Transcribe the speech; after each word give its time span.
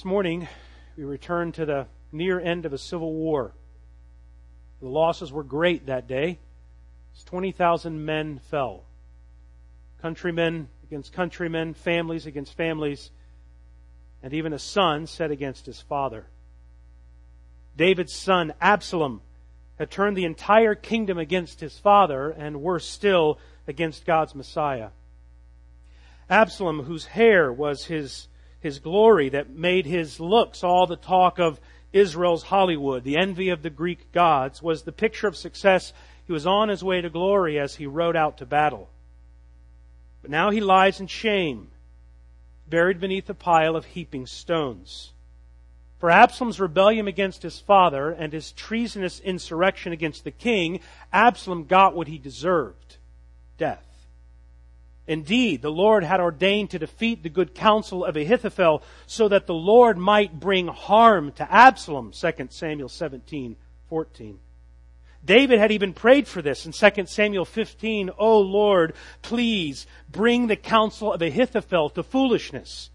This 0.00 0.06
morning, 0.06 0.48
we 0.96 1.04
return 1.04 1.52
to 1.52 1.66
the 1.66 1.86
near 2.10 2.40
end 2.40 2.64
of 2.64 2.72
a 2.72 2.78
civil 2.78 3.12
war. 3.12 3.52
The 4.80 4.88
losses 4.88 5.30
were 5.30 5.44
great 5.44 5.84
that 5.88 6.06
day. 6.06 6.38
20,000 7.26 8.02
men 8.02 8.40
fell. 8.50 8.84
Countrymen 10.00 10.70
against 10.84 11.12
countrymen, 11.12 11.74
families 11.74 12.24
against 12.24 12.56
families, 12.56 13.10
and 14.22 14.32
even 14.32 14.54
a 14.54 14.58
son 14.58 15.06
set 15.06 15.30
against 15.30 15.66
his 15.66 15.82
father. 15.82 16.24
David's 17.76 18.14
son, 18.14 18.54
Absalom, 18.58 19.20
had 19.78 19.90
turned 19.90 20.16
the 20.16 20.24
entire 20.24 20.74
kingdom 20.74 21.18
against 21.18 21.60
his 21.60 21.78
father, 21.78 22.30
and 22.30 22.62
worse 22.62 22.86
still, 22.86 23.38
against 23.68 24.06
God's 24.06 24.34
Messiah. 24.34 24.92
Absalom, 26.30 26.84
whose 26.84 27.04
hair 27.04 27.52
was 27.52 27.84
his 27.84 28.28
his 28.60 28.78
glory 28.78 29.28
that 29.30 29.50
made 29.50 29.86
his 29.86 30.20
looks 30.20 30.62
all 30.62 30.86
the 30.86 30.96
talk 30.96 31.38
of 31.38 31.60
Israel's 31.92 32.44
Hollywood, 32.44 33.02
the 33.02 33.16
envy 33.16 33.48
of 33.48 33.62
the 33.62 33.70
Greek 33.70 34.12
gods, 34.12 34.62
was 34.62 34.82
the 34.82 34.92
picture 34.92 35.26
of 35.26 35.36
success. 35.36 35.92
He 36.26 36.32
was 36.32 36.46
on 36.46 36.68
his 36.68 36.84
way 36.84 37.00
to 37.00 37.10
glory 37.10 37.58
as 37.58 37.76
he 37.76 37.86
rode 37.86 38.16
out 38.16 38.38
to 38.38 38.46
battle. 38.46 38.88
But 40.22 40.30
now 40.30 40.50
he 40.50 40.60
lies 40.60 41.00
in 41.00 41.06
shame, 41.08 41.68
buried 42.68 43.00
beneath 43.00 43.28
a 43.28 43.34
pile 43.34 43.74
of 43.74 43.86
heaping 43.86 44.26
stones. 44.26 45.12
For 45.98 46.10
Absalom's 46.10 46.60
rebellion 46.60 47.08
against 47.08 47.42
his 47.42 47.58
father 47.58 48.10
and 48.10 48.32
his 48.32 48.52
treasonous 48.52 49.20
insurrection 49.20 49.92
against 49.92 50.24
the 50.24 50.30
king, 50.30 50.80
Absalom 51.12 51.64
got 51.64 51.94
what 51.94 52.08
he 52.08 52.18
deserved 52.18 52.96
death. 53.58 53.89
Indeed, 55.10 55.60
the 55.60 55.72
Lord 55.72 56.04
had 56.04 56.20
ordained 56.20 56.70
to 56.70 56.78
defeat 56.78 57.24
the 57.24 57.28
good 57.28 57.52
counsel 57.52 58.04
of 58.04 58.14
Ahithophel 58.14 58.80
so 59.08 59.26
that 59.26 59.48
the 59.48 59.54
Lord 59.54 59.98
might 59.98 60.38
bring 60.38 60.68
harm 60.68 61.32
to 61.32 61.52
Absalom, 61.52 62.12
2 62.12 62.46
Samuel 62.50 62.88
17, 62.88 63.56
14. 63.88 64.38
David 65.24 65.58
had 65.58 65.72
even 65.72 65.94
prayed 65.94 66.28
for 66.28 66.42
this 66.42 66.64
in 66.64 66.70
2 66.70 67.06
Samuel 67.06 67.44
15, 67.44 68.10
O 68.18 68.38
Lord, 68.38 68.94
please 69.20 69.84
bring 70.08 70.46
the 70.46 70.54
counsel 70.54 71.12
of 71.12 71.22
Ahithophel 71.22 71.90
to 71.90 72.04
foolishness. 72.04 72.90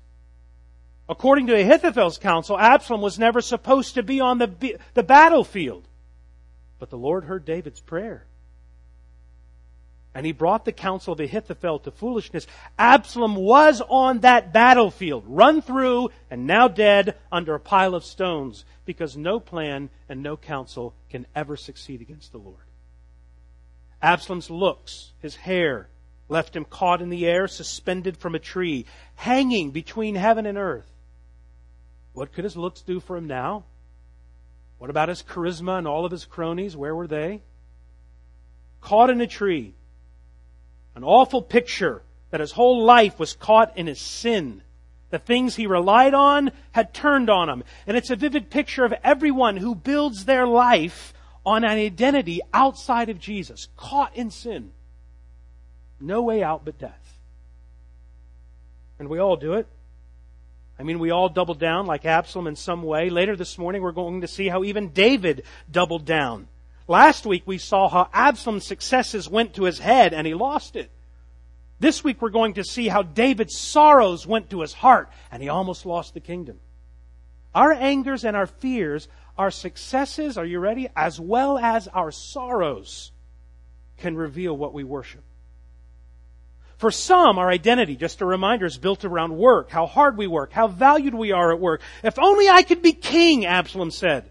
According 1.10 1.48
to 1.48 1.60
Ahithophel's 1.60 2.18
counsel, 2.18 2.58
Absalom 2.58 3.02
was 3.02 3.20
never 3.20 3.42
supposed 3.42 3.96
to 3.96 4.04
be 4.04 4.22
on 4.22 4.38
the, 4.38 4.80
the 4.94 5.04
battlefield. 5.04 5.86
But 6.80 6.90
the 6.90 6.98
Lord 6.98 7.26
heard 7.26 7.44
David's 7.44 7.82
prayer 7.82 8.26
and 10.16 10.26
he 10.26 10.32
brought 10.32 10.64
the 10.64 10.72
counsel 10.72 11.14
of 11.14 11.20
Ahithophel 11.20 11.80
to 11.80 11.92
foolishness. 11.92 12.48
Absalom 12.80 13.36
was 13.36 13.82
on 13.82 14.20
that 14.20 14.54
battlefield, 14.54 15.26
run 15.28 15.62
through 15.62 16.10
and 16.32 16.48
now 16.48 16.70
dead 16.70 17.18
under 17.34 17.54
a 17.54 17.60
pile 17.60 17.94
of 17.94 18.06
stones, 18.06 18.64
because 18.86 19.18
no 19.18 19.42
plan 19.42 19.90
and 20.08 20.24
no 20.24 20.38
counsel 20.38 20.94
can 21.10 21.26
ever 21.36 21.58
succeed 21.58 22.00
against 22.00 22.32
the 22.32 22.38
Lord. 22.38 22.64
Absalom's 24.02 24.50
looks, 24.50 25.12
his 25.22 25.36
hair, 25.36 25.90
left 26.30 26.56
him 26.56 26.64
caught 26.64 27.02
in 27.02 27.10
the 27.10 27.28
air, 27.28 27.48
suspended 27.50 28.16
from 28.16 28.36
a 28.36 28.40
tree, 28.40 28.86
hanging 29.16 29.72
between 29.72 30.16
heaven 30.16 30.46
and 30.46 30.58
earth. 30.58 30.90
What 32.14 32.32
could 32.32 32.46
his 32.46 32.56
looks 32.56 32.82
do 32.82 33.02
for 33.02 33.18
him 33.18 33.28
now? 33.28 33.66
What 34.78 34.90
about 34.90 35.10
his 35.10 35.24
charisma 35.24 35.78
and 35.78 35.88
all 35.88 36.06
of 36.06 36.12
his 36.12 36.24
cronies? 36.24 36.78
Where 36.78 36.96
were 36.96 37.08
they? 37.08 37.42
Caught 38.80 39.10
in 39.10 39.20
a 39.20 39.28
tree, 39.28 39.74
an 40.96 41.04
awful 41.04 41.42
picture 41.42 42.02
that 42.32 42.40
his 42.40 42.52
whole 42.52 42.84
life 42.84 43.20
was 43.20 43.34
caught 43.34 43.78
in 43.78 43.88
his 43.88 44.00
sin. 44.00 44.62
The 45.10 45.20
things 45.20 45.56
he 45.56 45.68
relied 45.68 46.14
on 46.14 46.52
had 46.72 46.94
turned 46.94 47.30
on 47.30 47.50
him. 47.50 47.64
And 47.86 47.96
it's 47.96 48.10
a 48.10 48.16
vivid 48.16 48.50
picture 48.50 48.84
of 48.84 48.94
everyone 49.04 49.58
who 49.58 49.76
builds 49.76 50.26
their 50.26 50.48
life 50.48 51.14
on 51.46 51.64
an 51.64 51.78
identity 51.78 52.42
outside 52.54 53.10
of 53.10 53.20
Jesus, 53.20 53.68
caught 53.78 54.16
in 54.16 54.32
sin. 54.32 54.72
No 56.00 56.24
way 56.24 56.42
out 56.42 56.66
but 56.66 56.80
death. 56.80 57.20
And 58.98 59.10
we 59.10 59.20
all 59.20 59.36
do 59.36 59.54
it. 59.54 59.68
I 60.80 60.84
mean, 60.84 61.00
we 61.00 61.12
all 61.12 61.30
double 61.30 61.54
down 61.54 61.86
like 61.86 62.06
Absalom 62.06 62.48
in 62.48 62.56
some 62.56 62.84
way. 62.84 63.10
Later 63.10 63.36
this 63.36 63.58
morning, 63.58 63.82
we're 63.82 63.92
going 63.92 64.22
to 64.22 64.28
see 64.28 64.50
how 64.50 64.64
even 64.64 64.90
David 64.90 65.44
doubled 65.72 66.06
down. 66.06 66.48
Last 66.88 67.26
week 67.26 67.44
we 67.46 67.58
saw 67.58 67.90
how 67.90 68.10
Absalom's 68.14 68.66
successes 68.66 69.28
went 69.28 69.56
to 69.56 69.64
his 69.64 69.80
head 69.80 70.14
and 70.14 70.28
he 70.28 70.34
lost 70.34 70.76
it. 70.76 70.92
This 71.80 72.04
week 72.04 72.22
we're 72.22 72.30
going 72.30 72.54
to 72.56 72.64
see 72.64 72.88
how 72.88 73.02
David's 73.02 73.58
sorrows 73.58 74.28
went 74.28 74.50
to 74.52 74.62
his 74.62 74.74
heart 74.74 75.10
and 75.32 75.42
he 75.42 75.50
almost 75.50 75.86
lost 75.86 76.14
the 76.14 76.20
kingdom. 76.20 76.60
Our 77.54 77.72
angers 77.72 78.24
and 78.24 78.36
our 78.36 78.48
fears, 78.48 79.08
our 79.38 79.50
successes, 79.50 80.38
are 80.38 80.46
you 80.46 80.60
ready? 80.60 80.90
As 80.96 81.20
well 81.20 81.58
as 81.58 81.88
our 81.88 82.12
sorrows 82.12 83.12
can 83.98 84.16
reveal 84.16 84.56
what 84.56 84.74
we 84.74 84.84
worship. 84.84 85.24
For 86.78 86.92
some, 86.92 87.40
our 87.40 87.50
identity, 87.50 87.96
just 87.96 88.22
a 88.22 88.26
reminder, 88.26 88.66
is 88.66 88.78
built 88.78 89.06
around 89.06 89.38
work, 89.38 89.70
how 89.70 89.86
hard 89.86 90.18
we 90.18 90.28
work, 90.28 90.52
how 90.52 90.68
valued 90.68 91.16
we 91.16 91.32
are 91.32 91.54
at 91.54 91.60
work. 91.60 91.82
If 92.04 92.20
only 92.20 92.50
I 92.50 92.64
could 92.64 92.82
be 92.82 92.92
king, 92.92 93.46
Absalom 93.46 93.92
said. 93.92 94.30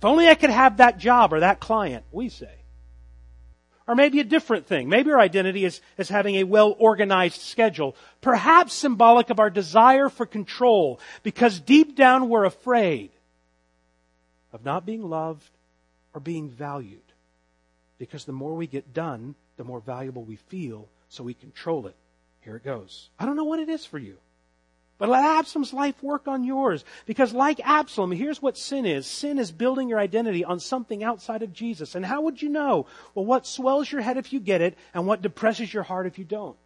If 0.00 0.06
only 0.06 0.28
I 0.28 0.34
could 0.34 0.48
have 0.48 0.78
that 0.78 0.96
job 0.96 1.34
or 1.34 1.40
that 1.40 1.60
client, 1.60 2.04
we 2.10 2.30
say. 2.30 2.48
Or 3.86 3.94
maybe 3.94 4.18
a 4.18 4.24
different 4.24 4.64
thing. 4.64 4.88
Maybe 4.88 5.12
our 5.12 5.20
identity 5.20 5.66
is, 5.66 5.82
is 5.98 6.08
having 6.08 6.36
a 6.36 6.44
well 6.44 6.74
organized 6.78 7.42
schedule, 7.42 7.94
perhaps 8.22 8.72
symbolic 8.72 9.28
of 9.28 9.38
our 9.38 9.50
desire 9.50 10.08
for 10.08 10.24
control, 10.24 11.00
because 11.22 11.60
deep 11.60 11.96
down 11.96 12.30
we're 12.30 12.46
afraid 12.46 13.10
of 14.54 14.64
not 14.64 14.86
being 14.86 15.02
loved 15.02 15.50
or 16.14 16.20
being 16.20 16.48
valued. 16.48 17.02
Because 17.98 18.24
the 18.24 18.32
more 18.32 18.54
we 18.54 18.66
get 18.66 18.94
done, 18.94 19.34
the 19.58 19.64
more 19.64 19.80
valuable 19.80 20.22
we 20.22 20.36
feel, 20.36 20.88
so 21.10 21.22
we 21.22 21.34
control 21.34 21.86
it. 21.86 21.96
Here 22.40 22.56
it 22.56 22.64
goes. 22.64 23.10
I 23.18 23.26
don't 23.26 23.36
know 23.36 23.44
what 23.44 23.60
it 23.60 23.68
is 23.68 23.84
for 23.84 23.98
you. 23.98 24.16
But 25.00 25.08
let 25.08 25.24
Absalom's 25.24 25.72
life 25.72 26.00
work 26.02 26.28
on 26.28 26.44
yours. 26.44 26.84
Because 27.06 27.32
like 27.32 27.58
Absalom, 27.64 28.12
here's 28.12 28.42
what 28.42 28.58
sin 28.58 28.84
is. 28.84 29.06
Sin 29.06 29.38
is 29.38 29.50
building 29.50 29.88
your 29.88 29.98
identity 29.98 30.44
on 30.44 30.60
something 30.60 31.02
outside 31.02 31.42
of 31.42 31.54
Jesus. 31.54 31.94
And 31.94 32.04
how 32.04 32.20
would 32.20 32.42
you 32.42 32.50
know? 32.50 32.84
Well, 33.14 33.24
what 33.24 33.46
swells 33.46 33.90
your 33.90 34.02
head 34.02 34.18
if 34.18 34.30
you 34.30 34.40
get 34.40 34.60
it, 34.60 34.76
and 34.92 35.06
what 35.06 35.22
depresses 35.22 35.72
your 35.72 35.84
heart 35.84 36.06
if 36.06 36.18
you 36.18 36.26
don't. 36.26 36.56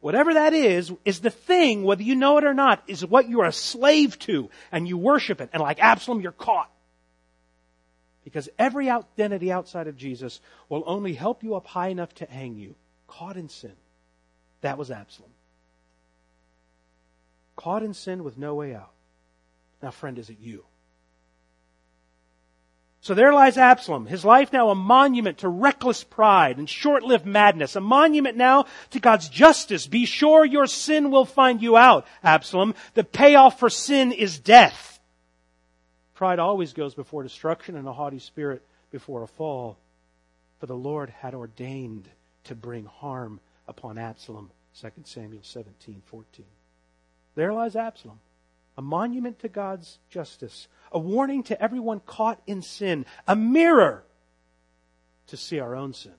Whatever 0.00 0.32
that 0.32 0.54
is, 0.54 0.90
is 1.04 1.20
the 1.20 1.28
thing, 1.28 1.82
whether 1.82 2.02
you 2.02 2.14
know 2.14 2.38
it 2.38 2.44
or 2.44 2.54
not, 2.54 2.82
is 2.86 3.04
what 3.04 3.28
you're 3.28 3.44
a 3.44 3.52
slave 3.52 4.18
to, 4.20 4.48
and 4.72 4.88
you 4.88 4.96
worship 4.96 5.42
it. 5.42 5.50
And 5.52 5.60
like 5.60 5.78
Absalom, 5.78 6.22
you're 6.22 6.32
caught. 6.32 6.70
Because 8.24 8.48
every 8.58 8.88
identity 8.88 9.52
outside 9.52 9.88
of 9.88 9.96
Jesus 9.98 10.40
will 10.70 10.84
only 10.86 11.12
help 11.12 11.42
you 11.42 11.54
up 11.54 11.66
high 11.66 11.88
enough 11.88 12.14
to 12.14 12.24
hang 12.24 12.56
you, 12.56 12.76
caught 13.06 13.36
in 13.36 13.50
sin. 13.50 13.74
That 14.62 14.78
was 14.78 14.90
Absalom 14.90 15.30
caught 17.60 17.82
in 17.82 17.92
sin 17.92 18.24
with 18.24 18.38
no 18.38 18.54
way 18.54 18.74
out. 18.74 18.90
Now, 19.82 19.90
friend, 19.90 20.18
is 20.18 20.30
it 20.30 20.38
you? 20.40 20.64
So 23.02 23.14
there 23.14 23.32
lies 23.32 23.58
Absalom, 23.58 24.06
his 24.06 24.24
life 24.24 24.52
now 24.52 24.70
a 24.70 24.74
monument 24.74 25.38
to 25.38 25.48
reckless 25.48 26.02
pride 26.02 26.58
and 26.58 26.68
short-lived 26.68 27.26
madness, 27.26 27.76
a 27.76 27.80
monument 27.80 28.36
now 28.36 28.64
to 28.90 29.00
God's 29.00 29.28
justice. 29.28 29.86
Be 29.86 30.06
sure 30.06 30.44
your 30.44 30.66
sin 30.66 31.10
will 31.10 31.24
find 31.24 31.62
you 31.62 31.76
out, 31.76 32.06
Absalom. 32.22 32.74
The 32.94 33.04
payoff 33.04 33.58
for 33.58 33.70
sin 33.70 34.12
is 34.12 34.38
death. 34.38 34.98
Pride 36.14 36.38
always 36.38 36.72
goes 36.72 36.94
before 36.94 37.22
destruction 37.22 37.76
and 37.76 37.88
a 37.88 37.92
haughty 37.92 38.18
spirit 38.20 38.62
before 38.90 39.22
a 39.22 39.28
fall. 39.28 39.78
For 40.60 40.66
the 40.66 40.76
Lord 40.76 41.10
had 41.10 41.34
ordained 41.34 42.08
to 42.44 42.54
bring 42.54 42.84
harm 42.86 43.40
upon 43.68 43.98
Absalom. 43.98 44.50
2 44.80 44.90
Samuel 45.04 45.42
17, 45.42 46.02
14. 46.06 46.44
There 47.40 47.54
lies 47.54 47.74
Absalom, 47.74 48.20
a 48.76 48.82
monument 48.82 49.38
to 49.38 49.48
God's 49.48 49.98
justice, 50.10 50.68
a 50.92 50.98
warning 50.98 51.42
to 51.44 51.58
everyone 51.58 52.00
caught 52.00 52.38
in 52.46 52.60
sin, 52.60 53.06
a 53.26 53.34
mirror 53.34 54.04
to 55.28 55.38
see 55.38 55.58
our 55.58 55.74
own 55.74 55.94
sin. 55.94 56.12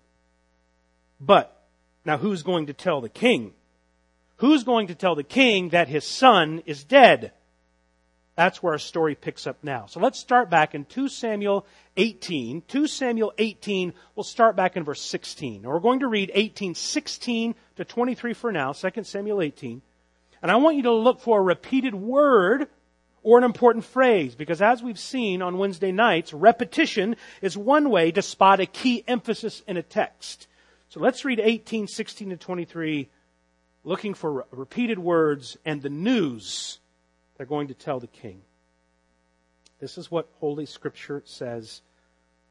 But, 1.20 1.56
now 2.06 2.18
who's 2.18 2.42
going 2.42 2.66
to 2.66 2.74
tell 2.74 3.02
the 3.02 3.08
king? 3.08 3.54
Who's 4.38 4.64
going 4.64 4.88
to 4.88 4.96
tell 4.96 5.14
the 5.14 5.24
king 5.24 5.70
that 5.70 5.90
his 5.90 6.06
son 6.06 6.64
is 6.66 6.84
dead? 6.84 7.34
That's 8.36 8.64
where 8.64 8.74
our 8.74 8.80
story 8.80 9.14
picks 9.14 9.46
up 9.46 9.58
now. 9.62 9.86
So 9.86 10.00
let's 10.00 10.18
start 10.18 10.50
back 10.50 10.74
in 10.74 10.86
2 10.86 11.08
Samuel 11.08 11.68
18. 11.98 12.64
2 12.68 12.88
Samuel 12.88 13.32
18, 13.38 13.94
we'll 14.16 14.24
start 14.24 14.56
back 14.56 14.76
in 14.76 14.84
verse 14.84 15.02
16. 15.04 15.62
Now 15.62 15.70
we're 15.70 15.82
going 15.82 16.00
to 16.00 16.08
read 16.08 16.32
18, 16.34 16.74
16 16.74 17.54
to 17.76 17.86
23 17.86 18.34
for 18.34 18.52
now, 18.52 18.74
2 18.74 19.04
Samuel 19.04 19.44
18. 19.44 19.84
And 20.42 20.52
I 20.52 20.56
want 20.56 20.78
you 20.78 20.84
to 20.84 20.92
look 20.92 21.20
for 21.20 21.40
a 21.40 21.44
repeated 21.44 21.94
word 21.94 22.68
or 23.24 23.38
an 23.38 23.44
important 23.44 23.86
phrase, 23.86 24.34
because 24.34 24.62
as 24.62 24.82
we've 24.82 24.98
seen 24.98 25.42
on 25.42 25.60
Wednesday 25.60 25.92
nights, 25.92 26.34
repetition 26.34 27.16
is 27.42 27.56
one 27.56 27.90
way 27.90 28.12
to 28.12 28.22
spot 28.22 28.60
a 28.60 28.66
key 28.66 29.04
emphasis 29.08 29.62
in 29.68 29.78
a 29.78 29.84
text. 29.84 30.48
So 30.90 31.00
let's 31.00 31.24
read 31.24 31.40
18, 31.40 31.88
16 31.88 32.30
to 32.32 32.38
23, 32.38 33.10
looking 33.84 34.14
for 34.16 34.46
repeated 34.52 34.98
words 34.98 35.58
and 35.66 35.82
the 35.82 35.90
news 35.90 36.80
they're 37.38 37.46
going 37.46 37.68
to 37.68 37.74
tell 37.74 38.00
the 38.00 38.08
king. 38.08 38.42
This 39.80 39.98
is 39.98 40.12
what 40.12 40.28
Holy 40.40 40.66
Scripture 40.66 41.22
says, 41.26 41.82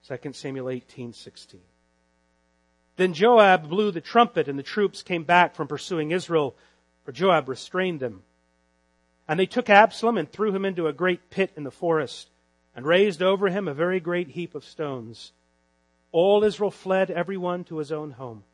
2 0.09 0.33
Samuel 0.33 0.71
18, 0.71 1.13
16. 1.13 1.61
Then 2.97 3.15
Joab 3.15 3.69
blew 3.69 3.93
the 3.93 4.01
trumpet 4.01 4.49
and 4.49 4.59
the 4.59 4.65
troops 4.65 5.03
came 5.03 5.25
back 5.25 5.55
from 5.55 5.69
pursuing 5.69 6.11
Israel, 6.11 6.55
for 7.11 7.15
Joab 7.15 7.49
restrained 7.49 7.99
them. 7.99 8.23
And 9.27 9.41
they 9.41 9.47
took 9.47 9.69
Absalom 9.69 10.17
and 10.17 10.31
threw 10.31 10.55
him 10.55 10.65
into 10.65 10.87
a 10.87 10.93
great 10.93 11.29
pit 11.29 11.51
in 11.57 11.65
the 11.65 11.73
forest 11.73 12.31
and 12.77 12.87
raised 12.87 13.21
over 13.21 13.49
him 13.49 13.67
a 13.67 13.75
very 13.75 13.99
great 13.99 14.29
heap 14.29 14.55
of 14.55 14.65
stones. 14.65 15.33
All 16.13 16.45
Israel 16.45 16.71
fled, 16.71 17.11
every 17.11 17.37
one 17.37 17.65
to 17.65 17.79
his 17.79 17.91
own 17.91 18.13
home. 18.13 18.45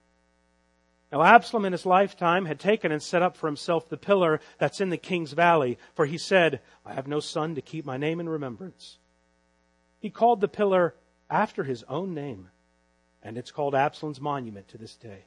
Now 1.13 1.23
Absalom 1.23 1.67
in 1.67 1.73
his 1.73 1.85
lifetime 1.85 2.47
had 2.47 2.59
taken 2.59 2.91
and 2.91 3.03
set 3.03 3.21
up 3.21 3.37
for 3.37 3.47
himself 3.47 3.91
the 3.91 3.99
pillar 3.99 4.41
that's 4.57 4.81
in 4.81 4.89
the 4.89 4.97
king's 4.97 5.35
valley, 5.35 5.77
for 5.93 6.07
he 6.07 6.17
said, 6.17 6.63
I 6.83 6.95
have 6.95 7.07
no 7.07 7.21
son 7.21 7.57
to 7.57 7.61
keep 7.61 7.85
my 7.85 7.99
name 7.99 8.21
in 8.21 8.29
remembrance. 8.31 8.97
He 10.01 10.09
called 10.09 10.41
the 10.41 10.49
pillar 10.49 10.95
after 11.29 11.63
his 11.63 11.85
own 11.91 12.15
name, 12.15 12.49
and 13.23 13.37
it's 13.37 13.51
called 13.51 13.75
Absalom's 13.75 14.19
monument 14.19 14.69
to 14.69 14.79
this 14.79 14.97
day. 14.97 15.27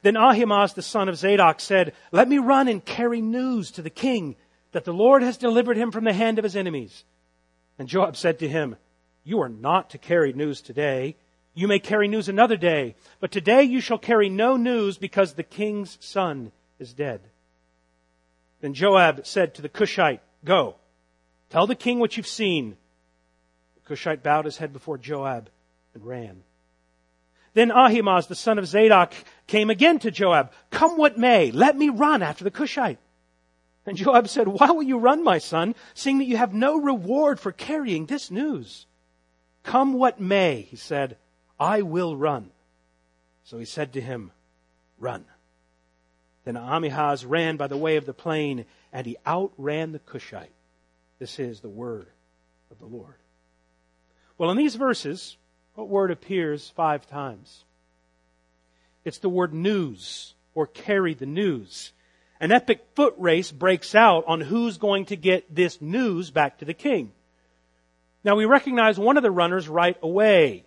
Then 0.00 0.16
Ahimaaz 0.16 0.72
the 0.72 0.82
son 0.82 1.08
of 1.08 1.16
Zadok 1.16 1.60
said, 1.60 1.92
Let 2.10 2.28
me 2.28 2.38
run 2.38 2.68
and 2.68 2.84
carry 2.84 3.20
news 3.20 3.70
to 3.72 3.82
the 3.82 3.90
king 3.90 4.36
that 4.72 4.84
the 4.84 4.94
Lord 4.94 5.22
has 5.22 5.36
delivered 5.36 5.76
him 5.76 5.90
from 5.90 6.04
the 6.04 6.12
hand 6.12 6.38
of 6.38 6.44
his 6.44 6.56
enemies. 6.56 7.04
And 7.78 7.88
Joab 7.88 8.16
said 8.16 8.38
to 8.38 8.48
him, 8.48 8.76
You 9.24 9.40
are 9.42 9.48
not 9.48 9.90
to 9.90 9.98
carry 9.98 10.32
news 10.32 10.60
today. 10.60 11.16
You 11.54 11.68
may 11.68 11.78
carry 11.78 12.08
news 12.08 12.28
another 12.28 12.56
day, 12.56 12.96
but 13.20 13.30
today 13.30 13.62
you 13.64 13.80
shall 13.80 13.98
carry 13.98 14.30
no 14.30 14.56
news 14.56 14.96
because 14.96 15.34
the 15.34 15.42
king's 15.42 15.98
son 16.00 16.50
is 16.78 16.94
dead. 16.94 17.20
Then 18.62 18.72
Joab 18.72 19.26
said 19.26 19.54
to 19.54 19.62
the 19.62 19.68
Cushite, 19.68 20.20
Go, 20.44 20.76
tell 21.50 21.66
the 21.66 21.74
king 21.74 21.98
what 21.98 22.16
you've 22.16 22.26
seen. 22.26 22.76
The 23.74 23.88
Cushite 23.88 24.22
bowed 24.22 24.46
his 24.46 24.56
head 24.56 24.72
before 24.72 24.96
Joab 24.96 25.50
and 25.94 26.06
ran. 26.06 26.42
Then 27.54 27.70
Ahimaaz, 27.70 28.28
the 28.28 28.34
son 28.34 28.58
of 28.58 28.66
Zadok, 28.66 29.12
came 29.52 29.68
again 29.68 29.98
to 29.98 30.10
Joab. 30.10 30.50
Come 30.70 30.96
what 30.96 31.18
may, 31.18 31.50
let 31.50 31.76
me 31.76 31.90
run 31.90 32.22
after 32.22 32.42
the 32.42 32.50
Cushite. 32.50 32.98
And 33.84 33.98
Joab 33.98 34.26
said, 34.28 34.48
Why 34.48 34.70
will 34.70 34.82
you 34.82 34.96
run, 34.96 35.22
my 35.22 35.36
son, 35.36 35.74
seeing 35.92 36.18
that 36.18 36.24
you 36.24 36.38
have 36.38 36.54
no 36.54 36.80
reward 36.80 37.38
for 37.38 37.52
carrying 37.52 38.06
this 38.06 38.30
news? 38.30 38.86
Come 39.62 39.92
what 39.92 40.18
may, 40.18 40.62
he 40.62 40.76
said, 40.76 41.18
I 41.60 41.82
will 41.82 42.16
run. 42.16 42.50
So 43.44 43.58
he 43.58 43.66
said 43.66 43.92
to 43.92 44.00
him, 44.00 44.30
Run. 44.98 45.26
Then 46.46 46.56
Ahimaaz 46.56 47.26
ran 47.26 47.58
by 47.58 47.66
the 47.66 47.76
way 47.76 47.96
of 47.96 48.06
the 48.06 48.14
plain, 48.14 48.64
and 48.90 49.06
he 49.06 49.18
outran 49.26 49.92
the 49.92 49.98
Cushite. 49.98 50.48
This 51.18 51.38
is 51.38 51.60
the 51.60 51.68
word 51.68 52.06
of 52.70 52.78
the 52.78 52.86
Lord. 52.86 53.16
Well, 54.38 54.50
in 54.50 54.56
these 54.56 54.76
verses, 54.76 55.36
what 55.74 55.90
word 55.90 56.10
appears 56.10 56.70
five 56.70 57.06
times? 57.06 57.64
It's 59.04 59.18
the 59.18 59.28
word 59.28 59.52
news, 59.52 60.34
or 60.54 60.66
carry 60.66 61.14
the 61.14 61.26
news. 61.26 61.92
An 62.40 62.52
epic 62.52 62.84
foot 62.94 63.14
race 63.18 63.50
breaks 63.50 63.94
out 63.94 64.24
on 64.26 64.40
who's 64.40 64.78
going 64.78 65.06
to 65.06 65.16
get 65.16 65.54
this 65.54 65.80
news 65.80 66.30
back 66.30 66.58
to 66.58 66.64
the 66.64 66.74
king. 66.74 67.12
Now 68.24 68.36
we 68.36 68.44
recognize 68.44 68.98
one 68.98 69.16
of 69.16 69.22
the 69.22 69.30
runners 69.30 69.68
right 69.68 69.96
away. 70.02 70.64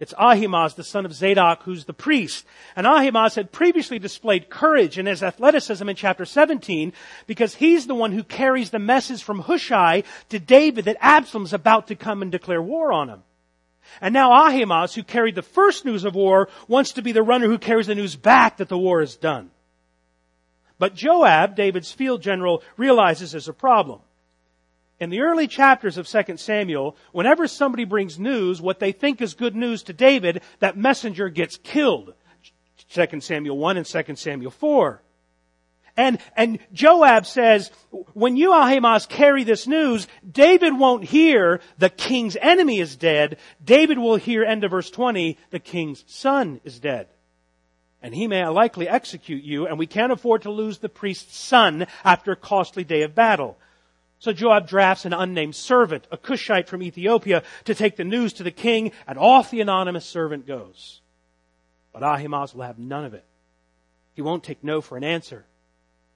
It's 0.00 0.14
Ahimaaz, 0.16 0.74
the 0.74 0.84
son 0.84 1.04
of 1.04 1.12
Zadok, 1.12 1.64
who's 1.64 1.84
the 1.84 1.92
priest. 1.92 2.46
And 2.76 2.86
Ahimaaz 2.86 3.34
had 3.34 3.50
previously 3.50 3.98
displayed 3.98 4.48
courage 4.48 4.96
in 4.96 5.06
his 5.06 5.22
athleticism 5.22 5.88
in 5.88 5.96
chapter 5.96 6.24
17 6.24 6.92
because 7.26 7.56
he's 7.56 7.86
the 7.86 7.96
one 7.96 8.12
who 8.12 8.22
carries 8.22 8.70
the 8.70 8.78
message 8.78 9.22
from 9.22 9.40
Hushai 9.40 10.04
to 10.28 10.38
David 10.38 10.84
that 10.84 10.98
Absalom's 11.00 11.52
about 11.52 11.88
to 11.88 11.96
come 11.96 12.22
and 12.22 12.30
declare 12.30 12.62
war 12.62 12.92
on 12.92 13.08
him. 13.08 13.22
And 14.00 14.12
now 14.12 14.46
Ahimaaz, 14.46 14.94
who 14.94 15.02
carried 15.02 15.34
the 15.34 15.42
first 15.42 15.84
news 15.84 16.04
of 16.04 16.14
war, 16.14 16.48
wants 16.66 16.92
to 16.92 17.02
be 17.02 17.12
the 17.12 17.22
runner 17.22 17.46
who 17.46 17.58
carries 17.58 17.86
the 17.86 17.94
news 17.94 18.16
back 18.16 18.58
that 18.58 18.68
the 18.68 18.78
war 18.78 19.00
is 19.02 19.16
done. 19.16 19.50
But 20.78 20.94
Joab, 20.94 21.56
David's 21.56 21.90
field 21.90 22.22
general, 22.22 22.62
realizes 22.76 23.32
there's 23.32 23.48
a 23.48 23.52
problem. 23.52 24.00
In 25.00 25.10
the 25.10 25.20
early 25.20 25.46
chapters 25.46 25.96
of 25.96 26.08
2 26.08 26.36
Samuel, 26.36 26.96
whenever 27.12 27.46
somebody 27.46 27.84
brings 27.84 28.18
news, 28.18 28.60
what 28.60 28.80
they 28.80 28.92
think 28.92 29.20
is 29.20 29.34
good 29.34 29.54
news 29.54 29.84
to 29.84 29.92
David, 29.92 30.42
that 30.58 30.76
messenger 30.76 31.28
gets 31.28 31.56
killed. 31.56 32.14
2 32.90 33.20
Samuel 33.20 33.58
1 33.58 33.76
and 33.76 33.86
2 33.86 34.16
Samuel 34.16 34.50
4. 34.50 35.02
And, 35.98 36.18
and 36.36 36.60
Joab 36.72 37.26
says, 37.26 37.70
when 38.14 38.36
you, 38.36 38.54
Ahimaaz, 38.54 39.04
carry 39.04 39.44
this 39.44 39.66
news, 39.66 40.06
David 40.30 40.78
won't 40.78 41.04
hear 41.04 41.60
the 41.76 41.90
king's 41.90 42.36
enemy 42.40 42.78
is 42.78 42.96
dead. 42.96 43.36
David 43.62 43.98
will 43.98 44.16
hear, 44.16 44.44
end 44.44 44.64
of 44.64 44.70
verse 44.70 44.90
20, 44.90 45.36
the 45.50 45.58
king's 45.58 46.04
son 46.06 46.60
is 46.64 46.80
dead 46.80 47.08
and 48.02 48.14
he 48.14 48.26
may 48.26 48.46
likely 48.46 48.88
execute 48.88 49.42
you, 49.42 49.66
and 49.66 49.78
we 49.78 49.86
can't 49.86 50.12
afford 50.12 50.42
to 50.42 50.50
lose 50.50 50.78
the 50.78 50.88
priest's 50.88 51.36
son 51.36 51.86
after 52.04 52.32
a 52.32 52.36
costly 52.36 52.84
day 52.84 53.02
of 53.02 53.14
battle. 53.14 53.58
So 54.20 54.32
Joab 54.32 54.68
drafts 54.68 55.04
an 55.04 55.12
unnamed 55.12 55.56
servant, 55.56 56.06
a 56.10 56.16
Cushite 56.16 56.68
from 56.68 56.82
Ethiopia, 56.82 57.42
to 57.64 57.74
take 57.74 57.96
the 57.96 58.04
news 58.04 58.34
to 58.34 58.42
the 58.42 58.50
king, 58.50 58.92
and 59.06 59.18
off 59.18 59.50
the 59.50 59.60
anonymous 59.60 60.06
servant 60.06 60.46
goes. 60.46 61.00
But 61.92 62.02
Ahimaaz 62.02 62.54
will 62.54 62.62
have 62.62 62.78
none 62.78 63.04
of 63.04 63.14
it. 63.14 63.24
He 64.14 64.22
won't 64.22 64.44
take 64.44 64.62
no 64.62 64.80
for 64.80 64.96
an 64.96 65.04
answer. 65.04 65.44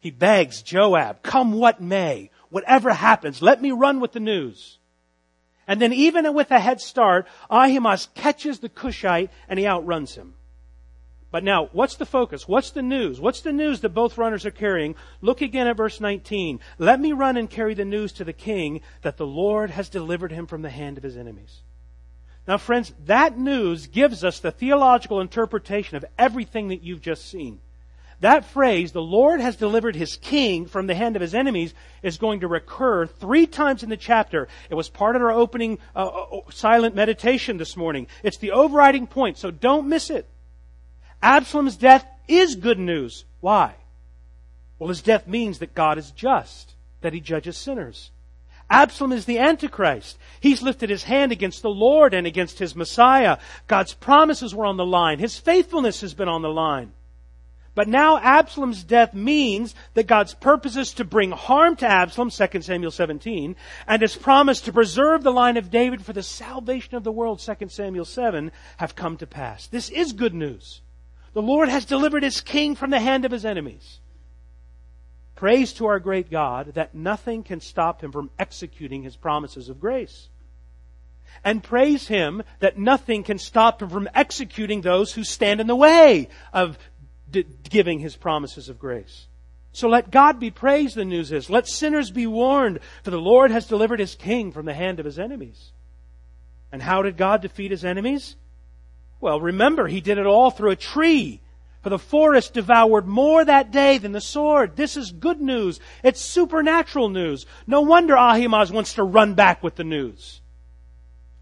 He 0.03 0.11
begs 0.11 0.63
Joab, 0.63 1.23
come 1.23 1.53
what 1.53 1.81
may, 1.81 2.31
whatever 2.51 2.93
happens, 2.93 3.41
let 3.41 3.63
me 3.63 3.71
run 3.71 4.01
with 4.01 4.11
the 4.11 4.19
news. 4.19 4.79
And 5.69 5.81
then 5.81 5.93
even 5.93 6.35
with 6.35 6.51
a 6.51 6.59
head 6.59 6.81
start, 6.81 7.29
Ahimaaz 7.49 8.09
catches 8.17 8.59
the 8.59 8.69
Cushite 8.69 9.31
and 9.49 9.61
he 9.61 9.67
outruns 9.67 10.17
him. 10.17 10.35
But 11.31 11.45
now, 11.45 11.69
what's 11.71 11.95
the 11.95 12.05
focus? 12.05 12.49
What's 12.49 12.71
the 12.71 12.83
news? 12.83 13.21
What's 13.21 13.43
the 13.43 13.53
news 13.53 13.81
that 13.83 13.91
both 13.91 14.19
runners 14.19 14.45
are 14.45 14.51
carrying? 14.51 14.97
Look 15.21 15.41
again 15.41 15.69
at 15.69 15.77
verse 15.77 16.01
19. 16.01 16.59
Let 16.79 16.99
me 16.99 17.13
run 17.13 17.37
and 17.37 17.49
carry 17.49 17.75
the 17.75 17.85
news 17.85 18.11
to 18.15 18.25
the 18.25 18.33
king 18.33 18.81
that 19.03 19.19
the 19.19 19.27
Lord 19.27 19.71
has 19.71 19.89
delivered 19.89 20.33
him 20.33 20.49
from 20.49 20.63
the 20.63 20.71
hand 20.71 20.99
of 20.99 21.05
his 21.05 21.17
enemies. 21.17 21.61
Now 22.49 22.59
friends, 22.59 22.93
that 23.07 23.39
news 23.39 23.87
gives 23.87 24.25
us 24.25 24.41
the 24.41 24.51
theological 24.51 25.21
interpretation 25.21 25.97
of 25.97 26.05
everything 26.19 26.69
that 26.69 26.83
you've 26.83 27.03
just 27.03 27.31
seen. 27.31 27.61
That 28.23 28.45
phrase, 28.45 28.93
the 28.93 29.03
Lord 29.03 29.41
has 29.41 29.57
delivered 29.57 29.97
his 29.97 30.17
king 30.17 30.67
from 30.67 30.87
the 30.87 30.95
hand 30.95 31.17
of 31.17 31.23
his 31.23 31.35
enemies, 31.35 31.75
is 32.05 32.19
going 32.19 32.39
to 32.41 32.47
recur 32.47 33.05
three 33.05 33.49
times 33.49 33.83
in 33.83 33.91
the 33.91 33.97
chapter. 33.97 34.47
It 34.71 34.77
was 34.77 34.89
part 34.89 35.17
of 35.17 35.23
our 35.23 35.33
opening 35.33 35.81
uh, 35.97 36.07
uh 36.07 36.41
silent 36.51 36.95
meditation 36.95 37.57
this 37.57 37.77
morning. 37.77 38.07
It's 38.23 38.37
the 38.37 38.53
overriding 38.53 39.09
point, 39.09 39.39
so 39.39 39.51
don't 39.51 39.89
miss 39.89 40.09
it. 40.09 40.29
Absalom's 41.21 41.77
death 41.77 42.07
is 42.29 42.55
good 42.55 42.79
news. 42.79 43.25
Why? 43.41 43.75
Well, 44.79 44.91
his 44.91 45.03
death 45.03 45.27
means 45.27 45.59
that 45.59 45.75
God 45.75 45.99
is 45.99 46.13
just, 46.13 46.75
that 47.01 47.13
he 47.13 47.19
judges 47.19 47.57
sinners. 47.57 48.13
Absalom 48.71 49.11
is 49.11 49.25
the 49.25 49.41
Antichrist. 49.41 50.17
He's 50.39 50.63
lifted 50.63 50.91
his 50.91 51.03
hand 51.03 51.33
against 51.33 51.63
the 51.63 51.71
Lord 51.71 52.15
and 52.15 52.29
against 52.29 52.61
his 52.61 52.77
Messiah. 52.77 53.39
God's 53.67 53.95
promises 53.95 54.55
were 54.55 54.65
on 54.67 54.77
the 54.77 54.87
line. 54.87 55.19
His 55.19 55.37
faithfulness 55.37 56.03
has 56.03 56.15
been 56.15 56.29
on 56.29 56.43
the 56.43 56.49
line. 56.49 56.93
But 57.75 57.89
now 57.89 58.19
Absalom's 58.19 58.85
death 58.85 59.15
means 59.15 59.75
that 59.95 60.07
God's 60.07 60.35
purposes 60.35 60.93
to 60.95 61.05
bring 61.05 61.31
harm 61.31 61.77
to 61.77 61.87
Absalom, 61.87 62.31
2 62.31 62.61
Samuel 62.61 62.91
17, 62.91 63.57
and 63.87 64.03
his 64.03 64.15
promise 64.15 64.61
to 64.63 64.73
preserve 64.73 65.23
the 65.23 65.33
line 65.33 65.57
of 65.57 65.71
David 65.71 66.05
for 66.05 66.13
the 66.13 66.23
salvation 66.23 66.97
of 66.97 67.05
the 67.05 67.13
world, 67.13 67.41
2 67.41 67.69
Samuel 67.69 68.05
7, 68.05 68.53
have 68.77 68.95
come 68.95 69.17
to 69.17 69.27
pass. 69.27 69.69
This 69.69 69.89
is 69.89 70.13
good 70.13 70.35
news. 70.35 70.83
The 71.33 71.41
Lord 71.41 71.71
has 71.71 71.87
delivered 71.87 72.23
his 72.23 72.43
king 72.43 72.75
from 72.75 72.91
the 72.91 73.01
hand 73.01 73.25
of 73.25 73.33
his 73.33 73.47
enemies. 73.47 74.01
Praise 75.35 75.73
to 75.75 75.87
our 75.87 75.99
great 75.99 76.31
God 76.31 76.75
that 76.75 76.95
nothing 76.95 77.43
can 77.43 77.61
stop 77.61 78.03
him 78.03 78.13
from 78.13 78.31
executing 78.39 79.03
his 79.03 79.17
promises 79.17 79.71
of 79.71 79.81
grace. 79.81 80.29
And 81.43 81.65
praise 81.65 82.07
him 82.07 82.43
that 82.61 82.79
nothing 82.79 83.25
can 83.25 83.39
stop 83.39 83.83
him 83.83 83.89
from 83.89 84.09
executing 84.15 84.83
those 84.83 85.13
who 85.15 85.25
stand 85.25 85.61
in 85.61 85.67
the 85.67 85.75
way 85.75 86.29
of 86.53 86.79
d- 87.33 87.47
giving 87.69 87.99
his 87.99 88.17
promises 88.17 88.69
of 88.69 88.79
grace. 88.79 89.27
So 89.73 89.89
let 89.89 90.11
God 90.11 90.39
be 90.39 90.51
praised, 90.51 90.97
the 90.97 91.05
news 91.05 91.33
is. 91.33 91.49
Let 91.49 91.67
sinners 91.67 92.11
be 92.11 92.27
warned, 92.27 92.81
for 93.03 93.11
the 93.11 93.17
Lord 93.17 93.51
has 93.51 93.67
delivered 93.67 94.01
his 94.01 94.15
king 94.15 94.53
from 94.53 94.67
the 94.67 94.75
hand 94.75 95.01
of 95.01 95.07
his 95.07 95.19
enemies. 95.19 95.73
And 96.71 96.83
how 96.83 97.03
did 97.03 97.17
God 97.17 97.43
defeat 97.43 97.71
his 97.71 97.85
enemies? 97.85 98.37
Well, 99.21 99.41
remember, 99.41 99.87
he 99.87 100.01
did 100.01 100.19
it 100.19 100.27
all 100.27 100.51
through 100.51 100.71
a 100.71 100.77
tree. 100.77 101.41
For 101.83 101.91
the 101.91 101.99
forest 101.99 102.55
devoured 102.55 103.09
more 103.09 103.45
that 103.45 103.73
day 103.73 103.99
than 103.99 104.13
the 104.13 104.21
sword. 104.21 104.77
This 104.77 104.97
is 104.97 105.11
good 105.11 105.41
news. 105.41 105.81
It's 106.05 106.21
supernatural 106.21 107.09
news. 107.09 107.45
No 107.67 107.81
wonder 107.81 108.17
Ahimaaz 108.17 108.71
wants 108.71 108.95
to 108.95 109.03
run 109.03 109.35
back 109.35 109.65
with 109.65 109.75
the 109.75 109.85
news. 109.85 110.41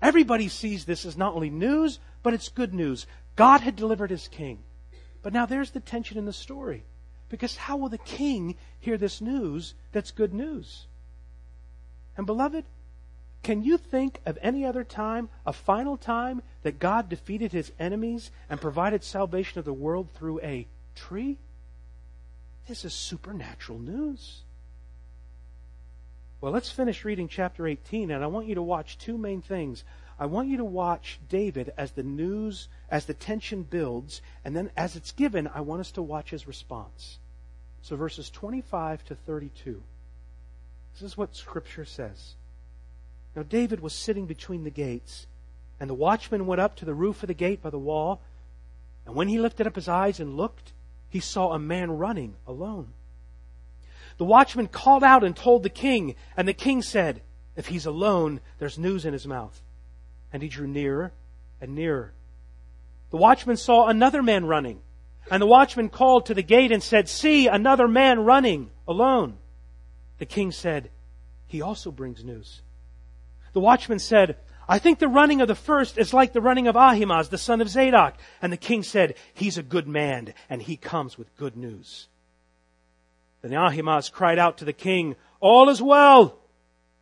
Everybody 0.01 0.49
sees 0.49 0.87
this 0.87 1.05
as 1.05 1.19
not 1.19 1.35
only 1.35 1.51
news, 1.51 1.99
but 2.23 2.33
it's 2.33 2.49
good 2.49 2.73
news. 2.73 3.07
God 3.37 3.61
had 3.61 3.77
delivered 3.77 4.11
his 4.11 4.29
king. 4.29 4.63
But 5.23 5.33
now 5.33 5.47
there's 5.47 5.71
the 5.71 5.81
tension 5.81 6.19
in 6.19 6.25
the 6.25 6.33
story. 6.33 6.85
Because 7.29 7.57
how 7.57 7.77
will 7.77 7.89
the 7.89 7.99
king 7.99 8.57
hear 8.79 8.97
this 8.97 9.21
news 9.21 9.75
that's 9.93 10.11
good 10.11 10.35
news? 10.35 10.87
And 12.17 12.27
beloved, 12.27 12.65
can 13.43 13.63
you 13.63 13.79
think 13.79 14.21
of 14.27 14.39
any 14.43 14.67
other 14.67 14.85
time, 14.85 15.31
a 15.47 15.53
final 15.53 15.97
time, 15.97 16.43
that 16.63 16.79
God 16.79 17.09
defeated 17.09 17.53
his 17.53 17.73
enemies 17.79 18.31
and 18.51 18.61
provided 18.61 19.03
salvation 19.03 19.59
of 19.59 19.65
the 19.65 19.73
world 19.73 20.11
through 20.13 20.41
a 20.41 20.67
tree? 20.95 21.39
This 22.69 22.85
is 22.85 22.93
supernatural 22.93 23.79
news. 23.79 24.43
Well, 26.41 26.53
let's 26.53 26.71
finish 26.71 27.05
reading 27.05 27.29
chapter 27.29 27.67
18, 27.67 28.11
and 28.11 28.25
I 28.25 28.27
want 28.27 28.47
you 28.47 28.55
to 28.55 28.63
watch 28.63 28.99
two 28.99 29.19
main 29.19 29.43
things. 29.43 29.85
I 30.21 30.27
want 30.27 30.49
you 30.49 30.59
to 30.59 30.65
watch 30.65 31.19
David 31.31 31.73
as 31.79 31.93
the 31.93 32.03
news, 32.03 32.69
as 32.91 33.07
the 33.07 33.15
tension 33.15 33.63
builds, 33.63 34.21
and 34.45 34.55
then 34.55 34.71
as 34.77 34.95
it's 34.95 35.13
given, 35.13 35.49
I 35.49 35.63
want 35.63 35.81
us 35.81 35.91
to 35.93 36.03
watch 36.03 36.29
his 36.29 36.47
response. 36.47 37.19
So 37.81 37.97
verses 37.97 38.29
25 38.29 39.03
to 39.07 39.15
32. 39.15 39.83
This 40.93 41.03
is 41.03 41.17
what 41.17 41.35
Scripture 41.35 41.87
says. 41.87 42.35
Now 43.35 43.45
David 43.45 43.81
was 43.81 43.95
sitting 43.95 44.27
between 44.27 44.65
the 44.65 44.71
gates, 44.71 45.27
and 45.81 45.89
the 45.89 45.95
watchman 45.95 46.47
went 46.47 46.61
up 46.61 46.77
to 46.77 46.85
the 46.85 46.93
roof 46.93 47.23
of 47.23 47.29
the 47.29 47.35
gate 47.35 47.63
by 47.63 47.71
the 47.71 47.79
wall, 47.79 48.21
and 49.07 49.15
when 49.15 49.29
he 49.29 49.39
lifted 49.39 49.67
up 49.67 49.75
his 49.75 49.89
eyes 49.89 50.21
and 50.21 50.37
looked, 50.37 50.75
he 51.09 51.21
saw 51.21 51.53
a 51.53 51.59
man 51.59 51.93
running 51.93 52.37
alone. 52.47 52.93
The 54.19 54.27
watchman 54.27 54.67
called 54.67 55.03
out 55.03 55.25
and 55.25 55.35
told 55.35 55.63
the 55.63 55.71
king, 55.71 56.15
and 56.37 56.47
the 56.47 56.53
king 56.53 56.83
said, 56.83 57.23
If 57.57 57.69
he's 57.69 57.87
alone, 57.87 58.41
there's 58.59 58.79
news 58.79 59.07
in 59.07 59.15
his 59.15 59.27
mouth. 59.27 59.63
And 60.33 60.43
he 60.43 60.49
drew 60.49 60.67
nearer 60.67 61.13
and 61.61 61.75
nearer. 61.75 62.13
The 63.11 63.17
watchman 63.17 63.57
saw 63.57 63.89
another 63.89 64.23
man 64.23 64.47
running, 64.47 64.81
and 65.31 65.43
the 65.43 65.47
watchman 65.47 65.89
called 65.89 66.27
to 66.27 66.35
the 66.35 66.43
gate 66.43 66.73
and 66.73 66.83
said, 66.83 67.09
See, 67.09 67.49
another 67.49 67.89
man 67.89 68.21
running 68.21 68.71
alone. 68.87 69.39
The 70.19 70.27
king 70.27 70.53
said, 70.53 70.91
He 71.47 71.61
also 71.61 71.91
brings 71.91 72.25
news. 72.25 72.63
The 73.53 73.61
watchman 73.61 73.99
said, 73.99 74.37
I 74.69 74.79
think 74.79 75.01
the 75.01 75.09
running 75.09 75.41
of 75.41 75.49
the 75.49 75.57
first 75.57 75.99
is 75.99 76.15
like 76.15 76.33
the 76.33 76.41
running 76.41 76.69
of 76.69 76.77
Ahimaaz, 76.77 77.29
the 77.29 77.39
son 77.39 77.61
of 77.61 77.69
Zadok. 77.69 78.17
And 78.41 78.53
the 78.53 78.57
king 78.57 78.85
said, 78.85 79.17
He's 79.35 79.59
a 79.59 79.63
good 79.65 79.89
man, 79.89 80.33
and 80.49 80.63
he 80.63 80.77
comes 80.77 81.19
with 81.19 81.37
good 81.37 81.57
news. 81.57 82.07
Then 83.43 83.55
Ahimaaz 83.55 84.11
cried 84.11 84.39
out 84.39 84.59
to 84.59 84.65
the 84.65 84.73
king, 84.73 85.17
All 85.41 85.69
is 85.71 85.83
well! 85.83 86.40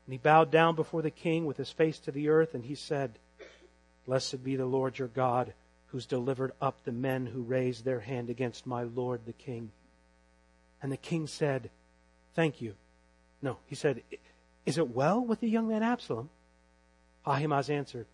And 0.08 0.14
he 0.14 0.18
bowed 0.18 0.50
down 0.50 0.74
before 0.74 1.02
the 1.02 1.10
king 1.10 1.44
with 1.44 1.58
his 1.58 1.70
face 1.70 1.98
to 1.98 2.10
the 2.10 2.30
earth, 2.30 2.54
and 2.54 2.64
he 2.64 2.76
said, 2.76 3.18
Blessed 4.06 4.42
be 4.42 4.56
the 4.56 4.64
Lord 4.64 4.98
your 4.98 5.08
God, 5.08 5.52
who's 5.88 6.06
delivered 6.06 6.52
up 6.62 6.82
the 6.82 6.92
men 6.92 7.26
who 7.26 7.42
raised 7.42 7.84
their 7.84 8.00
hand 8.00 8.30
against 8.30 8.66
my 8.66 8.84
lord 8.84 9.20
the 9.26 9.34
king. 9.34 9.70
And 10.82 10.90
the 10.90 10.96
king 10.96 11.26
said, 11.26 11.68
Thank 12.34 12.62
you. 12.62 12.72
No, 13.42 13.58
he 13.66 13.74
said, 13.74 14.00
Is 14.64 14.78
it 14.78 14.94
well 14.94 15.20
with 15.20 15.40
the 15.40 15.50
young 15.50 15.68
man 15.68 15.82
Absalom? 15.82 16.30
Ahimaaz 17.26 17.68
answered, 17.68 18.06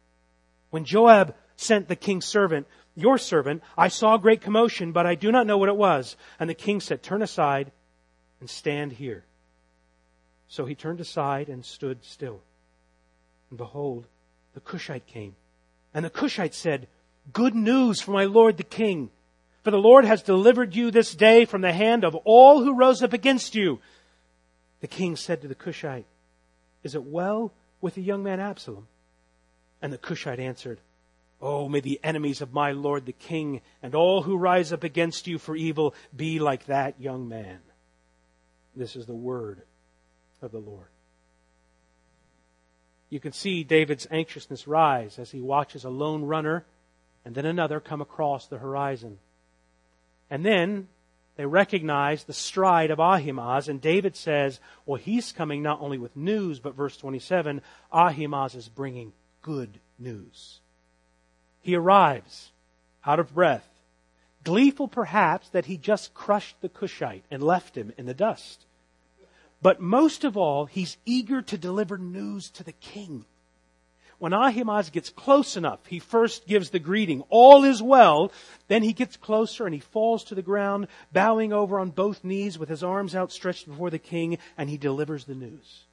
When 0.71 0.85
Joab 0.85 1.37
sent 1.55 1.87
the 1.87 1.95
king's 1.95 2.25
servant, 2.25 2.67
your 2.97 3.19
servant, 3.19 3.63
I 3.79 3.87
saw 3.87 4.17
great 4.17 4.41
commotion, 4.41 4.91
but 4.91 5.07
I 5.07 5.15
do 5.15 5.31
not 5.31 5.47
know 5.47 5.59
what 5.59 5.69
it 5.69 5.77
was. 5.77 6.17
And 6.41 6.51
the 6.51 6.55
king 6.55 6.81
said, 6.81 7.05
Turn 7.05 7.23
aside 7.23 7.71
and 8.41 8.51
stand 8.51 8.91
here. 8.91 9.23
So 10.49 10.65
he 10.65 10.75
turned 10.75 11.01
aside 11.01 11.49
and 11.49 11.65
stood 11.65 12.05
still. 12.05 12.41
And 13.51 13.59
behold, 13.59 14.07
the 14.55 14.61
Cushite 14.61 15.07
came. 15.07 15.35
And 15.93 16.05
the 16.05 16.11
Cushite 16.11 16.55
said, 16.55 16.89
Good 17.33 17.55
news 17.55 18.01
for 18.01 18.13
my 18.13 18.25
lord 18.25 18.57
the 18.57 18.63
king. 18.65 19.11
For 19.63 19.71
the 19.71 19.79
Lord 19.79 20.05
has 20.05 20.23
delivered 20.23 20.75
you 20.75 20.91
this 20.91 21.15
day 21.15 21.47
from 21.47 21.63
the 21.63 21.73
hand 21.73 22.05
of 22.05 22.15
all 22.25 22.63
who 22.63 22.77
rose 22.77 23.03
up 23.03 23.15
against 23.15 23.55
you. 23.55 23.81
The 24.81 24.87
king 24.87 25.17
said 25.17 25.41
to 25.41 25.49
the 25.49 25.55
Cushite, 25.55 26.05
Is 26.83 26.95
it 26.95 27.05
well 27.05 27.51
with 27.81 27.95
the 27.95 28.03
young 28.03 28.23
man 28.23 28.41
Absalom? 28.41 28.87
And 29.81 29.91
the 29.91 29.99
Cushite 29.99 30.39
answered, 30.39 30.81
Oh, 31.41 31.69
may 31.69 31.81
the 31.81 32.01
enemies 32.03 32.43
of 32.43 32.53
my 32.53 32.73
lord 32.73 33.07
the 33.07 33.13
king 33.13 33.63
and 33.83 33.95
all 33.95 34.23
who 34.23 34.37
rise 34.37 34.73
up 34.73 34.85
against 34.85 35.27
you 35.27 35.39
for 35.39 35.57
evil 35.57 35.95
be 36.15 36.39
like 36.39 36.67
that 36.67 37.01
young 37.01 37.29
man. 37.29 37.61
This 38.77 38.97
is 38.97 39.07
the 39.07 39.15
word 39.15 39.63
of 40.45 40.53
the 40.53 40.59
Lord. 40.59 40.87
You 43.11 43.21
can 43.21 43.33
see 43.33 43.65
David's 43.65 44.07
anxiousness 44.11 44.67
rise 44.67 45.19
as 45.19 45.31
he 45.31 45.41
watches 45.41 45.85
a 45.85 45.91
lone 45.91 46.25
runner 46.25 46.65
and 47.25 47.35
then 47.35 47.47
another 47.47 47.81
come 47.81 48.01
across 48.01 48.47
the 48.47 48.59
horizon. 48.59 49.19
And 50.31 50.45
then 50.45 50.89
they 51.37 51.47
recognize 51.47 52.25
the 52.25 52.33
stride 52.33 52.91
of 52.91 53.01
Ahimaaz, 53.01 53.69
and 53.69 53.81
David 53.81 54.17
says, 54.17 54.61
well, 54.87 55.01
he's 55.01 55.33
coming 55.33 55.63
not 55.63 55.81
only 55.81 55.99
with 55.99 56.17
news, 56.17 56.61
but 56.61 56.75
verse 56.75 56.97
27, 56.97 57.61
Ahimaaz 57.93 58.55
is 58.55 58.69
bringing 58.69 59.13
good 59.43 59.81
news. 59.99 60.61
He 61.61 61.75
arrives 61.75 62.53
out 63.05 63.19
of 63.19 63.35
breath, 63.35 63.69
gleeful 64.45 64.87
perhaps 64.87 65.49
that 65.51 65.67
he 65.67 65.77
just 65.77 66.15
crushed 66.15 66.61
the 66.61 66.69
Cushite 66.69 67.25
and 67.31 67.43
left 67.43 67.77
him 67.77 67.93
in 67.99 68.07
the 68.07 68.15
dust. 68.15 68.65
But 69.65 69.81
most 69.81 70.25
of 70.25 70.37
all, 70.37 70.67
he's 70.67 70.99
eager 71.07 71.41
to 71.41 71.57
deliver 71.57 71.97
news 71.97 72.51
to 72.51 72.63
the 72.63 72.73
king. 72.73 73.25
When 74.19 74.35
Ahimaaz 74.35 74.91
gets 74.91 75.09
close 75.09 75.57
enough, 75.57 75.87
he 75.87 75.99
first 76.01 76.47
gives 76.47 76.69
the 76.69 76.79
greeting, 76.79 77.23
all 77.31 77.65
is 77.65 77.83
well. 77.83 78.31
Then 78.69 78.83
he 78.83 78.93
gets 78.93 79.17
closer 79.17 79.65
and 79.65 79.75
he 79.75 79.81
falls 79.81 80.23
to 80.25 80.35
the 80.35 80.43
ground, 80.43 80.89
bowing 81.15 81.55
over 81.55 81.81
on 81.81 81.93
both 81.93 82.25
knees 82.25 82.59
with 82.59 82.69
his 82.69 82.85
arms 82.85 83.17
outstretched 83.17 83.67
before 83.67 83.89
the 83.89 83.99
king, 83.99 84.37
and 84.59 84.69
he 84.69 84.77
delivers 84.77 85.25
the 85.25 85.35
news. 85.35 85.85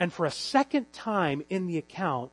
And 0.00 0.10
for 0.10 0.24
a 0.24 0.30
second 0.30 0.90
time 0.90 1.44
in 1.50 1.66
the 1.66 1.76
account, 1.76 2.30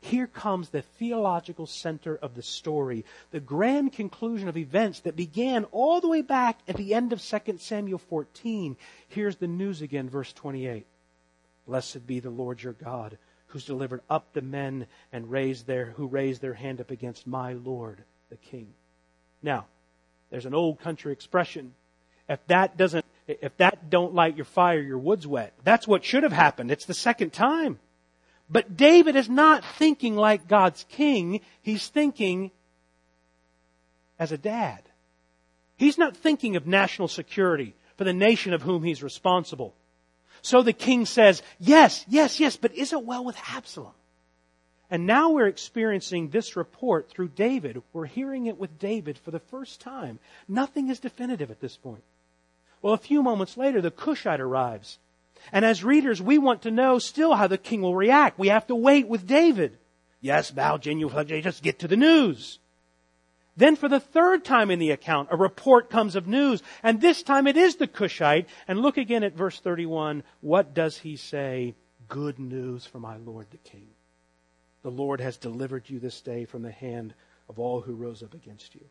here 0.00 0.26
comes 0.26 0.68
the 0.68 0.82
theological 0.82 1.66
center 1.66 2.16
of 2.16 2.34
the 2.34 2.42
story, 2.42 3.04
the 3.30 3.40
grand 3.40 3.92
conclusion 3.92 4.48
of 4.48 4.56
events 4.56 5.00
that 5.00 5.16
began 5.16 5.64
all 5.72 6.00
the 6.00 6.08
way 6.08 6.22
back 6.22 6.60
at 6.68 6.76
the 6.76 6.94
end 6.94 7.12
of 7.12 7.20
2 7.20 7.58
Samuel 7.58 7.98
14. 7.98 8.76
Here's 9.08 9.36
the 9.36 9.48
news 9.48 9.82
again, 9.82 10.08
verse 10.08 10.32
28. 10.32 10.86
Blessed 11.66 12.06
be 12.06 12.20
the 12.20 12.30
Lord 12.30 12.62
your 12.62 12.74
God, 12.74 13.18
who's 13.48 13.64
delivered 13.64 14.00
up 14.08 14.32
the 14.32 14.40
men 14.40 14.86
and 15.12 15.30
raised 15.30 15.66
their, 15.66 15.86
who 15.86 16.06
raised 16.06 16.40
their 16.40 16.54
hand 16.54 16.80
up 16.80 16.90
against 16.90 17.26
my 17.26 17.54
Lord, 17.54 18.02
the 18.30 18.36
King. 18.36 18.68
Now, 19.42 19.66
there's 20.30 20.46
an 20.46 20.54
old 20.54 20.78
country 20.80 21.12
expression. 21.12 21.74
If 22.28 22.46
that 22.46 22.76
doesn't, 22.76 23.04
if 23.26 23.56
that 23.56 23.90
don't 23.90 24.14
light 24.14 24.36
your 24.36 24.44
fire, 24.44 24.80
your 24.80 24.98
wood's 24.98 25.26
wet. 25.26 25.52
That's 25.64 25.88
what 25.88 26.04
should 26.04 26.22
have 26.22 26.32
happened. 26.32 26.70
It's 26.70 26.84
the 26.84 26.94
second 26.94 27.32
time. 27.32 27.78
But 28.50 28.76
David 28.76 29.16
is 29.16 29.28
not 29.28 29.64
thinking 29.76 30.16
like 30.16 30.48
God's 30.48 30.84
king. 30.88 31.40
He's 31.60 31.88
thinking 31.88 32.50
as 34.18 34.32
a 34.32 34.38
dad. 34.38 34.82
He's 35.76 35.98
not 35.98 36.16
thinking 36.16 36.56
of 36.56 36.66
national 36.66 37.08
security 37.08 37.74
for 37.96 38.04
the 38.04 38.12
nation 38.12 38.52
of 38.52 38.62
whom 38.62 38.82
he's 38.82 39.02
responsible. 39.02 39.74
So 40.42 40.62
the 40.62 40.72
king 40.72 41.04
says, 41.04 41.42
yes, 41.58 42.04
yes, 42.08 42.40
yes, 42.40 42.56
but 42.56 42.74
is 42.74 42.92
it 42.92 43.04
well 43.04 43.24
with 43.24 43.36
Absalom? 43.50 43.92
And 44.90 45.06
now 45.06 45.30
we're 45.30 45.48
experiencing 45.48 46.30
this 46.30 46.56
report 46.56 47.10
through 47.10 47.28
David. 47.28 47.82
We're 47.92 48.06
hearing 48.06 48.46
it 48.46 48.58
with 48.58 48.78
David 48.78 49.18
for 49.18 49.30
the 49.30 49.38
first 49.38 49.80
time. 49.80 50.18
Nothing 50.48 50.88
is 50.88 51.00
definitive 51.00 51.50
at 51.50 51.60
this 51.60 51.76
point. 51.76 52.02
Well, 52.80 52.94
a 52.94 52.98
few 52.98 53.22
moments 53.22 53.56
later, 53.56 53.82
the 53.82 53.90
Cushite 53.90 54.40
arrives 54.40 54.98
and 55.52 55.64
as 55.64 55.84
readers, 55.84 56.20
we 56.20 56.38
want 56.38 56.62
to 56.62 56.70
know 56.70 56.98
still 56.98 57.34
how 57.34 57.46
the 57.46 57.58
king 57.58 57.82
will 57.82 57.94
react. 57.94 58.38
We 58.38 58.48
have 58.48 58.66
to 58.68 58.74
wait 58.74 59.08
with 59.08 59.26
David. 59.26 59.78
Yes, 60.20 60.50
bow 60.50 60.78
genuflect, 60.78 61.28
just 61.28 61.62
get 61.62 61.80
to 61.80 61.88
the 61.88 61.96
news. 61.96 62.58
Then 63.56 63.74
for 63.74 63.88
the 63.88 64.00
third 64.00 64.44
time 64.44 64.70
in 64.70 64.78
the 64.78 64.92
account, 64.92 65.30
a 65.32 65.36
report 65.36 65.90
comes 65.90 66.14
of 66.14 66.28
news, 66.28 66.62
and 66.82 67.00
this 67.00 67.24
time 67.24 67.48
it 67.48 67.56
is 67.56 67.76
the 67.76 67.88
Cushite. 67.88 68.46
And 68.68 68.80
look 68.80 68.96
again 68.96 69.24
at 69.24 69.34
verse 69.36 69.58
31. 69.58 70.22
What 70.40 70.74
does 70.74 70.96
he 70.98 71.16
say? 71.16 71.74
Good 72.08 72.38
news 72.38 72.86
for 72.86 73.00
my 73.00 73.16
Lord 73.16 73.46
the 73.50 73.56
King. 73.58 73.88
The 74.82 74.90
Lord 74.90 75.20
has 75.20 75.36
delivered 75.36 75.90
you 75.90 75.98
this 75.98 76.20
day 76.20 76.44
from 76.44 76.62
the 76.62 76.70
hand 76.70 77.14
of 77.48 77.58
all 77.58 77.80
who 77.80 77.94
rose 77.94 78.22
up 78.22 78.32
against 78.32 78.76
you. 78.76 78.84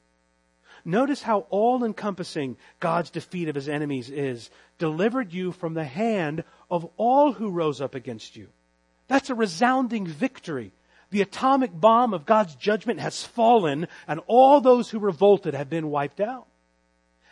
Notice 0.85 1.21
how 1.21 1.45
all 1.49 1.83
encompassing 1.83 2.57
God's 2.79 3.09
defeat 3.09 3.49
of 3.49 3.55
his 3.55 3.69
enemies 3.69 4.09
is. 4.09 4.49
Delivered 4.77 5.33
you 5.33 5.51
from 5.51 5.73
the 5.73 5.83
hand 5.83 6.43
of 6.69 6.89
all 6.97 7.33
who 7.33 7.49
rose 7.49 7.81
up 7.81 7.95
against 7.95 8.35
you. 8.35 8.47
That's 9.07 9.29
a 9.29 9.35
resounding 9.35 10.05
victory. 10.05 10.71
The 11.09 11.21
atomic 11.21 11.71
bomb 11.73 12.13
of 12.13 12.25
God's 12.25 12.55
judgment 12.55 12.99
has 12.99 13.23
fallen 13.23 13.87
and 14.07 14.19
all 14.27 14.59
those 14.59 14.89
who 14.89 14.99
revolted 14.99 15.53
have 15.53 15.69
been 15.69 15.89
wiped 15.89 16.19
out. 16.19 16.47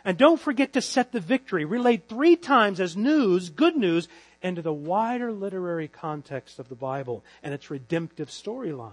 And 0.04 0.16
don't 0.16 0.40
forget 0.40 0.74
to 0.74 0.80
set 0.80 1.12
the 1.12 1.20
victory, 1.20 1.64
relayed 1.64 2.08
three 2.08 2.36
times 2.36 2.80
as 2.80 2.96
news, 2.96 3.50
good 3.50 3.76
news, 3.76 4.08
into 4.40 4.62
the 4.62 4.72
wider 4.72 5.32
literary 5.32 5.88
context 5.88 6.58
of 6.58 6.68
the 6.68 6.76
Bible 6.76 7.24
and 7.42 7.52
its 7.52 7.70
redemptive 7.70 8.28
storyline. 8.28 8.92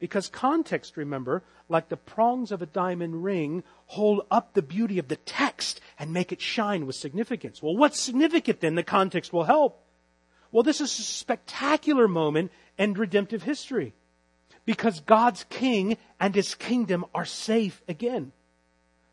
Because 0.00 0.28
context, 0.28 0.96
remember, 0.96 1.42
like 1.68 1.88
the 1.88 1.96
prongs 1.96 2.50
of 2.50 2.62
a 2.62 2.66
diamond 2.66 3.22
ring, 3.22 3.62
hold 3.86 4.22
up 4.30 4.54
the 4.54 4.62
beauty 4.62 4.98
of 4.98 5.08
the 5.08 5.16
text 5.16 5.80
and 5.98 6.12
make 6.12 6.32
it 6.32 6.40
shine 6.40 6.86
with 6.86 6.96
significance. 6.96 7.62
Well, 7.62 7.76
what's 7.76 8.00
significant 8.00 8.60
then? 8.60 8.74
The 8.74 8.82
context 8.82 9.32
will 9.32 9.44
help. 9.44 9.84
Well, 10.50 10.62
this 10.62 10.80
is 10.80 10.98
a 10.98 11.02
spectacular 11.02 12.08
moment 12.08 12.50
in 12.78 12.94
redemptive 12.94 13.42
history 13.42 13.92
because 14.64 15.00
God's 15.00 15.44
king 15.44 15.96
and 16.18 16.34
his 16.34 16.54
kingdom 16.54 17.04
are 17.14 17.26
safe 17.26 17.82
again. 17.86 18.32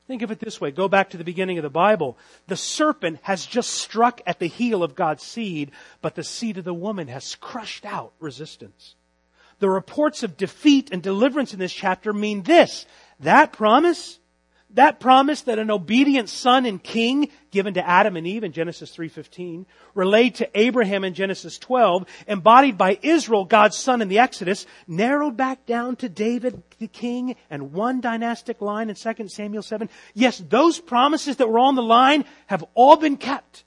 Think 0.07 0.21
of 0.21 0.31
it 0.31 0.39
this 0.39 0.61
way. 0.61 0.71
Go 0.71 0.87
back 0.87 1.09
to 1.09 1.17
the 1.17 1.25
beginning 1.25 1.57
of 1.57 1.63
the 1.63 1.69
Bible. 1.69 2.17
The 2.47 2.55
serpent 2.55 3.19
has 3.23 3.45
just 3.45 3.71
struck 3.71 4.21
at 4.25 4.39
the 4.39 4.47
heel 4.47 4.83
of 4.83 4.95
God's 4.95 5.23
seed, 5.23 5.71
but 6.01 6.15
the 6.15 6.23
seed 6.23 6.57
of 6.57 6.63
the 6.63 6.73
woman 6.73 7.09
has 7.09 7.35
crushed 7.35 7.85
out 7.85 8.13
resistance. 8.19 8.95
The 9.59 9.69
reports 9.69 10.23
of 10.23 10.37
defeat 10.37 10.89
and 10.91 11.01
deliverance 11.01 11.53
in 11.53 11.59
this 11.59 11.73
chapter 11.73 12.13
mean 12.13 12.43
this. 12.43 12.85
That 13.19 13.53
promise 13.53 14.19
that 14.71 14.99
promise 14.99 15.41
that 15.41 15.59
an 15.59 15.71
obedient 15.71 16.27
son 16.27 16.65
and 16.65 16.83
king 16.83 17.29
given 17.51 17.73
to 17.75 17.87
Adam 17.87 18.17
and 18.17 18.27
Eve 18.27 18.43
in 18.43 18.51
Genesis 18.51 18.91
3:15, 18.91 19.65
relayed 19.95 20.35
to 20.35 20.59
Abraham 20.59 21.03
in 21.03 21.13
Genesis 21.13 21.57
12, 21.57 22.05
embodied 22.27 22.77
by 22.77 22.99
Israel, 23.01 23.45
God's 23.45 23.77
son 23.77 24.01
in 24.01 24.09
the 24.09 24.19
Exodus, 24.19 24.65
narrowed 24.85 25.37
back 25.37 25.65
down 25.65 25.95
to 25.97 26.09
David 26.09 26.61
the 26.79 26.87
king 26.87 27.35
and 27.49 27.73
one 27.73 28.01
dynastic 28.01 28.61
line 28.61 28.89
in 28.89 28.95
2 28.95 29.29
Samuel 29.29 29.63
7. 29.63 29.89
Yes, 30.13 30.43
those 30.49 30.79
promises 30.79 31.37
that 31.37 31.49
were 31.49 31.59
on 31.59 31.75
the 31.75 31.81
line 31.81 32.25
have 32.47 32.63
all 32.73 32.97
been 32.97 33.17
kept. 33.17 33.63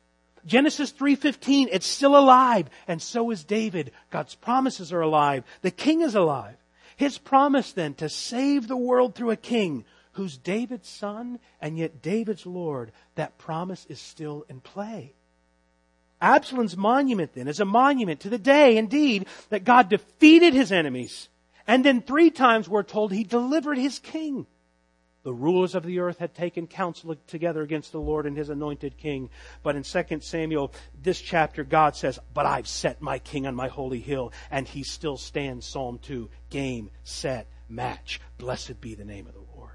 Genesis 0.47 0.93
3:15, 0.93 1.69
it's 1.71 1.87
still 1.87 2.17
alive, 2.17 2.69
and 2.89 3.01
so 3.01 3.31
is 3.31 3.45
David. 3.45 3.93
God's 4.11 4.35
promises 4.35 4.93
are 4.93 5.01
alive. 5.01 5.45
The 5.63 5.71
king 5.71 6.01
is 6.01 6.15
alive. 6.15 6.57
His 6.97 7.19
promise 7.19 7.73
then 7.73 7.95
to 7.95 8.09
save 8.09 8.69
the 8.69 8.77
world 8.77 9.15
through 9.15 9.31
a 9.31 9.37
king 9.37 9.85
who's 10.13 10.37
David's 10.37 10.89
son 10.89 11.39
and 11.61 11.79
yet 11.79 12.03
David's 12.03 12.45
Lord, 12.45 12.93
that 13.15 13.39
promise 13.39 13.87
is 13.89 14.01
still 14.01 14.45
in 14.49 14.61
play. 14.61 15.15
Absalom's 16.21 16.77
monument 16.77 17.33
then 17.33 17.49
is 17.49 17.61
a 17.61 17.65
monument 17.65 18.21
to 18.21 18.29
the 18.29 18.39
day, 18.39 18.77
indeed, 18.77 19.27
that 19.49 19.65
God 19.65 19.89
defeated 19.89 20.53
his 20.53 20.73
enemies. 20.73 21.29
And 21.67 21.85
then 21.85 22.03
three 22.03 22.31
times 22.31 22.69
we're 22.69 22.83
told 22.83 23.13
he 23.13 23.25
delivered 23.25 23.79
his 23.79 23.99
king. 23.99 24.47
The 25.23 25.35
rulers 25.35 25.75
of 25.75 25.85
the 25.85 25.99
earth 25.99 26.19
had 26.19 26.35
taken 26.35 26.67
counsel 26.67 27.15
together 27.27 27.61
against 27.61 27.93
the 27.93 28.01
Lord 28.01 28.25
and 28.25 28.37
his 28.37 28.49
anointed 28.49 28.97
king. 28.97 29.29
But 29.63 29.77
in 29.77 29.83
2 29.83 30.21
Samuel, 30.21 30.73
this 31.03 31.21
chapter, 31.21 31.63
God 31.63 31.95
says, 31.95 32.19
But 32.33 32.47
I've 32.47 32.67
set 32.67 33.03
my 33.03 33.19
king 33.19 33.47
on 33.47 33.55
my 33.55 33.69
holy 33.69 34.01
hill, 34.01 34.33
and 34.51 34.67
he 34.67 34.83
still 34.83 35.19
stands. 35.19 35.67
Psalm 35.67 35.99
2. 35.99 36.31
Game, 36.49 36.91
set, 37.05 37.49
match. 37.69 38.21
Blessed 38.39 38.81
be 38.81 38.95
the 38.95 39.05
name 39.05 39.27
of 39.27 39.35
the 39.35 39.45
Lord. 39.55 39.73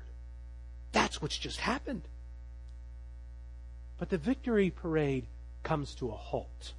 That's 0.91 1.21
what's 1.21 1.37
just 1.37 1.59
happened. 1.59 2.07
But 3.97 4.09
the 4.09 4.17
victory 4.17 4.71
parade 4.71 5.27
comes 5.61 5.93
to 5.95 6.09
a 6.09 6.15
halt. 6.15 6.73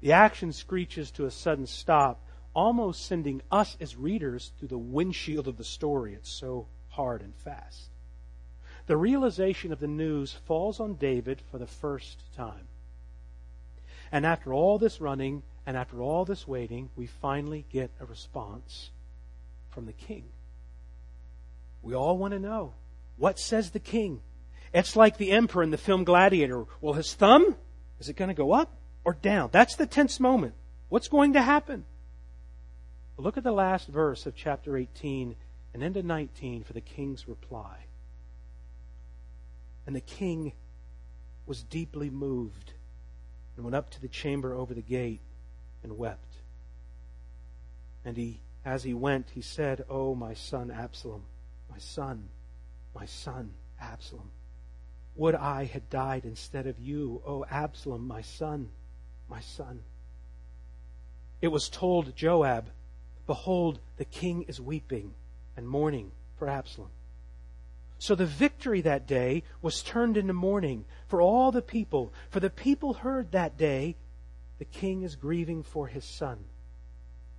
The 0.00 0.12
action 0.12 0.52
screeches 0.52 1.10
to 1.12 1.26
a 1.26 1.30
sudden 1.30 1.66
stop, 1.66 2.20
almost 2.52 3.06
sending 3.06 3.42
us 3.50 3.76
as 3.80 3.96
readers 3.96 4.52
through 4.58 4.68
the 4.68 4.78
windshield 4.78 5.46
of 5.46 5.56
the 5.56 5.64
story. 5.64 6.14
It's 6.14 6.30
so 6.30 6.66
hard 6.94 7.22
and 7.22 7.34
fast. 7.34 7.90
The 8.86 8.96
realization 8.96 9.72
of 9.72 9.80
the 9.80 9.88
news 9.88 10.32
falls 10.32 10.80
on 10.80 10.94
David 10.94 11.40
for 11.50 11.58
the 11.58 11.66
first 11.66 12.22
time. 12.34 12.68
And 14.12 14.26
after 14.26 14.52
all 14.52 14.78
this 14.78 15.00
running 15.00 15.42
and 15.66 15.76
after 15.76 16.02
all 16.02 16.24
this 16.24 16.46
waiting, 16.46 16.90
we 16.94 17.06
finally 17.06 17.64
get 17.70 17.90
a 18.00 18.04
response 18.04 18.90
from 19.70 19.86
the 19.86 19.92
king. 19.92 20.24
We 21.82 21.94
all 21.94 22.18
want 22.18 22.32
to 22.32 22.38
know 22.38 22.74
what 23.16 23.38
says 23.38 23.70
the 23.70 23.80
king? 23.80 24.20
It's 24.72 24.96
like 24.96 25.16
the 25.16 25.30
emperor 25.30 25.62
in 25.62 25.70
the 25.70 25.78
film 25.78 26.04
Gladiator. 26.04 26.64
Well, 26.80 26.94
his 26.94 27.14
thumb, 27.14 27.56
is 28.00 28.08
it 28.08 28.16
going 28.16 28.28
to 28.28 28.34
go 28.34 28.52
up 28.52 28.76
or 29.04 29.14
down? 29.14 29.50
That's 29.52 29.76
the 29.76 29.86
tense 29.86 30.18
moment. 30.18 30.54
What's 30.88 31.08
going 31.08 31.34
to 31.34 31.42
happen? 31.42 31.84
Look 33.16 33.36
at 33.36 33.44
the 33.44 33.52
last 33.52 33.86
verse 33.88 34.26
of 34.26 34.34
chapter 34.34 34.76
18 34.76 35.36
and 35.74 35.82
into 35.82 36.02
19 36.04 36.62
for 36.62 36.72
the 36.72 36.80
king's 36.80 37.26
reply. 37.26 37.86
And 39.86 39.94
the 39.94 40.00
king 40.00 40.52
was 41.46 41.64
deeply 41.64 42.08
moved 42.08 42.72
and 43.56 43.64
went 43.64 43.74
up 43.74 43.90
to 43.90 44.00
the 44.00 44.08
chamber 44.08 44.54
over 44.54 44.72
the 44.72 44.80
gate 44.80 45.20
and 45.82 45.98
wept. 45.98 46.36
And 48.04 48.16
he, 48.16 48.40
as 48.64 48.84
he 48.84 48.94
went, 48.94 49.30
he 49.34 49.42
said, 49.42 49.84
Oh, 49.90 50.14
my 50.14 50.32
son 50.32 50.70
Absalom, 50.70 51.24
my 51.70 51.78
son, 51.78 52.28
my 52.94 53.04
son, 53.04 53.52
Absalom. 53.80 54.30
Would 55.16 55.34
I 55.34 55.64
had 55.64 55.90
died 55.90 56.24
instead 56.24 56.68
of 56.68 56.78
you, 56.78 57.20
O 57.26 57.44
Absalom, 57.50 58.06
my 58.06 58.22
son, 58.22 58.70
my 59.28 59.40
son. 59.40 59.80
It 61.42 61.48
was 61.48 61.68
told 61.68 62.14
Joab, 62.16 62.70
Behold, 63.26 63.80
the 63.96 64.04
king 64.04 64.44
is 64.48 64.60
weeping 64.60 65.14
and 65.56 65.68
mourning 65.68 66.12
for 66.38 66.48
Absalom. 66.48 66.90
So 67.98 68.14
the 68.14 68.26
victory 68.26 68.80
that 68.82 69.06
day 69.06 69.44
was 69.62 69.82
turned 69.82 70.16
into 70.16 70.32
mourning 70.32 70.84
for 71.06 71.22
all 71.22 71.52
the 71.52 71.62
people. 71.62 72.12
For 72.30 72.40
the 72.40 72.50
people 72.50 72.94
heard 72.94 73.32
that 73.32 73.56
day, 73.56 73.96
the 74.58 74.64
king 74.64 75.02
is 75.02 75.16
grieving 75.16 75.62
for 75.62 75.86
his 75.86 76.04
son. 76.04 76.44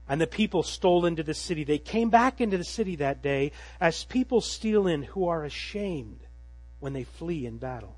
And 0.08 0.22
the 0.22 0.28
people 0.28 0.64
stole 0.64 1.06
into 1.06 1.24
the 1.24 1.34
city. 1.34 1.64
They 1.64 1.78
came 1.78 2.10
back 2.10 2.40
into 2.40 2.58
the 2.58 2.64
city 2.64 2.96
that 2.98 3.22
day 3.22 3.52
as 3.80 4.04
people 4.06 4.42
steal 4.42 4.88
in 4.88 5.04
who 5.04 5.28
are 5.28 5.44
ashamed 5.44 6.22
when 6.80 6.94
they 6.94 7.04
flee 7.04 7.46
in 7.46 7.58
battle. 7.58 7.98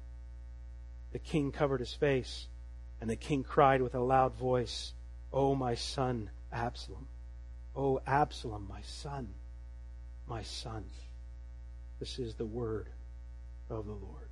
The 1.11 1.19
king 1.19 1.51
covered 1.51 1.79
his 1.79 1.93
face, 1.93 2.47
and 3.01 3.09
the 3.09 3.15
king 3.15 3.43
cried 3.43 3.81
with 3.81 3.95
a 3.95 3.99
loud 3.99 4.35
voice, 4.35 4.93
O 5.33 5.55
my 5.55 5.75
son, 5.75 6.29
Absalom! 6.51 7.07
O 7.75 8.01
Absalom, 8.05 8.67
my 8.69 8.81
son, 8.81 9.33
my 10.27 10.43
son. 10.43 10.85
This 11.99 12.19
is 12.19 12.35
the 12.35 12.45
word 12.45 12.89
of 13.69 13.85
the 13.85 13.93
Lord. 13.93 14.29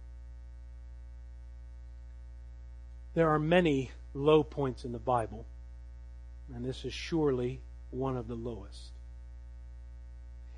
There 3.13 3.29
are 3.29 3.39
many 3.39 3.91
low 4.13 4.43
points 4.43 4.85
in 4.85 4.91
the 4.91 4.99
Bible 4.99 5.45
and 6.53 6.63
this 6.63 6.85
is 6.85 6.93
surely 6.93 7.61
one 7.89 8.17
of 8.17 8.27
the 8.27 8.35
lowest. 8.35 8.91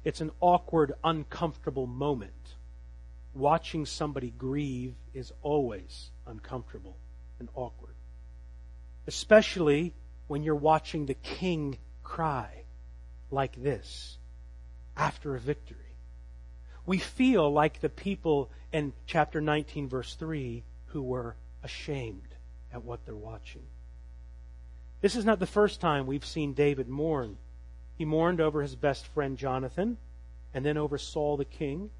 It's 0.03 0.21
an 0.21 0.31
awkward, 0.39 0.93
uncomfortable 1.03 1.87
moment. 1.87 2.31
Watching 3.33 3.85
somebody 3.85 4.31
grieve 4.31 4.95
is 5.13 5.31
always 5.41 6.09
uncomfortable 6.25 6.97
and 7.39 7.49
awkward. 7.53 7.95
Especially 9.05 9.93
when 10.27 10.43
you're 10.43 10.55
watching 10.55 11.05
the 11.05 11.13
king 11.13 11.77
cry 12.03 12.63
like 13.29 13.61
this 13.61 14.16
after 14.97 15.35
a 15.35 15.39
victory. 15.39 15.77
We 16.85 16.97
feel 16.97 17.51
like 17.51 17.79
the 17.79 17.89
people 17.89 18.49
in 18.71 18.93
chapter 19.05 19.39
19, 19.39 19.87
verse 19.87 20.15
3, 20.15 20.63
who 20.87 21.01
were 21.01 21.35
ashamed 21.63 22.35
at 22.73 22.83
what 22.83 23.05
they're 23.05 23.15
watching. 23.15 23.63
This 25.01 25.15
is 25.15 25.25
not 25.25 25.39
the 25.39 25.45
first 25.45 25.79
time 25.79 26.07
we've 26.07 26.25
seen 26.25 26.53
David 26.53 26.87
mourn. 26.87 27.37
He 27.97 28.05
mourned 28.05 28.41
over 28.41 28.61
his 28.61 28.75
best 28.75 29.05
friend 29.07 29.37
Jonathan, 29.37 29.97
and 30.53 30.65
then 30.65 30.77
over 30.77 30.97
Saul 30.97 31.37
the 31.37 31.45
king. 31.45 31.91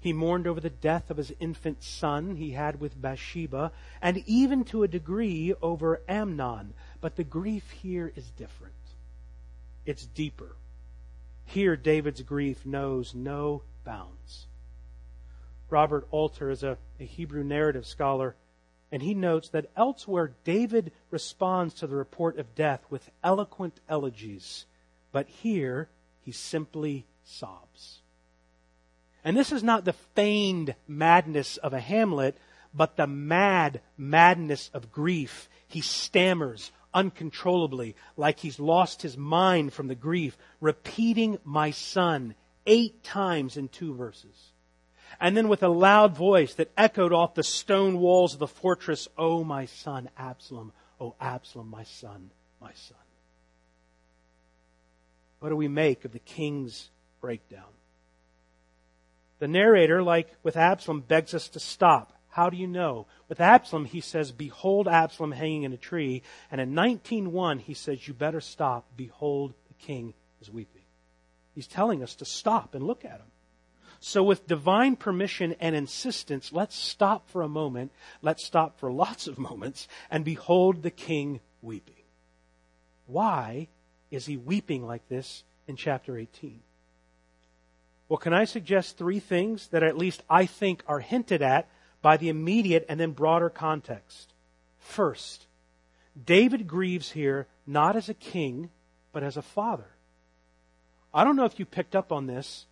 He 0.00 0.12
mourned 0.12 0.46
over 0.46 0.60
the 0.60 0.70
death 0.70 1.10
of 1.10 1.16
his 1.16 1.32
infant 1.40 1.82
son 1.82 2.36
he 2.36 2.52
had 2.52 2.80
with 2.80 3.00
Bathsheba, 3.00 3.72
and 4.00 4.22
even 4.26 4.64
to 4.66 4.82
a 4.82 4.88
degree 4.88 5.54
over 5.60 6.00
Amnon. 6.08 6.74
But 7.00 7.16
the 7.16 7.24
grief 7.24 7.70
here 7.70 8.12
is 8.16 8.30
different. 8.30 8.74
It's 9.84 10.06
deeper. 10.06 10.56
Here, 11.48 11.76
David's 11.76 12.20
grief 12.20 12.66
knows 12.66 13.14
no 13.14 13.62
bounds. 13.82 14.48
Robert 15.70 16.06
Alter 16.10 16.50
is 16.50 16.62
a, 16.62 16.76
a 17.00 17.04
Hebrew 17.04 17.42
narrative 17.42 17.86
scholar 17.86 18.36
and 18.92 19.02
he 19.02 19.14
notes 19.14 19.48
that 19.50 19.70
elsewhere 19.74 20.34
David 20.44 20.92
responds 21.10 21.72
to 21.74 21.86
the 21.86 21.96
report 21.96 22.38
of 22.38 22.54
death 22.54 22.84
with 22.90 23.10
eloquent 23.24 23.80
elegies, 23.88 24.66
but 25.10 25.26
here 25.26 25.88
he 26.20 26.32
simply 26.32 27.06
sobs. 27.24 28.00
And 29.24 29.34
this 29.34 29.50
is 29.50 29.62
not 29.62 29.86
the 29.86 29.94
feigned 30.14 30.74
madness 30.86 31.56
of 31.56 31.72
a 31.72 31.80
Hamlet, 31.80 32.36
but 32.74 32.96
the 32.96 33.06
mad 33.06 33.80
madness 33.96 34.70
of 34.74 34.92
grief. 34.92 35.48
He 35.66 35.80
stammers 35.80 36.72
uncontrollably, 36.94 37.94
like 38.16 38.40
he's 38.40 38.58
lost 38.58 39.02
his 39.02 39.16
mind 39.16 39.72
from 39.72 39.88
the 39.88 39.94
grief, 39.94 40.36
repeating 40.60 41.38
my 41.44 41.70
son 41.70 42.34
eight 42.66 43.02
times 43.02 43.56
in 43.56 43.68
two 43.68 43.94
verses. 43.94 44.52
And 45.20 45.36
then 45.36 45.48
with 45.48 45.62
a 45.62 45.68
loud 45.68 46.16
voice 46.16 46.54
that 46.54 46.70
echoed 46.76 47.12
off 47.12 47.34
the 47.34 47.42
stone 47.42 47.98
walls 47.98 48.34
of 48.34 48.40
the 48.40 48.46
fortress, 48.46 49.08
Oh, 49.16 49.42
my 49.42 49.66
son, 49.66 50.08
Absalom. 50.18 50.72
Oh, 51.00 51.14
Absalom, 51.20 51.68
my 51.68 51.84
son, 51.84 52.30
my 52.60 52.72
son. 52.74 52.98
What 55.40 55.50
do 55.50 55.56
we 55.56 55.68
make 55.68 56.04
of 56.04 56.12
the 56.12 56.18
king's 56.18 56.90
breakdown? 57.20 57.62
The 59.38 59.48
narrator, 59.48 60.02
like 60.02 60.28
with 60.42 60.56
Absalom, 60.56 61.00
begs 61.00 61.32
us 61.32 61.48
to 61.50 61.60
stop. 61.60 62.12
How 62.30 62.50
do 62.50 62.56
you 62.56 62.66
know? 62.66 63.06
With 63.28 63.40
Absalom, 63.40 63.84
he 63.84 64.00
says, 64.00 64.32
Behold 64.32 64.86
Absalom 64.86 65.32
hanging 65.32 65.62
in 65.64 65.72
a 65.72 65.78
tree. 65.78 66.22
And 66.50 66.60
in 66.60 66.72
19.1, 66.72 67.60
he 67.60 67.74
says, 67.74 68.06
You 68.06 68.14
better 68.14 68.40
stop. 68.40 68.86
Behold, 68.96 69.54
the 69.68 69.86
king 69.86 70.14
is 70.40 70.50
weeping. 70.50 70.82
He's 71.54 71.66
telling 71.66 72.02
us 72.02 72.14
to 72.16 72.24
stop 72.24 72.74
and 72.74 72.86
look 72.86 73.04
at 73.04 73.18
him. 73.18 73.26
So, 74.00 74.22
with 74.22 74.46
divine 74.46 74.94
permission 74.94 75.56
and 75.58 75.74
insistence, 75.74 76.52
let's 76.52 76.76
stop 76.76 77.28
for 77.30 77.42
a 77.42 77.48
moment. 77.48 77.90
Let's 78.22 78.44
stop 78.44 78.78
for 78.78 78.92
lots 78.92 79.26
of 79.26 79.38
moments 79.38 79.88
and 80.08 80.24
behold 80.24 80.82
the 80.82 80.90
king 80.90 81.40
weeping. 81.62 81.94
Why 83.06 83.68
is 84.10 84.26
he 84.26 84.36
weeping 84.36 84.86
like 84.86 85.08
this 85.08 85.42
in 85.66 85.74
chapter 85.74 86.16
18? 86.16 86.60
Well, 88.08 88.18
can 88.18 88.32
I 88.32 88.44
suggest 88.44 88.96
three 88.96 89.18
things 89.18 89.66
that 89.68 89.82
at 89.82 89.98
least 89.98 90.22
I 90.30 90.46
think 90.46 90.82
are 90.86 91.00
hinted 91.00 91.42
at 91.42 91.68
by 92.02 92.16
the 92.16 92.28
immediate 92.28 92.86
and 92.88 92.98
then 92.98 93.12
broader 93.12 93.50
context? 93.50 94.32
First, 94.78 95.46
David 96.24 96.66
grieves 96.66 97.10
here 97.10 97.46
not 97.66 97.96
as 97.96 98.08
a 98.08 98.14
king, 98.14 98.70
but 99.12 99.22
as 99.22 99.36
a 99.36 99.42
father. 99.42 99.88
I 101.12 101.24
don't 101.24 101.36
know 101.36 101.44
if 101.44 101.58
you 101.58 101.64
picked 101.64 101.96
up 101.96 102.12
on 102.12 102.26
this, 102.26 102.66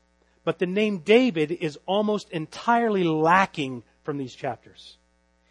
but 0.45 0.59
the 0.59 0.67
name 0.67 0.99
David 0.99 1.51
is 1.51 1.79
almost 1.87 2.31
entirely 2.31 3.05
lacking 3.05 3.83
from 4.05 4.19
these 4.19 4.35
chapters. 4.35 4.97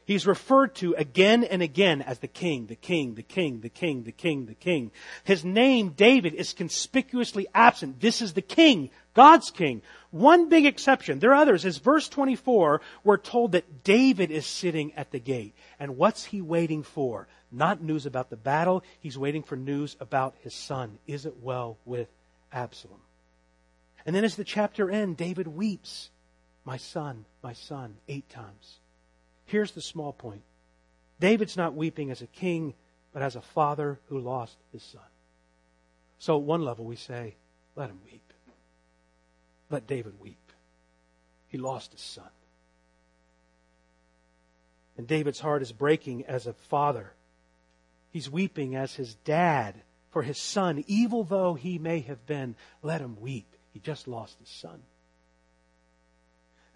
He's 0.06 0.28
referred 0.28 0.76
to 0.76 0.94
again 0.94 1.44
and 1.44 1.64
again 1.64 2.02
as 2.04 2.20
the 2.20 2.28
king, 2.28 2.68
the 2.68 2.76
king, 2.76 3.16
the 3.16 3.24
king, 3.24 3.62
the 3.62 3.70
king, 3.70 4.04
the 4.04 4.12
king, 4.12 4.46
the 4.46 4.54
king. 4.54 4.92
His 5.24 5.44
name, 5.44 5.90
David, 5.90 6.36
is 6.36 6.54
conspicuously 6.54 7.48
absent. 7.56 8.00
This 8.00 8.22
is 8.22 8.34
the 8.34 8.44
king, 8.44 8.92
God's 9.16 9.50
king. 9.50 9.82
One 10.12 10.50
big 10.50 10.66
exception. 10.66 11.20
There 11.20 11.32
are 11.32 11.42
others. 11.42 11.66
As 11.66 11.78
verse 11.78 12.08
24, 12.10 12.82
we're 13.04 13.18
told 13.18 13.54
that 13.54 13.84
David 13.84 14.30
is 14.30 14.46
sitting 14.46 14.94
at 14.94 15.12
the 15.12 15.20
gate. 15.20 15.56
And 15.80 15.98
what's 15.98 16.26
he 16.26 16.42
waiting 16.42 16.84
for? 16.84 17.28
Not 17.52 17.82
news 17.82 18.06
about 18.06 18.30
the 18.30 18.36
battle. 18.36 18.84
He's 19.00 19.18
waiting 19.18 19.42
for 19.42 19.56
news 19.56 19.96
about 20.00 20.36
his 20.42 20.54
son. 20.54 21.00
Is 21.08 21.26
it 21.26 21.38
well 21.42 21.78
with 21.86 22.10
Absalom? 22.54 23.00
And 24.06 24.16
then 24.16 24.26
as 24.26 24.36
the 24.36 24.44
chapter 24.44 24.92
ends, 24.92 25.18
David 25.18 25.48
weeps, 25.48 26.10
My 26.66 26.78
son, 26.78 27.26
my 27.42 27.54
son, 27.54 27.96
eight 28.08 28.30
times. 28.30 28.80
Here's 29.46 29.72
the 29.72 29.82
small 29.82 30.12
point 30.12 30.42
David's 31.20 31.56
not 31.56 31.74
weeping 31.74 32.12
as 32.12 32.22
a 32.22 32.28
king, 32.28 32.74
but 33.14 33.22
as 33.22 33.38
a 33.38 33.42
father 33.42 34.00
who 34.10 34.20
lost 34.20 34.58
his 34.74 34.84
son. 34.84 35.02
So, 36.20 36.38
at 36.38 36.44
one 36.44 36.64
level, 36.64 36.86
we 36.86 36.96
say, 36.96 37.36
let 37.76 37.90
him 37.90 38.00
weep. 38.06 38.25
Let 39.70 39.88
David 39.88 40.20
weep. 40.20 40.38
He 41.48 41.58
lost 41.58 41.92
his 41.92 42.02
son. 42.02 42.30
And 44.98 45.08
David's 45.08 45.40
heart 45.40 45.62
is 45.62 45.72
breaking 45.72 46.26
as 46.26 46.48
a 46.48 46.54
father. 46.54 47.12
He's 48.12 48.30
weeping 48.30 48.76
as 48.76 48.94
his 48.94 49.16
dad 49.26 49.76
for 50.12 50.22
his 50.22 50.38
son, 50.38 50.84
evil 50.88 51.24
though 51.24 51.56
he 51.56 51.78
may 51.78 52.00
have 52.02 52.26
been. 52.26 52.56
Let 52.82 53.02
him 53.02 53.20
weep. 53.20 53.48
He 53.74 53.80
just 53.80 54.08
lost 54.08 54.40
his 54.40 54.50
son. 54.50 54.82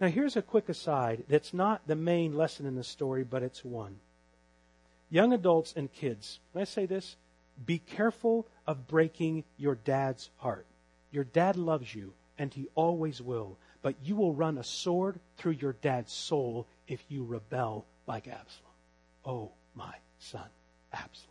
Now, 0.01 0.07
here's 0.07 0.35
a 0.35 0.41
quick 0.41 0.69
aside 0.69 1.23
that's 1.27 1.53
not 1.53 1.87
the 1.87 1.95
main 1.95 2.35
lesson 2.35 2.65
in 2.65 2.75
the 2.75 2.83
story, 2.83 3.23
but 3.23 3.43
it's 3.43 3.63
one. 3.63 3.99
Young 5.09 5.33
adults 5.33 5.73
and 5.75 5.91
kids, 5.91 6.39
when 6.51 6.61
I 6.61 6.65
say 6.65 6.85
this, 6.85 7.15
be 7.65 7.79
careful 7.79 8.47
of 8.67 8.87
breaking 8.87 9.43
your 9.57 9.75
dad's 9.75 10.29
heart. 10.37 10.65
Your 11.11 11.23
dad 11.23 11.57
loves 11.57 11.93
you, 11.93 12.13
and 12.39 12.53
he 12.53 12.67
always 12.73 13.21
will, 13.21 13.57
but 13.81 13.95
you 14.03 14.15
will 14.15 14.33
run 14.33 14.57
a 14.57 14.63
sword 14.63 15.19
through 15.37 15.51
your 15.51 15.73
dad's 15.73 16.11
soul 16.11 16.65
if 16.87 17.03
you 17.09 17.23
rebel 17.23 17.85
like 18.07 18.27
Absalom. 18.27 18.71
Oh, 19.25 19.51
my 19.75 19.93
son, 20.17 20.47
Absalom. 20.91 21.29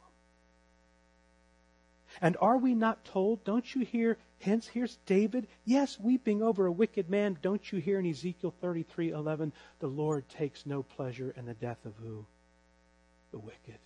And 2.21 2.37
are 2.41 2.59
we 2.59 2.75
not 2.75 3.05
told, 3.05 3.45
don't 3.45 3.75
you 3.75 3.85
hear, 3.85 4.19
hence 4.41 4.67
here's 4.67 4.99
David, 5.07 5.47
yes, 5.65 5.99
weeping 5.99 6.43
over 6.43 6.67
a 6.67 6.73
wicked 6.73 7.09
man. 7.09 7.39
Don't 7.43 7.73
you 7.73 7.81
hear 7.81 7.99
in 7.99 8.07
Ezekiel 8.07 8.55
33 8.61 9.11
11, 9.11 9.53
the 9.81 9.87
Lord 9.87 10.29
takes 10.29 10.67
no 10.67 10.83
pleasure 10.83 11.33
in 11.37 11.47
the 11.47 11.55
death 11.55 11.85
of 11.85 11.93
who? 12.03 12.25
The 13.31 13.39
wicked. 13.39 13.79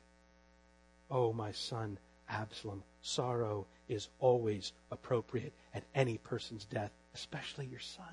Oh, 1.11 1.33
my 1.33 1.53
son, 1.53 1.99
Absalom, 2.29 2.83
sorrow 3.03 3.67
is 3.89 4.09
always 4.19 4.73
appropriate 4.91 5.53
at 5.75 5.85
any 5.95 6.17
person's 6.19 6.65
death, 6.65 6.91
especially 7.14 7.66
your 7.66 7.81
son. 7.81 8.07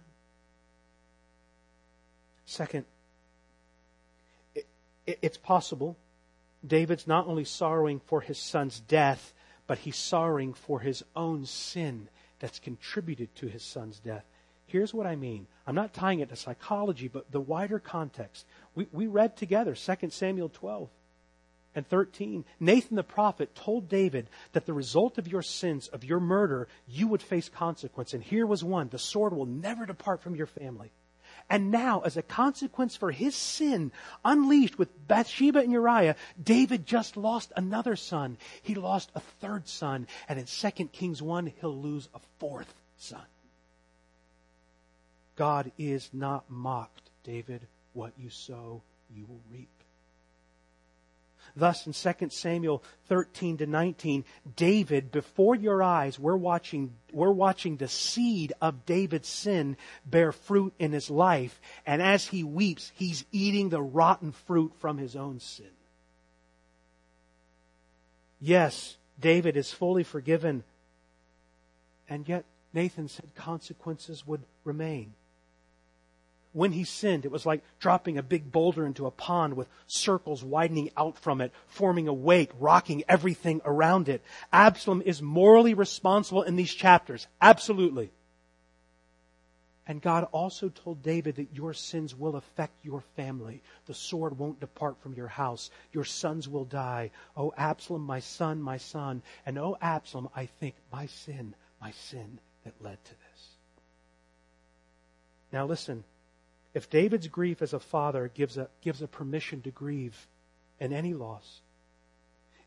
Second, 2.46 2.86
it, 4.56 4.66
it, 5.06 5.20
it's 5.22 5.38
possible 5.38 5.98
David's 6.66 7.08
not 7.08 7.28
only 7.28 7.46
sorrowing 7.46 8.00
for 8.00 8.22
his 8.22 8.38
son's 8.38 8.80
death, 8.82 9.34
but 9.68 9.80
he's 9.80 9.96
sorrowing 9.96 10.54
for 10.54 10.80
his 10.80 11.04
own 11.16 11.46
sin 11.46 12.10
that's 12.40 12.60
contributed 12.60 13.34
to 13.36 13.48
his 13.48 13.64
son's 13.64 14.00
death. 14.00 14.26
Here's 14.66 14.94
what 14.94 15.08
I 15.08 15.16
mean. 15.16 15.48
I'm 15.66 15.76
not 15.76 15.94
tying 15.94 16.20
it 16.20 16.30
to 16.30 16.36
psychology, 16.36 17.08
but 17.08 17.32
the 17.32 17.40
wider 17.40 17.80
context. 17.80 18.46
We, 18.76 18.88
we 18.92 19.08
read 19.08 19.36
together 19.36 19.76
2 19.76 20.10
Samuel 20.10 20.50
12 20.50 20.90
and 21.80 21.88
13. 21.88 22.44
Nathan 22.60 22.98
the 22.98 23.04
prophet 23.04 23.56
told 23.56 23.88
David 23.88 24.30
that 24.52 24.66
the 24.66 24.74
result 24.74 25.18
of 25.18 25.28
your 25.28 25.42
sins, 25.42 25.88
of 25.88 26.04
your 26.04 26.20
murder, 26.20 26.68
you 26.88 27.08
would 27.08 27.22
face 27.22 27.48
consequence. 27.48 28.14
And 28.14 28.22
here 28.22 28.46
was 28.46 28.64
one 28.64 28.90
the 28.90 29.00
sword 29.00 29.34
will 29.34 29.46
never 29.46 29.86
depart 29.86 30.22
from 30.22 30.36
your 30.36 30.46
family. 30.46 30.92
And 31.50 31.72
now, 31.72 32.02
as 32.02 32.18
a 32.18 32.22
consequence 32.22 32.96
for 32.96 33.12
his 33.12 33.34
sin 33.34 33.92
unleashed 34.24 34.78
with 34.78 35.08
Bathsheba 35.08 35.60
and 35.60 35.72
Uriah, 35.72 36.16
David 36.42 36.86
just 36.86 37.18
lost 37.18 37.52
another 37.56 37.96
son. 37.96 38.38
He 38.62 38.76
lost 38.76 39.10
a 39.16 39.22
third 39.42 39.68
son. 39.68 40.06
And 40.28 40.38
in 40.38 40.46
2 40.46 40.86
Kings 40.90 41.22
1, 41.22 41.54
he'll 41.62 41.76
lose 41.76 42.10
a 42.14 42.20
fourth 42.40 42.72
son. 42.98 43.24
God 45.38 45.72
is 45.78 46.10
not 46.12 46.44
mocked, 46.50 47.10
David. 47.24 47.66
What 47.94 48.12
you 48.18 48.30
sow, 48.30 48.84
you 49.10 49.26
will 49.26 49.42
reap. 49.50 49.70
Thus, 51.56 51.86
in 51.88 51.94
2 51.94 52.30
Samuel 52.30 52.84
13 53.08 53.58
to 53.58 53.66
19, 53.66 54.24
David, 54.56 55.12
before 55.12 55.56
your 55.56 55.84
eyes, 55.84 56.20
we're 56.20 56.38
watching, 56.38 56.94
we're 57.12 57.32
watching 57.32 57.78
the 57.78 57.88
seed 57.88 58.54
of 58.62 58.86
David's 58.86 59.28
sin 59.28 59.78
bear 60.06 60.32
fruit 60.32 60.74
in 60.80 60.92
his 60.92 61.10
life. 61.10 61.60
And 61.86 62.02
as 62.02 62.28
he 62.28 62.44
weeps, 62.44 62.92
he's 62.96 63.26
eating 63.32 63.70
the 63.70 63.82
rotten 63.82 64.32
fruit 64.32 64.74
from 64.80 64.98
his 64.98 65.16
own 65.16 65.40
sin. 65.40 65.72
Yes, 68.40 68.98
David 69.20 69.58
is 69.58 69.72
fully 69.72 70.04
forgiven. 70.04 70.64
And 72.08 72.28
yet, 72.28 72.46
Nathan 72.74 73.08
said 73.08 73.36
consequences 73.36 74.26
would 74.26 74.44
remain 74.64 75.14
when 76.52 76.72
he 76.72 76.84
sinned, 76.84 77.26
it 77.26 77.32
was 77.32 77.46
like 77.46 77.64
dropping 77.80 78.18
a 78.18 78.24
big 78.24 78.52
boulder 78.52 78.86
into 78.86 79.06
a 79.06 79.12
pond 79.12 79.56
with 79.56 79.68
circles 79.88 80.44
widening 80.44 80.90
out 80.98 81.18
from 81.18 81.42
it, 81.42 81.52
forming 81.68 82.08
a 82.08 82.14
wake, 82.14 82.52
rocking 82.60 83.04
everything 83.08 83.62
around 83.66 84.10
it. 84.10 84.24
Absalom 84.52 85.04
is 85.06 85.22
morally 85.22 85.76
responsible 85.76 86.42
in 86.42 86.56
these 86.56 86.74
chapters. 86.74 87.28
Absolutely. 87.40 88.12
And 89.86 90.02
God 90.04 90.28
also 90.32 90.70
told 90.70 91.02
David 91.02 91.38
that 91.38 91.56
your 91.56 91.74
sins 91.74 92.16
will 92.16 92.36
affect 92.36 92.86
your 92.86 93.02
family. 93.16 93.64
The 93.88 93.96
sword 93.96 94.38
won't 94.38 94.60
depart 94.60 95.02
from 95.02 95.16
your 95.16 95.28
house. 95.28 95.72
Your 95.92 96.04
sons 96.04 96.48
will 96.48 96.66
die. 96.66 97.10
Oh, 97.36 97.54
Absalom, 97.58 98.04
my 98.04 98.20
son, 98.20 98.62
my 98.62 98.78
son. 98.78 99.24
And 99.48 99.58
oh, 99.58 99.78
Absalom, 99.82 100.30
I 100.36 100.46
think 100.46 100.76
my 100.92 101.08
sin, 101.08 101.56
my 101.82 101.90
sin 101.92 102.40
that 102.66 102.80
led 102.82 103.04
to 103.04 103.12
this. 103.12 103.48
Now 105.52 105.66
listen, 105.66 106.04
if 106.74 106.90
David's 106.90 107.28
grief 107.28 107.62
as 107.62 107.74
a 107.74 107.80
father 107.80 108.30
gives 108.34 108.58
a, 108.58 108.70
gives 108.82 109.02
a 109.02 109.08
permission 109.08 109.62
to 109.64 109.72
grieve 109.72 110.28
in 110.80 110.94
any 110.94 111.14
loss, 111.14 111.62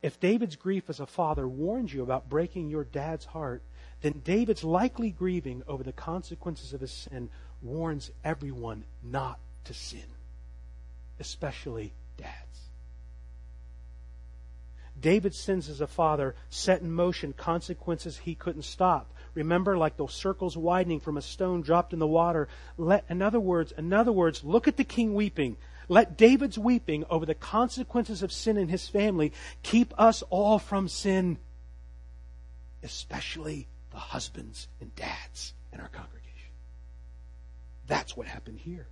if 0.02 0.18
David's 0.18 0.56
grief 0.56 0.90
as 0.90 0.98
a 0.98 1.06
father 1.06 1.46
warns 1.46 1.94
you 1.94 2.02
about 2.02 2.28
breaking 2.28 2.68
your 2.68 2.84
dad's 2.84 3.24
heart, 3.24 3.62
then 4.00 4.20
David's 4.24 4.64
likely 4.64 5.10
grieving 5.10 5.62
over 5.68 5.84
the 5.84 5.92
consequences 5.92 6.72
of 6.72 6.80
his 6.80 6.90
sin 6.90 7.30
warns 7.62 8.10
everyone 8.24 8.84
not 9.02 9.38
to 9.64 9.74
sin, 9.74 10.00
especially 11.20 11.92
dads. 12.16 12.52
David's 15.00 15.38
sins 15.38 15.68
as 15.68 15.80
a 15.80 15.86
father 15.86 16.34
set 16.50 16.80
in 16.80 16.90
motion 16.90 17.32
consequences 17.32 18.18
he 18.18 18.34
couldn't 18.34 18.62
stop. 18.62 19.12
Remember, 19.34 19.78
like 19.78 19.96
those 19.96 20.14
circles 20.14 20.56
widening 20.56 21.00
from 21.00 21.16
a 21.16 21.22
stone 21.22 21.62
dropped 21.62 21.92
in 21.92 21.98
the 21.98 22.06
water. 22.06 22.48
Let, 22.76 23.04
in 23.08 23.22
other 23.22 23.40
words, 23.40 23.72
in 23.72 23.92
other 23.92 24.12
words, 24.12 24.44
look 24.44 24.68
at 24.68 24.76
the 24.76 24.84
king 24.84 25.14
weeping. 25.14 25.56
Let 25.88 26.16
David's 26.18 26.58
weeping 26.58 27.04
over 27.08 27.26
the 27.26 27.34
consequences 27.34 28.22
of 28.22 28.32
sin 28.32 28.56
in 28.56 28.68
his 28.68 28.88
family 28.88 29.32
keep 29.62 29.94
us 29.98 30.22
all 30.30 30.58
from 30.58 30.88
sin, 30.88 31.38
especially 32.82 33.68
the 33.90 33.98
husbands 33.98 34.68
and 34.80 34.94
dads 34.94 35.54
in 35.72 35.80
our 35.80 35.88
congregation. 35.88 36.22
That's 37.86 38.16
what 38.16 38.26
happened 38.26 38.58
here. 38.58 38.86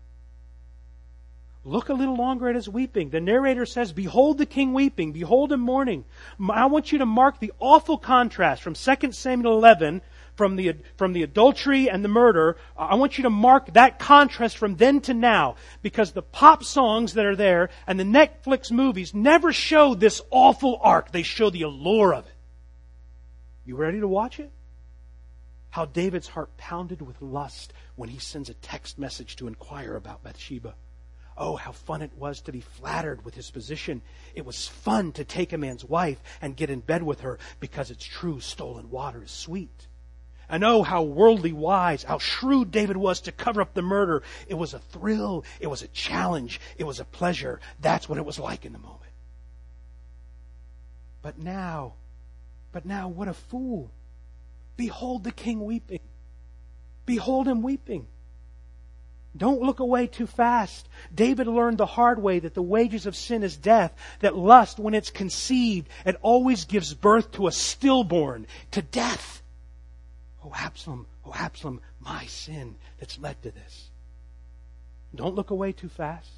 Look 1.64 1.90
a 1.90 1.94
little 1.94 2.16
longer 2.16 2.48
at 2.48 2.54
his 2.54 2.70
weeping. 2.70 3.10
The 3.10 3.20
narrator 3.20 3.66
says, 3.66 3.92
Behold 3.92 4.38
the 4.38 4.46
king 4.46 4.72
weeping, 4.72 5.12
behold 5.12 5.52
him 5.52 5.60
mourning. 5.60 6.06
I 6.48 6.66
want 6.66 6.90
you 6.90 6.98
to 6.98 7.06
mark 7.06 7.38
the 7.38 7.52
awful 7.58 7.98
contrast 7.98 8.62
from 8.62 8.74
2 8.74 9.12
Samuel 9.12 9.58
11, 9.58 10.00
from 10.34 10.56
the, 10.56 10.76
from 10.96 11.12
the 11.12 11.22
adultery 11.22 11.88
and 11.88 12.04
the 12.04 12.08
murder. 12.08 12.56
I 12.76 12.94
want 12.94 13.18
you 13.18 13.22
to 13.22 13.30
mark 13.30 13.72
that 13.74 13.98
contrast 13.98 14.58
from 14.58 14.76
then 14.76 15.00
to 15.02 15.14
now, 15.14 15.56
because 15.82 16.12
the 16.12 16.22
pop 16.22 16.64
songs 16.64 17.14
that 17.14 17.26
are 17.26 17.36
there 17.36 17.70
and 17.86 17.98
the 17.98 18.04
Netflix 18.04 18.70
movies 18.70 19.14
never 19.14 19.52
show 19.52 19.94
this 19.94 20.20
awful 20.30 20.78
arc. 20.82 21.12
They 21.12 21.22
show 21.22 21.50
the 21.50 21.62
allure 21.62 22.14
of 22.14 22.26
it. 22.26 22.32
You 23.64 23.76
ready 23.76 24.00
to 24.00 24.08
watch 24.08 24.40
it? 24.40 24.50
How 25.70 25.84
David's 25.84 26.26
heart 26.26 26.56
pounded 26.56 27.00
with 27.00 27.22
lust 27.22 27.72
when 27.94 28.08
he 28.08 28.18
sends 28.18 28.48
a 28.48 28.54
text 28.54 28.98
message 28.98 29.36
to 29.36 29.46
inquire 29.46 29.94
about 29.94 30.24
Bathsheba. 30.24 30.74
Oh, 31.36 31.56
how 31.56 31.72
fun 31.72 32.02
it 32.02 32.12
was 32.16 32.42
to 32.42 32.52
be 32.52 32.60
flattered 32.60 33.24
with 33.24 33.34
his 33.34 33.50
position. 33.50 34.02
It 34.34 34.44
was 34.44 34.66
fun 34.66 35.12
to 35.12 35.24
take 35.24 35.52
a 35.52 35.58
man's 35.58 35.84
wife 35.84 36.20
and 36.42 36.56
get 36.56 36.70
in 36.70 36.80
bed 36.80 37.02
with 37.02 37.20
her 37.20 37.38
because 37.60 37.90
it's 37.90 38.04
true 38.04 38.40
stolen 38.40 38.90
water 38.90 39.22
is 39.22 39.30
sweet. 39.30 39.86
And 40.50 40.64
oh, 40.64 40.82
how 40.82 41.02
worldly 41.02 41.52
wise, 41.52 42.02
how 42.02 42.18
shrewd 42.18 42.72
David 42.72 42.96
was 42.96 43.20
to 43.22 43.32
cover 43.32 43.62
up 43.62 43.72
the 43.72 43.82
murder. 43.82 44.22
It 44.48 44.54
was 44.54 44.74
a 44.74 44.80
thrill. 44.80 45.44
It 45.60 45.68
was 45.68 45.82
a 45.82 45.88
challenge. 45.88 46.60
It 46.76 46.84
was 46.84 46.98
a 46.98 47.04
pleasure. 47.04 47.60
That's 47.80 48.08
what 48.08 48.18
it 48.18 48.24
was 48.24 48.38
like 48.38 48.64
in 48.64 48.72
the 48.72 48.78
moment. 48.78 49.00
But 51.22 51.38
now, 51.38 51.94
but 52.72 52.84
now, 52.84 53.08
what 53.08 53.28
a 53.28 53.34
fool. 53.34 53.90
Behold 54.76 55.24
the 55.24 55.32
king 55.32 55.64
weeping. 55.64 56.00
Behold 57.06 57.46
him 57.46 57.62
weeping. 57.62 58.06
Don't 59.36 59.60
look 59.60 59.78
away 59.78 60.08
too 60.08 60.26
fast. 60.26 60.88
David 61.14 61.46
learned 61.46 61.78
the 61.78 61.86
hard 61.86 62.20
way 62.20 62.40
that 62.40 62.54
the 62.54 62.62
wages 62.62 63.06
of 63.06 63.14
sin 63.14 63.44
is 63.44 63.56
death, 63.56 63.94
that 64.20 64.36
lust, 64.36 64.78
when 64.78 64.94
it's 64.94 65.10
conceived, 65.10 65.88
it 66.04 66.16
always 66.22 66.64
gives 66.64 66.94
birth 66.94 67.30
to 67.32 67.46
a 67.46 67.52
stillborn, 67.52 68.46
to 68.72 68.82
death. 68.82 69.39
Oh, 70.42 70.52
Absalom, 70.54 71.06
oh, 71.24 71.32
Absalom, 71.34 71.80
my 72.00 72.24
sin 72.26 72.76
that's 72.98 73.18
led 73.18 73.42
to 73.42 73.50
this. 73.50 73.90
Don't 75.14 75.34
look 75.34 75.50
away 75.50 75.72
too 75.72 75.88
fast. 75.88 76.30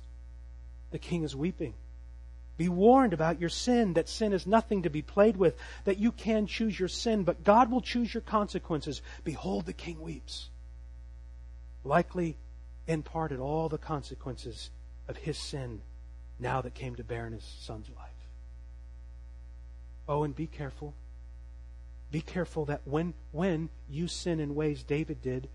The 0.91 0.99
king 0.99 1.23
is 1.23 1.37
weeping. 1.37 1.75
Be 2.57 2.69
warned 2.69 3.13
about 3.13 3.41
your 3.41 3.49
sin, 3.49 3.95
that 3.95 4.09
sin 4.09 4.33
is 4.33 4.47
nothing 4.47 4.83
to 4.83 4.91
be 4.91 5.03
played 5.03 5.37
with, 5.37 5.57
that 5.85 5.99
you 5.99 6.13
can 6.13 6.47
choose 6.47 6.79
your 6.79 6.89
sin, 6.89 7.25
but 7.25 7.45
God 7.45 7.71
will 7.71 7.81
choose 7.81 8.13
your 8.13 8.21
consequences. 8.21 9.03
Behold, 9.25 9.67
the 9.67 9.73
king 9.73 10.01
weeps. 10.01 10.51
Likely 11.85 12.37
in 12.87 13.03
part 13.03 13.33
at 13.33 13.39
all 13.39 13.69
the 13.69 13.79
consequences 13.79 14.71
of 15.09 15.17
his 15.17 15.39
sin 15.39 15.81
now 16.39 16.61
that 16.61 16.75
came 16.75 16.97
to 16.97 17.05
bear 17.05 17.27
in 17.27 17.33
his 17.33 17.45
son's 17.61 17.89
life. 17.89 18.09
Oh, 20.09 20.25
and 20.25 20.35
be 20.35 20.47
careful. 20.47 20.95
Be 22.13 22.21
careful 22.21 22.67
that 22.67 22.83
when, 22.85 23.15
when 23.31 23.71
you 23.89 24.07
sin 24.07 24.39
in 24.39 24.55
ways 24.55 24.85
David 24.85 25.23
did, 25.23 25.49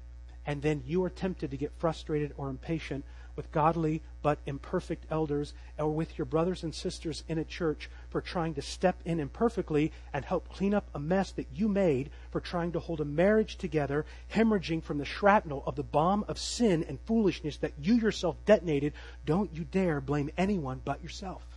and 0.44 0.64
then 0.64 0.82
you 0.88 1.04
are 1.04 1.10
tempted 1.10 1.52
to 1.52 1.58
get 1.58 1.72
frustrated 1.78 2.34
or 2.36 2.50
impatient, 2.50 3.06
with 3.36 3.52
godly 3.52 4.02
but 4.24 4.40
imperfect 4.48 5.06
elders 5.12 5.54
or 5.78 5.92
with 5.92 6.18
your 6.18 6.26
brothers 6.26 6.64
and 6.64 6.74
sisters 6.74 7.24
in 7.28 7.38
a 7.38 7.44
church 7.44 7.92
for 8.10 8.20
trying 8.22 8.56
to 8.56 8.62
step 8.64 9.00
in 9.06 9.20
imperfectly 9.20 9.92
and 10.12 10.26
help 10.26 10.50
clean 10.50 10.74
up 10.74 10.90
a 10.96 11.00
mess 11.00 11.32
that 11.34 11.48
you 11.54 11.68
made 11.68 12.10
for 12.32 12.42
trying 12.42 12.72
to 12.72 12.80
hold 12.80 13.00
a 13.00 13.06
marriage 13.06 13.58
together, 13.58 14.04
hemorrhaging 14.34 14.82
from 14.82 14.98
the 14.98 15.06
shrapnel 15.06 15.64
of 15.68 15.76
the 15.76 15.84
bomb 15.84 16.26
of 16.28 16.40
sin 16.40 16.84
and 16.90 17.00
foolishness 17.02 17.58
that 17.58 17.74
you 17.80 17.94
yourself 17.94 18.36
detonated, 18.46 18.94
don't 19.26 19.54
you 19.54 19.64
dare 19.64 20.02
blame 20.02 20.32
anyone 20.36 20.82
but 20.84 21.04
yourself. 21.04 21.57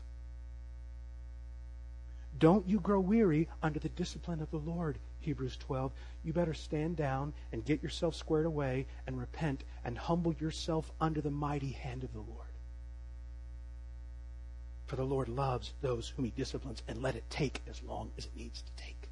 Don't 2.41 2.67
you 2.67 2.81
grow 2.81 2.99
weary 2.99 3.49
under 3.63 3.79
the 3.79 3.91
discipline 3.91 4.41
of 4.41 4.51
the 4.51 4.57
Lord. 4.57 4.99
Hebrews 5.21 5.59
12, 5.59 5.93
you 6.25 6.33
better 6.33 6.55
stand 6.55 6.97
down 6.97 7.35
and 7.53 7.65
get 7.65 7.83
yourself 7.83 8.15
squared 8.15 8.47
away 8.47 8.87
and 9.07 9.19
repent 9.19 9.63
and 9.85 9.97
humble 9.99 10.33
yourself 10.33 10.91
under 11.03 11.21
the 11.21 11.31
mighty 11.31 11.73
hand 11.73 12.03
of 12.03 12.15
the 12.15 12.21
Lord. 12.21 12.49
For 14.87 14.97
the 14.97 15.05
Lord 15.05 15.29
loves 15.29 15.75
those 15.83 16.09
whom 16.09 16.25
he 16.25 16.31
disciplines 16.31 16.83
and 16.89 17.03
let 17.03 17.15
it 17.15 17.29
take 17.29 17.61
as 17.69 17.83
long 17.83 18.11
as 18.17 18.25
it 18.25 18.35
needs 18.35 18.63
to 18.63 18.73
take. 18.83 19.11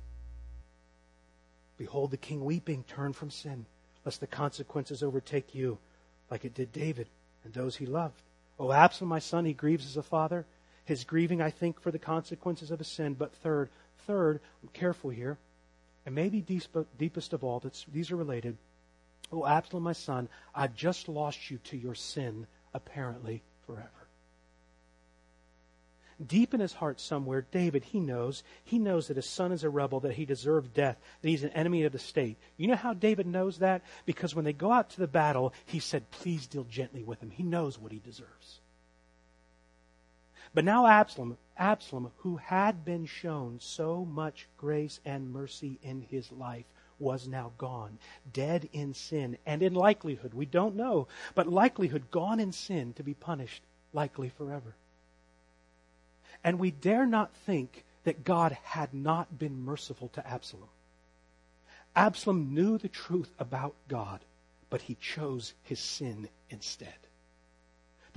Behold 1.76 2.10
the 2.10 2.16
king 2.16 2.42
weeping, 2.42 2.82
turn 2.84 3.12
from 3.12 3.30
sin, 3.30 3.66
lest 4.06 4.20
the 4.20 4.26
consequences 4.26 5.02
overtake 5.02 5.54
you 5.54 5.78
like 6.30 6.46
it 6.46 6.54
did 6.54 6.72
David 6.72 7.08
and 7.44 7.52
those 7.52 7.76
he 7.76 7.84
loved. 7.84 8.22
O 8.58 8.72
Absalom, 8.72 9.10
my 9.10 9.18
son, 9.18 9.44
he 9.44 9.52
grieves 9.52 9.84
as 9.84 9.98
a 9.98 10.02
father. 10.02 10.46
His 10.88 11.04
grieving, 11.04 11.42
I 11.42 11.50
think, 11.50 11.82
for 11.82 11.90
the 11.90 11.98
consequences 11.98 12.70
of 12.70 12.78
his 12.78 12.88
sin. 12.88 13.12
But 13.12 13.34
third, 13.34 13.68
third, 14.06 14.40
I'm 14.62 14.70
careful 14.70 15.10
here. 15.10 15.36
And 16.06 16.14
maybe 16.14 16.40
deepest 16.40 17.34
of 17.34 17.44
all, 17.44 17.62
these 17.92 18.10
are 18.10 18.16
related. 18.16 18.56
Oh, 19.30 19.44
Absalom, 19.44 19.82
my 19.82 19.92
son, 19.92 20.30
I've 20.54 20.74
just 20.74 21.06
lost 21.06 21.50
you 21.50 21.58
to 21.64 21.76
your 21.76 21.94
sin, 21.94 22.46
apparently 22.72 23.42
forever. 23.66 23.90
Deep 26.26 26.54
in 26.54 26.60
his 26.60 26.72
heart 26.72 27.00
somewhere, 27.00 27.44
David, 27.50 27.84
he 27.84 28.00
knows, 28.00 28.42
he 28.64 28.78
knows 28.78 29.08
that 29.08 29.16
his 29.18 29.28
son 29.28 29.52
is 29.52 29.64
a 29.64 29.68
rebel, 29.68 30.00
that 30.00 30.14
he 30.14 30.24
deserved 30.24 30.72
death, 30.72 30.96
that 31.20 31.28
he's 31.28 31.44
an 31.44 31.50
enemy 31.50 31.84
of 31.84 31.92
the 31.92 31.98
state. 31.98 32.38
You 32.56 32.68
know 32.68 32.76
how 32.76 32.94
David 32.94 33.26
knows 33.26 33.58
that? 33.58 33.82
Because 34.06 34.34
when 34.34 34.46
they 34.46 34.54
go 34.54 34.72
out 34.72 34.88
to 34.90 35.00
the 35.00 35.06
battle, 35.06 35.52
he 35.66 35.80
said, 35.80 36.10
please 36.10 36.46
deal 36.46 36.64
gently 36.64 37.04
with 37.04 37.22
him. 37.22 37.28
He 37.30 37.42
knows 37.42 37.78
what 37.78 37.92
he 37.92 37.98
deserves. 37.98 38.60
But 40.54 40.64
now 40.64 40.86
Absalom, 40.86 41.36
Absalom, 41.56 42.10
who 42.18 42.36
had 42.36 42.84
been 42.84 43.06
shown 43.06 43.58
so 43.60 44.04
much 44.04 44.48
grace 44.56 45.00
and 45.04 45.32
mercy 45.32 45.78
in 45.82 46.02
his 46.02 46.30
life, 46.32 46.64
was 46.98 47.28
now 47.28 47.52
gone, 47.58 47.98
dead 48.32 48.68
in 48.72 48.94
sin, 48.94 49.38
and 49.46 49.62
in 49.62 49.74
likelihood, 49.74 50.34
we 50.34 50.46
don't 50.46 50.74
know, 50.74 51.06
but 51.34 51.46
likelihood 51.46 52.10
gone 52.10 52.40
in 52.40 52.52
sin 52.52 52.92
to 52.94 53.02
be 53.02 53.14
punished, 53.14 53.62
likely 53.92 54.30
forever. 54.30 54.74
And 56.42 56.58
we 56.58 56.70
dare 56.70 57.06
not 57.06 57.32
think 57.34 57.84
that 58.04 58.24
God 58.24 58.56
had 58.62 58.94
not 58.94 59.38
been 59.38 59.64
merciful 59.64 60.08
to 60.14 60.26
Absalom. 60.26 60.68
Absalom 61.94 62.54
knew 62.54 62.78
the 62.78 62.88
truth 62.88 63.30
about 63.38 63.74
God, 63.88 64.20
but 64.70 64.82
he 64.82 64.96
chose 64.96 65.54
his 65.62 65.80
sin 65.80 66.28
instead. 66.50 66.94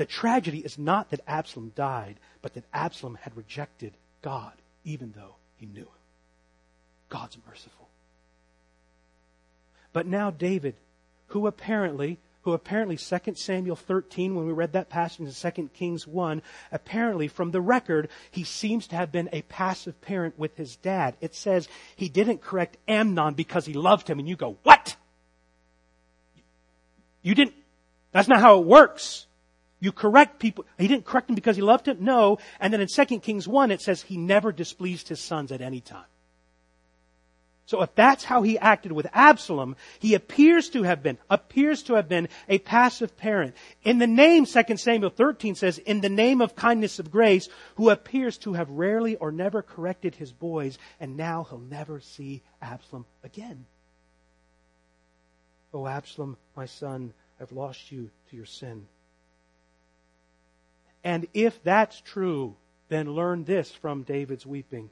The 0.01 0.07
tragedy 0.07 0.57
is 0.57 0.79
not 0.79 1.11
that 1.11 1.21
Absalom 1.27 1.73
died, 1.75 2.15
but 2.41 2.55
that 2.55 2.63
Absalom 2.73 3.19
had 3.21 3.37
rejected 3.37 3.93
God, 4.23 4.53
even 4.83 5.13
though 5.15 5.35
he 5.57 5.67
knew 5.67 5.81
him. 5.81 6.01
God's 7.07 7.37
merciful. 7.47 7.87
But 9.93 10.07
now 10.07 10.31
David, 10.31 10.73
who 11.27 11.45
apparently, 11.45 12.17
who 12.41 12.53
apparently 12.53 12.97
2 12.97 13.35
Samuel 13.35 13.75
13, 13.75 14.33
when 14.33 14.47
we 14.47 14.53
read 14.53 14.73
that 14.73 14.89
passage 14.89 15.19
in 15.19 15.51
2 15.51 15.69
Kings 15.75 16.07
1, 16.07 16.41
apparently 16.71 17.27
from 17.27 17.51
the 17.51 17.61
record, 17.61 18.09
he 18.31 18.43
seems 18.43 18.87
to 18.87 18.95
have 18.95 19.11
been 19.11 19.29
a 19.31 19.43
passive 19.43 20.01
parent 20.01 20.33
with 20.35 20.57
his 20.57 20.77
dad. 20.77 21.15
It 21.21 21.35
says 21.35 21.69
he 21.95 22.09
didn't 22.09 22.41
correct 22.41 22.75
Amnon 22.87 23.35
because 23.35 23.67
he 23.67 23.73
loved 23.73 24.07
him, 24.07 24.17
and 24.17 24.27
you 24.27 24.35
go, 24.35 24.57
what? 24.63 24.95
You 27.21 27.35
didn't, 27.35 27.53
that's 28.11 28.27
not 28.27 28.39
how 28.39 28.57
it 28.57 28.65
works. 28.65 29.27
You 29.81 29.91
correct 29.91 30.39
people. 30.39 30.65
He 30.77 30.87
didn't 30.87 31.05
correct 31.05 31.27
them 31.27 31.35
because 31.35 31.55
he 31.57 31.61
loved 31.61 31.87
him? 31.87 31.97
No. 31.99 32.37
And 32.59 32.71
then 32.71 32.81
in 32.81 32.87
2 32.87 33.19
Kings 33.19 33.47
1, 33.47 33.71
it 33.71 33.81
says 33.81 34.03
he 34.03 34.15
never 34.15 34.51
displeased 34.51 35.09
his 35.09 35.19
sons 35.19 35.51
at 35.51 35.59
any 35.59 35.81
time. 35.81 36.05
So 37.65 37.81
if 37.81 37.95
that's 37.95 38.23
how 38.23 38.41
he 38.41 38.59
acted 38.59 38.91
with 38.91 39.07
Absalom, 39.13 39.75
he 39.99 40.13
appears 40.13 40.69
to 40.71 40.83
have 40.83 41.01
been, 41.01 41.17
appears 41.29 41.83
to 41.83 41.93
have 41.93 42.09
been 42.09 42.27
a 42.47 42.59
passive 42.59 43.15
parent. 43.17 43.55
In 43.83 43.97
the 43.97 44.07
name, 44.07 44.45
2 44.45 44.77
Samuel 44.77 45.09
13 45.09 45.55
says, 45.55 45.77
in 45.77 46.01
the 46.01 46.09
name 46.09 46.41
of 46.41 46.55
kindness 46.55 46.99
of 46.99 47.09
grace, 47.09 47.47
who 47.75 47.89
appears 47.89 48.37
to 48.39 48.53
have 48.53 48.69
rarely 48.69 49.15
or 49.15 49.31
never 49.31 49.61
corrected 49.61 50.15
his 50.15 50.31
boys, 50.31 50.77
and 50.99 51.17
now 51.17 51.47
he'll 51.49 51.59
never 51.59 52.01
see 52.01 52.43
Absalom 52.61 53.05
again. 53.23 53.65
Oh, 55.73 55.87
Absalom, 55.87 56.37
my 56.55 56.65
son, 56.65 57.13
I've 57.39 57.53
lost 57.53 57.91
you 57.91 58.11
to 58.29 58.35
your 58.35 58.45
sin. 58.45 58.85
And 61.03 61.27
if 61.33 61.63
that's 61.63 61.99
true, 62.01 62.55
then 62.89 63.13
learn 63.13 63.43
this 63.43 63.71
from 63.71 64.03
David's 64.03 64.45
weeping. 64.45 64.89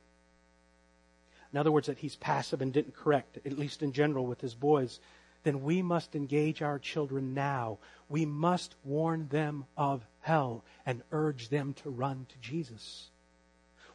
In 1.51 1.57
other 1.57 1.71
words, 1.71 1.87
that 1.87 1.97
he's 1.97 2.15
passive 2.15 2.61
and 2.61 2.71
didn't 2.71 2.95
correct, 2.95 3.39
at 3.45 3.57
least 3.57 3.81
in 3.81 3.91
general 3.91 4.25
with 4.25 4.41
his 4.41 4.53
boys. 4.53 4.99
Then 5.43 5.63
we 5.63 5.81
must 5.81 6.15
engage 6.15 6.61
our 6.61 6.79
children 6.79 7.33
now. 7.33 7.79
We 8.07 8.25
must 8.25 8.75
warn 8.83 9.27
them 9.29 9.65
of 9.77 10.05
hell 10.21 10.63
and 10.85 11.01
urge 11.11 11.49
them 11.49 11.73
to 11.83 11.89
run 11.89 12.27
to 12.29 12.37
Jesus. 12.39 13.09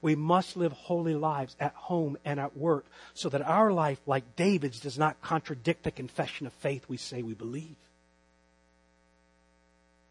We 0.01 0.17
must 0.17 0.57
live 0.57 0.73
holy 0.73 1.15
lives 1.15 1.57
at 1.59 1.75
home 1.75 2.19
and 2.25 2.39
at 2.39 2.57
work 2.57 2.85
so 3.15 3.29
that 3.31 3.41
our 3.41 3.73
life, 3.73 4.01
like 4.07 4.37
David's, 4.37 4.81
does 4.81 4.99
not 4.99 5.23
contradict 5.23 5.85
the 5.85 5.91
confession 5.91 6.47
of 6.47 6.53
faith 6.55 6.85
we 6.89 6.99
say 6.99 7.23
we 7.23 7.35
believe. 7.35 7.77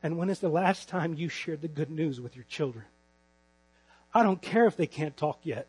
And 0.04 0.18
when 0.18 0.30
is 0.30 0.40
the 0.40 0.50
last 0.50 0.90
time 0.90 1.16
you 1.16 1.30
shared 1.30 1.62
the 1.62 1.70
good 1.70 1.90
news 1.90 2.20
with 2.20 2.36
your 2.36 2.46
children? 2.50 2.84
I 4.14 4.22
don't 4.22 4.42
care 4.42 4.68
if 4.68 4.76
they 4.76 4.86
can't 4.86 5.16
talk 5.16 5.40
yet. 5.44 5.66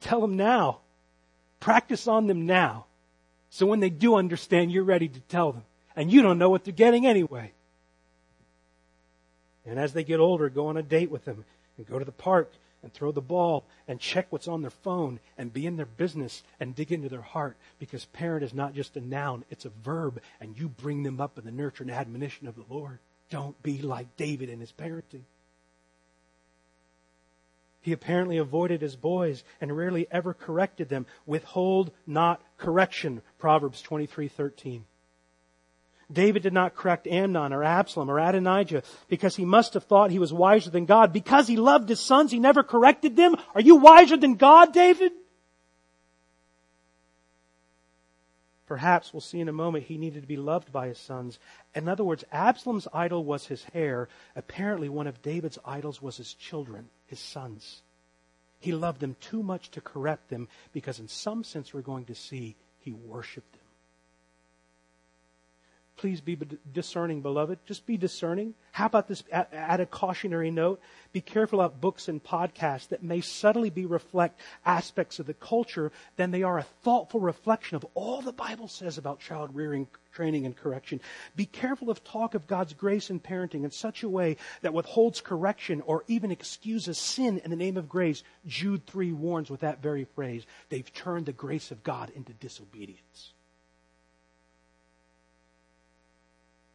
Tell 0.00 0.20
them 0.20 0.36
now. 0.36 0.80
Practice 1.60 2.08
on 2.08 2.26
them 2.26 2.44
now. 2.44 2.86
So 3.50 3.64
when 3.66 3.80
they 3.80 3.90
do 3.90 4.16
understand, 4.16 4.72
you're 4.72 4.82
ready 4.82 5.08
to 5.08 5.20
tell 5.20 5.52
them. 5.52 5.62
And 5.94 6.10
you 6.10 6.22
don't 6.22 6.38
know 6.38 6.50
what 6.50 6.64
they're 6.64 6.72
getting 6.72 7.06
anyway. 7.06 7.52
And 9.64 9.78
as 9.78 9.92
they 9.92 10.02
get 10.02 10.18
older, 10.18 10.48
go 10.48 10.66
on 10.66 10.76
a 10.76 10.82
date 10.82 11.10
with 11.10 11.24
them 11.24 11.44
and 11.76 11.86
go 11.86 11.98
to 11.98 12.04
the 12.04 12.10
park 12.10 12.52
and 12.82 12.92
throw 12.92 13.12
the 13.12 13.20
ball 13.20 13.64
and 13.86 14.00
check 14.00 14.26
what's 14.30 14.48
on 14.48 14.62
their 14.62 14.70
phone 14.70 15.20
and 15.38 15.52
be 15.52 15.66
in 15.66 15.76
their 15.76 15.86
business 15.86 16.42
and 16.58 16.74
dig 16.74 16.90
into 16.90 17.08
their 17.08 17.22
heart 17.22 17.56
because 17.78 18.04
parent 18.06 18.42
is 18.42 18.52
not 18.52 18.74
just 18.74 18.96
a 18.96 19.00
noun, 19.00 19.44
it's 19.50 19.64
a 19.64 19.70
verb 19.84 20.20
and 20.40 20.58
you 20.58 20.68
bring 20.68 21.04
them 21.04 21.20
up 21.20 21.38
in 21.38 21.44
the 21.44 21.52
nurture 21.52 21.84
and 21.84 21.92
admonition 21.92 22.48
of 22.48 22.56
the 22.56 22.64
Lord. 22.68 22.98
Don't 23.32 23.60
be 23.62 23.80
like 23.80 24.14
David 24.18 24.50
in 24.50 24.60
his 24.60 24.72
parenting. 24.72 25.22
He 27.80 27.92
apparently 27.92 28.36
avoided 28.36 28.82
his 28.82 28.94
boys 28.94 29.42
and 29.58 29.74
rarely 29.74 30.06
ever 30.10 30.34
corrected 30.34 30.90
them. 30.90 31.06
Withhold 31.24 31.92
not 32.06 32.42
correction, 32.58 33.22
Proverbs 33.38 33.82
23:13. 33.82 34.84
David 36.12 36.42
did 36.42 36.52
not 36.52 36.74
correct 36.74 37.06
Amnon 37.06 37.54
or 37.54 37.64
Absalom 37.64 38.10
or 38.10 38.18
Adonijah 38.18 38.82
because 39.08 39.34
he 39.34 39.46
must 39.46 39.72
have 39.72 39.84
thought 39.84 40.10
he 40.10 40.18
was 40.18 40.30
wiser 40.30 40.68
than 40.68 40.84
God. 40.84 41.10
Because 41.10 41.48
he 41.48 41.56
loved 41.56 41.88
his 41.88 42.00
sons, 42.00 42.32
he 42.32 42.38
never 42.38 42.62
corrected 42.62 43.16
them. 43.16 43.36
Are 43.54 43.62
you 43.62 43.76
wiser 43.76 44.18
than 44.18 44.34
God, 44.34 44.74
David? 44.74 45.12
Perhaps 48.66 49.12
we'll 49.12 49.20
see 49.20 49.40
in 49.40 49.48
a 49.48 49.52
moment 49.52 49.86
he 49.86 49.98
needed 49.98 50.22
to 50.22 50.28
be 50.28 50.36
loved 50.36 50.72
by 50.72 50.88
his 50.88 50.98
sons. 50.98 51.38
In 51.74 51.88
other 51.88 52.04
words, 52.04 52.24
Absalom's 52.30 52.88
idol 52.92 53.24
was 53.24 53.46
his 53.46 53.64
hair. 53.64 54.08
Apparently, 54.36 54.88
one 54.88 55.06
of 55.06 55.22
David's 55.22 55.58
idols 55.64 56.00
was 56.00 56.16
his 56.16 56.32
children, 56.34 56.88
his 57.06 57.18
sons. 57.18 57.82
He 58.60 58.72
loved 58.72 59.00
them 59.00 59.16
too 59.20 59.42
much 59.42 59.70
to 59.72 59.80
correct 59.80 60.28
them 60.30 60.48
because, 60.72 61.00
in 61.00 61.08
some 61.08 61.42
sense, 61.42 61.74
we're 61.74 61.80
going 61.80 62.04
to 62.04 62.14
see 62.14 62.56
he 62.78 62.92
worshiped 62.92 63.52
them. 63.52 63.61
Please 66.02 66.20
be 66.20 66.36
discerning, 66.72 67.22
beloved. 67.22 67.60
Just 67.64 67.86
be 67.86 67.96
discerning. 67.96 68.54
How 68.72 68.86
about 68.86 69.06
this? 69.06 69.22
Add 69.30 69.78
a 69.78 69.86
cautionary 69.86 70.50
note. 70.50 70.80
Be 71.12 71.20
careful 71.20 71.60
about 71.60 71.80
books 71.80 72.08
and 72.08 72.20
podcasts 72.20 72.88
that 72.88 73.04
may 73.04 73.20
subtly 73.20 73.70
be 73.70 73.86
reflect 73.86 74.40
aspects 74.66 75.20
of 75.20 75.26
the 75.26 75.34
culture 75.34 75.92
than 76.16 76.32
they 76.32 76.42
are 76.42 76.58
a 76.58 76.66
thoughtful 76.82 77.20
reflection 77.20 77.76
of 77.76 77.86
all 77.94 78.20
the 78.20 78.32
Bible 78.32 78.66
says 78.66 78.98
about 78.98 79.20
child 79.20 79.54
rearing, 79.54 79.86
training, 80.12 80.44
and 80.44 80.56
correction. 80.56 81.00
Be 81.36 81.46
careful 81.46 81.88
of 81.88 82.02
talk 82.02 82.34
of 82.34 82.48
God's 82.48 82.74
grace 82.74 83.08
in 83.08 83.20
parenting 83.20 83.62
in 83.62 83.70
such 83.70 84.02
a 84.02 84.08
way 84.08 84.38
that 84.62 84.74
withholds 84.74 85.20
correction 85.20 85.82
or 85.82 86.02
even 86.08 86.32
excuses 86.32 86.98
sin 86.98 87.40
in 87.44 87.50
the 87.52 87.56
name 87.56 87.76
of 87.76 87.88
grace. 87.88 88.24
Jude 88.44 88.84
3 88.88 89.12
warns 89.12 89.50
with 89.50 89.60
that 89.60 89.80
very 89.80 90.02
phrase. 90.16 90.44
They've 90.68 90.92
turned 90.92 91.26
the 91.26 91.32
grace 91.32 91.70
of 91.70 91.84
God 91.84 92.10
into 92.16 92.32
disobedience. 92.32 93.34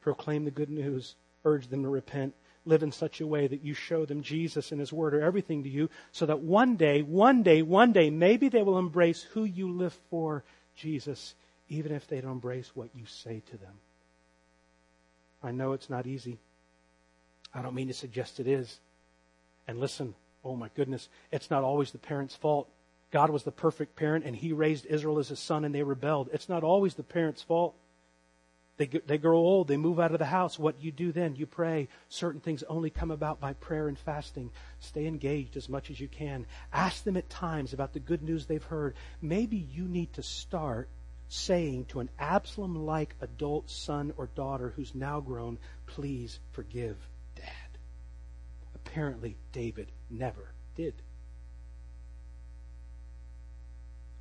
Proclaim 0.08 0.46
the 0.46 0.52
good 0.52 0.70
news, 0.70 1.16
urge 1.44 1.68
them 1.68 1.84
to 1.84 1.90
repent, 1.90 2.34
live 2.64 2.82
in 2.82 2.94
such 2.94 3.20
a 3.20 3.28
way 3.28 3.46
that 3.46 3.62
you 3.62 3.74
show 3.74 4.06
them 4.06 4.22
Jesus 4.22 4.72
and 4.72 4.80
His 4.80 4.94
Word 4.94 5.14
are 5.14 5.22
everything 5.22 5.64
to 5.64 5.70
you, 5.70 5.90
so 6.14 6.26
that 6.28 6.40
one 6.40 6.78
day, 6.78 7.02
one 7.02 7.44
day, 7.44 7.62
one 7.62 7.92
day, 7.92 8.10
maybe 8.10 8.48
they 8.48 8.64
will 8.64 8.80
embrace 8.80 9.24
who 9.24 9.44
you 9.44 9.70
live 9.70 9.92
for, 10.10 10.46
Jesus, 10.78 11.36
even 11.68 11.92
if 11.92 12.08
they 12.08 12.22
don't 12.22 12.32
embrace 12.32 12.72
what 12.74 12.88
you 12.96 13.06
say 13.06 13.42
to 13.52 13.58
them. 13.58 13.74
I 15.44 15.52
know 15.52 15.74
it's 15.74 15.90
not 15.90 16.08
easy. 16.08 16.38
I 17.54 17.62
don't 17.62 17.76
mean 17.76 17.90
to 17.90 17.94
suggest 17.94 18.40
it 18.40 18.48
is. 18.48 18.80
And 19.68 19.78
listen, 19.78 20.16
oh 20.42 20.56
my 20.56 20.70
goodness, 20.74 21.10
it's 21.34 21.52
not 21.52 21.66
always 21.66 21.92
the 21.92 21.98
parent's 21.98 22.36
fault. 22.36 22.70
God 23.12 23.30
was 23.30 23.44
the 23.44 23.52
perfect 23.52 23.98
parent 23.98 24.24
and 24.24 24.38
he 24.38 24.54
raised 24.54 24.86
Israel 24.86 25.20
as 25.20 25.28
his 25.28 25.40
son 25.40 25.66
and 25.66 25.76
they 25.76 25.84
rebelled. 25.84 26.30
It's 26.32 26.48
not 26.48 26.64
always 26.64 26.94
the 26.94 27.04
parent's 27.04 27.42
fault. 27.42 27.76
They, 28.78 28.86
they 28.86 29.18
grow 29.18 29.38
old. 29.38 29.68
They 29.68 29.78
move 29.78 30.00
out 30.00 30.12
of 30.12 30.20
the 30.20 30.26
house. 30.26 30.60
What 30.60 30.82
you 30.82 30.92
do 30.92 31.12
then? 31.12 31.36
You 31.36 31.48
pray. 31.48 31.88
Certain 32.10 32.40
things 32.40 32.64
only 32.64 32.92
come 32.92 33.10
about 33.10 33.40
by 33.40 33.54
prayer 33.54 33.88
and 33.88 33.98
fasting. 33.98 34.52
Stay 34.80 35.08
engaged 35.08 35.58
as 35.58 35.68
much 35.68 35.90
as 35.90 36.00
you 36.00 36.08
can. 36.08 36.46
Ask 36.72 37.04
them 37.04 37.18
at 37.18 37.30
times 37.30 37.74
about 37.74 37.94
the 37.94 38.00
good 38.00 38.22
news 38.22 38.46
they've 38.46 38.64
heard. 38.64 38.96
Maybe 39.20 39.58
you 39.58 39.88
need 39.88 40.14
to 40.14 40.24
start 40.24 40.90
saying 41.28 41.86
to 41.86 42.00
an 42.00 42.10
Absalom 42.20 42.86
like 42.86 43.16
adult 43.20 43.70
son 43.70 44.14
or 44.16 44.28
daughter 44.28 44.72
who's 44.76 44.94
now 44.94 45.20
grown, 45.20 45.58
please 45.88 46.40
forgive 46.52 46.98
dad. 47.36 47.46
Apparently, 48.76 49.38
David 49.52 49.92
never 50.10 50.54
did. 50.76 50.94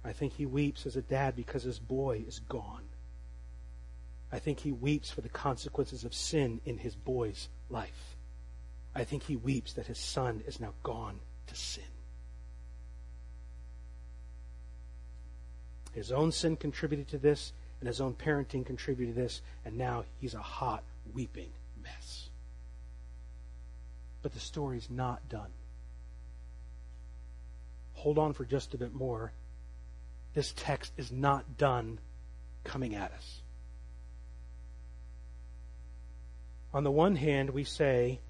I 0.03 0.13
think 0.13 0.33
he 0.33 0.47
weeps 0.47 0.87
as 0.87 0.97
a 0.97 1.03
dad 1.03 1.37
because 1.37 1.63
his 1.63 1.79
boy 1.79 2.25
is 2.27 2.39
gone. 2.39 2.85
I 4.33 4.39
think 4.39 4.61
he 4.61 4.73
weeps 4.73 5.11
for 5.11 5.21
the 5.21 5.29
consequences 5.29 6.05
of 6.05 6.15
sin 6.15 6.61
in 6.65 6.79
his 6.79 6.95
boy's 6.95 7.49
life. 7.71 8.17
I 8.95 9.05
think 9.05 9.25
he 9.25 9.37
weeps 9.37 9.75
that 9.75 9.87
his 9.87 9.99
son 9.99 10.43
is 10.47 10.59
now 10.59 10.73
gone 10.83 11.21
to 11.47 11.55
sin. 11.55 11.85
His 15.93 16.13
own 16.13 16.33
sin 16.33 16.57
contributed 16.57 17.09
to 17.09 17.19
this, 17.19 17.53
and 17.81 17.87
his 17.87 18.01
own 18.01 18.15
parenting 18.15 18.67
contributed 18.67 19.15
to 19.15 19.21
this, 19.21 19.43
and 19.65 19.79
now 19.79 20.05
he's 20.21 20.35
a 20.35 20.43
hot, 20.43 20.83
weeping 21.15 21.51
mess. 21.83 22.29
But 24.23 24.35
the 24.35 24.41
story's 24.41 24.91
not 24.91 25.29
done. 25.29 25.51
Hold 27.95 28.19
on 28.19 28.33
for 28.33 28.45
just 28.45 28.75
a 28.75 28.79
bit 28.79 28.95
more. 28.95 29.33
This 30.35 30.53
text 30.55 30.93
is 30.97 31.11
not 31.11 31.57
done 31.57 31.99
coming 32.65 32.95
at 32.95 33.13
us. 33.13 33.41
On 36.77 36.85
the 36.85 36.91
one 36.91 37.17
hand, 37.17 37.49
we 37.49 37.65
say, 37.65 38.21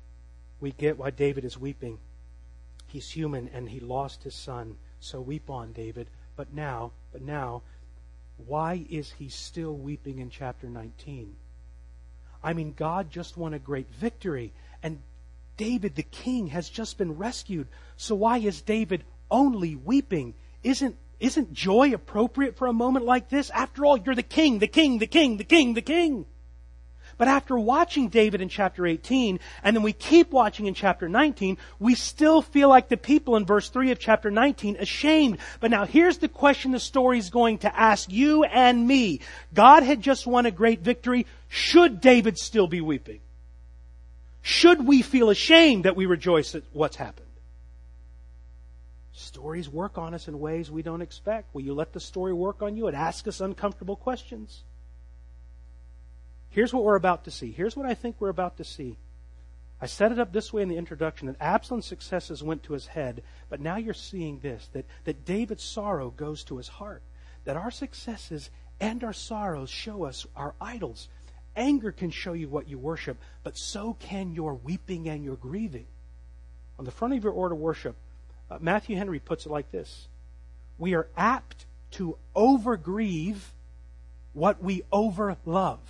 we 0.60 0.70
get 0.70 0.96
why 0.96 1.10
David 1.10 1.44
is 1.44 1.58
weeping. 1.58 1.98
He's 2.86 3.10
human 3.10 3.50
and 3.52 3.68
he 3.68 3.80
lost 3.80 4.22
his 4.22 4.36
son. 4.36 4.76
So 5.00 5.20
weep 5.20 5.50
on, 5.50 5.72
David. 5.72 6.08
But 6.36 6.54
now, 6.54 6.92
but 7.10 7.22
now, 7.22 7.62
why 8.36 8.86
is 8.88 9.10
he 9.18 9.30
still 9.30 9.74
weeping 9.74 10.20
in 10.20 10.30
chapter 10.30 10.68
19? 10.68 11.34
I 12.40 12.52
mean, 12.52 12.72
God 12.72 13.10
just 13.10 13.36
won 13.36 13.52
a 13.52 13.58
great 13.58 13.90
victory, 13.90 14.52
and 14.80 15.00
David 15.56 15.96
the 15.96 16.04
king 16.04 16.46
has 16.46 16.68
just 16.68 16.98
been 16.98 17.18
rescued. 17.18 17.66
So 17.96 18.14
why 18.14 18.38
is 18.38 18.62
David 18.62 19.02
only 19.28 19.74
weeping? 19.74 20.34
Isn't, 20.62 20.96
isn't 21.18 21.52
joy 21.52 21.92
appropriate 21.92 22.56
for 22.56 22.68
a 22.68 22.72
moment 22.72 23.06
like 23.06 23.28
this? 23.28 23.50
After 23.50 23.84
all, 23.84 23.96
you're 23.96 24.14
the 24.14 24.22
king, 24.22 24.60
the 24.60 24.68
king, 24.68 24.98
the 24.98 25.08
king, 25.08 25.36
the 25.36 25.42
king, 25.42 25.74
the 25.74 25.82
king. 25.82 26.26
But 27.18 27.28
after 27.28 27.58
watching 27.58 28.08
David 28.08 28.42
in 28.42 28.48
chapter 28.48 28.86
18, 28.86 29.40
and 29.62 29.74
then 29.74 29.82
we 29.82 29.94
keep 29.94 30.30
watching 30.32 30.66
in 30.66 30.74
chapter 30.74 31.08
19, 31.08 31.56
we 31.78 31.94
still 31.94 32.42
feel 32.42 32.68
like 32.68 32.88
the 32.88 32.98
people 32.98 33.36
in 33.36 33.46
verse 33.46 33.70
3 33.70 33.90
of 33.90 33.98
chapter 33.98 34.30
19 34.30 34.76
ashamed. 34.76 35.38
But 35.60 35.70
now 35.70 35.86
here's 35.86 36.18
the 36.18 36.28
question 36.28 36.72
the 36.72 36.80
story 36.80 37.18
is 37.18 37.30
going 37.30 37.58
to 37.58 37.74
ask 37.74 38.12
you 38.12 38.44
and 38.44 38.86
me. 38.86 39.20
God 39.54 39.82
had 39.82 40.02
just 40.02 40.26
won 40.26 40.44
a 40.44 40.50
great 40.50 40.80
victory. 40.80 41.26
Should 41.48 42.02
David 42.02 42.38
still 42.38 42.66
be 42.66 42.82
weeping? 42.82 43.20
Should 44.42 44.86
we 44.86 45.02
feel 45.02 45.30
ashamed 45.30 45.86
that 45.86 45.96
we 45.96 46.06
rejoice 46.06 46.54
at 46.54 46.62
what's 46.72 46.96
happened? 46.96 47.26
Stories 49.12 49.68
work 49.68 49.96
on 49.96 50.12
us 50.12 50.28
in 50.28 50.38
ways 50.38 50.70
we 50.70 50.82
don't 50.82 51.00
expect. 51.00 51.54
Will 51.54 51.62
you 51.62 51.72
let 51.72 51.94
the 51.94 52.00
story 52.00 52.34
work 52.34 52.60
on 52.60 52.76
you 52.76 52.86
and 52.86 52.96
ask 52.96 53.26
us 53.26 53.40
uncomfortable 53.40 53.96
questions? 53.96 54.62
Here's 56.56 56.72
what 56.72 56.84
we're 56.84 56.96
about 56.96 57.24
to 57.24 57.30
see. 57.30 57.52
Here's 57.52 57.76
what 57.76 57.84
I 57.84 57.92
think 57.92 58.16
we're 58.18 58.30
about 58.30 58.56
to 58.56 58.64
see. 58.64 58.96
I 59.78 59.84
set 59.84 60.10
it 60.10 60.18
up 60.18 60.32
this 60.32 60.54
way 60.54 60.62
in 60.62 60.70
the 60.70 60.78
introduction 60.78 61.26
that 61.26 61.36
Absalom's 61.38 61.84
successes 61.84 62.42
went 62.42 62.62
to 62.62 62.72
his 62.72 62.86
head, 62.86 63.22
but 63.50 63.60
now 63.60 63.76
you're 63.76 63.92
seeing 63.92 64.38
this 64.38 64.66
that, 64.72 64.86
that 65.04 65.26
David's 65.26 65.62
sorrow 65.62 66.08
goes 66.08 66.44
to 66.44 66.56
his 66.56 66.68
heart. 66.68 67.02
That 67.44 67.58
our 67.58 67.70
successes 67.70 68.48
and 68.80 69.04
our 69.04 69.12
sorrows 69.12 69.68
show 69.68 70.04
us 70.04 70.26
our 70.34 70.54
idols. 70.58 71.10
Anger 71.56 71.92
can 71.92 72.08
show 72.08 72.32
you 72.32 72.48
what 72.48 72.70
you 72.70 72.78
worship, 72.78 73.18
but 73.44 73.58
so 73.58 73.94
can 74.00 74.32
your 74.32 74.54
weeping 74.54 75.10
and 75.10 75.22
your 75.22 75.36
grieving. 75.36 75.84
On 76.78 76.86
the 76.86 76.90
front 76.90 77.12
of 77.12 77.22
your 77.22 77.34
order 77.34 77.54
of 77.54 77.60
worship, 77.60 77.96
uh, 78.50 78.56
Matthew 78.62 78.96
Henry 78.96 79.18
puts 79.18 79.44
it 79.44 79.52
like 79.52 79.70
this 79.72 80.08
We 80.78 80.94
are 80.94 81.08
apt 81.18 81.66
to 81.90 82.16
overgrieve 82.34 83.40
what 84.32 84.62
we 84.62 84.84
overlove. 84.90 85.80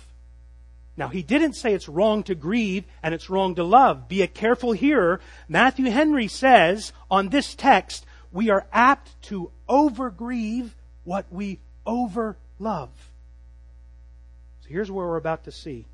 Now, 0.97 1.09
he 1.09 1.21
didn't 1.21 1.53
say 1.53 1.73
it's 1.73 1.87
wrong 1.87 2.23
to 2.23 2.33
grieve 2.33 2.85
and 3.03 3.13
it's 3.13 3.29
wrong 3.29 3.53
to 3.55 3.63
love. 3.63 4.09
Be 4.09 4.23
a 4.23 4.27
careful 4.27 4.71
hearer. 4.71 5.21
Matthew 5.47 5.91
Henry 5.91 6.27
says 6.27 6.91
on 7.09 7.29
this 7.29 7.53
text, 7.53 8.03
we 8.31 8.49
are 8.49 8.65
apt 8.73 9.21
to 9.23 9.51
overgrieve 9.69 10.71
what 11.03 11.31
we 11.31 11.59
overlove. 11.85 12.35
So 12.59 14.69
here's 14.69 14.89
where 14.89 15.05
we're 15.05 15.17
about 15.17 15.43
to 15.43 15.51
see. 15.51 15.85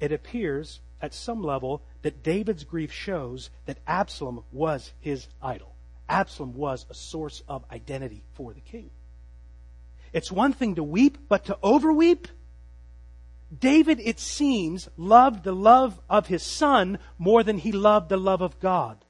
It 0.00 0.10
appears 0.10 0.80
at 1.00 1.14
some 1.14 1.42
level 1.42 1.82
that 2.02 2.24
David's 2.24 2.64
grief 2.64 2.92
shows 2.92 3.50
that 3.66 3.78
Absalom 3.86 4.42
was 4.50 4.92
his 5.00 5.28
idol. 5.40 5.76
Absalom 6.08 6.54
was 6.54 6.86
a 6.90 6.94
source 6.94 7.42
of 7.48 7.64
identity 7.70 8.24
for 8.34 8.52
the 8.52 8.60
king. 8.60 8.90
It's 10.12 10.32
one 10.32 10.52
thing 10.52 10.74
to 10.74 10.82
weep, 10.82 11.18
but 11.28 11.44
to 11.46 11.58
overweep? 11.62 12.26
David, 13.56 14.00
it 14.00 14.20
seems, 14.20 14.88
loved 14.96 15.44
the 15.44 15.52
love 15.52 16.00
of 16.08 16.26
his 16.26 16.42
son 16.42 16.98
more 17.18 17.42
than 17.42 17.58
he 17.58 17.72
loved 17.72 18.08
the 18.08 18.16
love 18.16 18.42
of 18.42 18.60
God. 18.60 19.04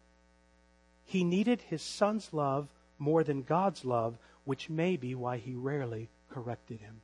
He 1.05 1.24
needed 1.24 1.62
his 1.62 1.82
son's 1.82 2.32
love 2.32 2.68
more 2.99 3.24
than 3.24 3.43
God's 3.43 3.84
love, 3.84 4.18
which 4.45 4.70
may 4.70 4.97
be 4.97 5.14
why 5.14 5.39
he 5.39 5.55
rarely 5.55 6.09
corrected 6.30 6.80
him. 6.80 7.01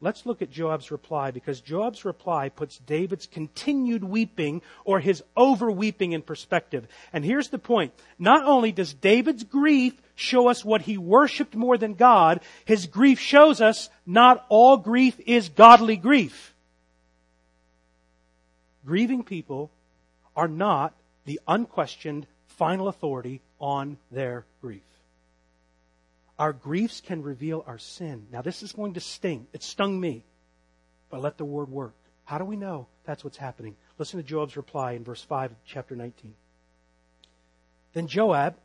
Let's 0.00 0.26
look 0.26 0.42
at 0.42 0.50
Joab's 0.50 0.90
reply 0.90 1.30
because 1.30 1.62
Joab's 1.62 2.04
reply 2.04 2.50
puts 2.50 2.78
David's 2.78 3.26
continued 3.26 4.04
weeping 4.04 4.60
or 4.84 5.00
his 5.00 5.22
over 5.34 5.70
weeping 5.70 6.12
in 6.12 6.20
perspective. 6.20 6.86
And 7.14 7.24
here's 7.24 7.48
the 7.48 7.58
point. 7.58 7.94
Not 8.18 8.44
only 8.44 8.72
does 8.72 8.92
David's 8.92 9.44
grief 9.44 9.94
show 10.14 10.48
us 10.48 10.64
what 10.64 10.82
he 10.82 10.98
worshiped 10.98 11.54
more 11.54 11.78
than 11.78 11.94
God, 11.94 12.40
his 12.66 12.86
grief 12.86 13.18
shows 13.18 13.62
us 13.62 13.88
not 14.04 14.44
all 14.50 14.76
grief 14.76 15.18
is 15.24 15.48
godly 15.48 15.96
grief. 15.96 16.54
Grieving 18.84 19.24
people 19.24 19.70
are 20.36 20.48
not 20.48 20.94
the 21.24 21.40
unquestioned 21.48 22.26
final 22.46 22.88
authority 22.88 23.40
on 23.58 23.96
their 24.12 24.44
grief. 24.60 24.82
Our 26.38 26.52
griefs 26.52 27.00
can 27.00 27.22
reveal 27.22 27.64
our 27.66 27.78
sin. 27.78 28.26
Now, 28.30 28.42
this 28.42 28.62
is 28.62 28.72
going 28.72 28.94
to 28.94 29.00
sting. 29.00 29.46
It 29.52 29.62
stung 29.62 29.98
me. 29.98 30.24
But 31.08 31.22
let 31.22 31.38
the 31.38 31.44
word 31.44 31.70
work. 31.70 31.94
How 32.24 32.38
do 32.38 32.44
we 32.44 32.56
know 32.56 32.88
that's 33.04 33.24
what's 33.24 33.38
happening? 33.38 33.76
Listen 33.98 34.20
to 34.20 34.26
Joab's 34.26 34.56
reply 34.56 34.92
in 34.92 35.04
verse 35.04 35.22
5 35.22 35.52
of 35.52 35.56
chapter 35.64 35.96
19. 35.96 36.34
Then 37.94 38.06
Joab 38.08 38.56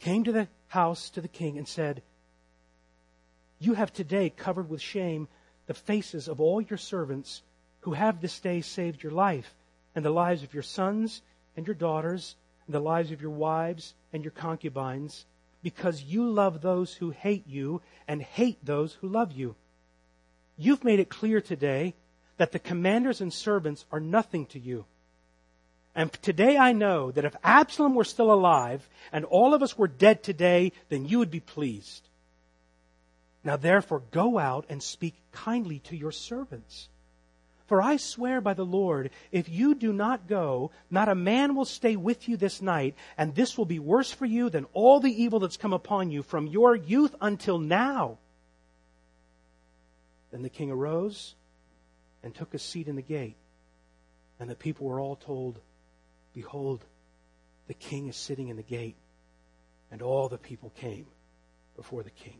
came 0.00 0.24
to 0.24 0.32
the 0.32 0.48
house 0.68 1.10
to 1.10 1.20
the 1.20 1.28
king 1.28 1.58
and 1.58 1.68
said, 1.68 2.02
You 3.60 3.74
have 3.74 3.92
today 3.92 4.30
covered 4.30 4.68
with 4.68 4.80
shame 4.80 5.28
the 5.66 5.74
faces 5.74 6.26
of 6.26 6.40
all 6.40 6.60
your 6.60 6.78
servants 6.78 7.42
who 7.80 7.92
have 7.92 8.20
this 8.20 8.40
day 8.40 8.62
saved 8.62 9.02
your 9.02 9.12
life 9.12 9.54
and 9.94 10.04
the 10.04 10.10
lives 10.10 10.42
of 10.42 10.54
your 10.54 10.62
sons 10.64 11.22
and 11.56 11.66
your 11.66 11.74
daughters 11.74 12.34
and 12.66 12.74
the 12.74 12.80
lives 12.80 13.12
of 13.12 13.22
your 13.22 13.30
wives 13.30 13.94
and 14.12 14.24
your 14.24 14.32
concubines 14.32 15.24
because 15.66 16.00
you 16.00 16.30
love 16.30 16.60
those 16.60 16.94
who 16.94 17.10
hate 17.10 17.44
you 17.48 17.82
and 18.06 18.22
hate 18.22 18.64
those 18.64 18.92
who 18.92 19.08
love 19.08 19.32
you. 19.32 19.56
You've 20.56 20.84
made 20.84 21.00
it 21.00 21.08
clear 21.08 21.40
today 21.40 21.96
that 22.36 22.52
the 22.52 22.60
commanders 22.60 23.20
and 23.20 23.32
servants 23.32 23.84
are 23.90 23.98
nothing 23.98 24.46
to 24.46 24.60
you. 24.60 24.84
And 25.92 26.12
today 26.22 26.56
I 26.56 26.72
know 26.72 27.10
that 27.10 27.24
if 27.24 27.34
Absalom 27.42 27.96
were 27.96 28.04
still 28.04 28.32
alive 28.32 28.88
and 29.10 29.24
all 29.24 29.54
of 29.54 29.62
us 29.64 29.76
were 29.76 29.88
dead 29.88 30.22
today, 30.22 30.70
then 30.88 31.04
you 31.04 31.18
would 31.18 31.32
be 31.32 31.40
pleased. 31.40 32.08
Now 33.42 33.56
therefore 33.56 34.02
go 34.12 34.38
out 34.38 34.66
and 34.68 34.80
speak 34.80 35.16
kindly 35.32 35.80
to 35.80 35.96
your 35.96 36.12
servants 36.12 36.88
for 37.66 37.82
I 37.82 37.96
swear 37.96 38.40
by 38.40 38.54
the 38.54 38.64
Lord, 38.64 39.10
if 39.32 39.48
you 39.48 39.74
do 39.74 39.92
not 39.92 40.28
go, 40.28 40.70
not 40.90 41.08
a 41.08 41.14
man 41.14 41.54
will 41.54 41.64
stay 41.64 41.96
with 41.96 42.28
you 42.28 42.36
this 42.36 42.62
night, 42.62 42.94
and 43.18 43.34
this 43.34 43.58
will 43.58 43.64
be 43.64 43.78
worse 43.78 44.10
for 44.10 44.24
you 44.24 44.50
than 44.50 44.66
all 44.72 45.00
the 45.00 45.22
evil 45.22 45.40
that's 45.40 45.56
come 45.56 45.72
upon 45.72 46.10
you 46.10 46.22
from 46.22 46.46
your 46.46 46.76
youth 46.76 47.14
until 47.20 47.58
now. 47.58 48.18
Then 50.30 50.42
the 50.42 50.48
king 50.48 50.70
arose 50.70 51.34
and 52.22 52.34
took 52.34 52.54
a 52.54 52.58
seat 52.58 52.88
in 52.88 52.96
the 52.96 53.02
gate, 53.02 53.36
and 54.38 54.48
the 54.48 54.54
people 54.54 54.86
were 54.86 55.00
all 55.00 55.16
told, 55.16 55.58
Behold, 56.34 56.84
the 57.66 57.74
king 57.74 58.08
is 58.08 58.16
sitting 58.16 58.48
in 58.48 58.56
the 58.56 58.62
gate. 58.62 58.96
And 59.90 60.02
all 60.02 60.28
the 60.28 60.38
people 60.38 60.72
came 60.76 61.06
before 61.76 62.02
the 62.02 62.10
king. 62.10 62.38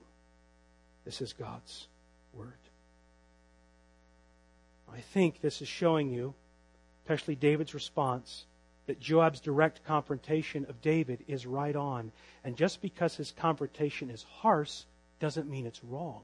This 1.04 1.20
is 1.20 1.32
God's 1.32 1.86
word. 2.32 2.52
I 4.92 5.00
think 5.00 5.40
this 5.40 5.60
is 5.62 5.68
showing 5.68 6.10
you, 6.10 6.34
especially 7.04 7.34
David's 7.34 7.74
response, 7.74 8.46
that 8.86 9.00
Joab's 9.00 9.40
direct 9.40 9.84
confrontation 9.84 10.64
of 10.68 10.80
David 10.80 11.24
is 11.26 11.46
right 11.46 11.74
on. 11.74 12.12
And 12.44 12.56
just 12.56 12.80
because 12.80 13.16
his 13.16 13.32
confrontation 13.32 14.10
is 14.10 14.22
harsh 14.22 14.82
doesn't 15.18 15.50
mean 15.50 15.66
it's 15.66 15.82
wrong. 15.84 16.22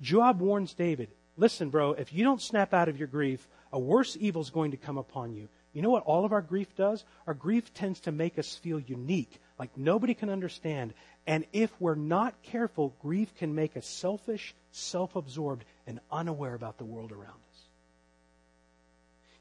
Joab 0.00 0.40
warns 0.40 0.74
David, 0.74 1.08
listen, 1.36 1.70
bro, 1.70 1.92
if 1.92 2.12
you 2.12 2.24
don't 2.24 2.40
snap 2.40 2.74
out 2.74 2.88
of 2.88 2.98
your 2.98 3.08
grief, 3.08 3.46
a 3.72 3.78
worse 3.78 4.16
evil 4.18 4.42
is 4.42 4.50
going 4.50 4.72
to 4.72 4.76
come 4.76 4.98
upon 4.98 5.34
you. 5.34 5.48
You 5.72 5.82
know 5.82 5.90
what 5.90 6.04
all 6.04 6.24
of 6.24 6.32
our 6.32 6.42
grief 6.42 6.74
does? 6.74 7.04
Our 7.26 7.34
grief 7.34 7.72
tends 7.72 8.00
to 8.00 8.12
make 8.12 8.38
us 8.38 8.56
feel 8.56 8.80
unique, 8.80 9.40
like 9.58 9.76
nobody 9.76 10.14
can 10.14 10.28
understand. 10.28 10.94
And 11.26 11.44
if 11.52 11.70
we're 11.80 11.94
not 11.94 12.42
careful, 12.42 12.94
grief 13.00 13.34
can 13.36 13.54
make 13.54 13.76
us 13.76 13.86
selfish, 13.86 14.54
self 14.70 15.16
absorbed, 15.16 15.64
and 15.86 16.00
unaware 16.10 16.54
about 16.54 16.78
the 16.78 16.84
world 16.84 17.12
around 17.12 17.28
us. 17.28 17.60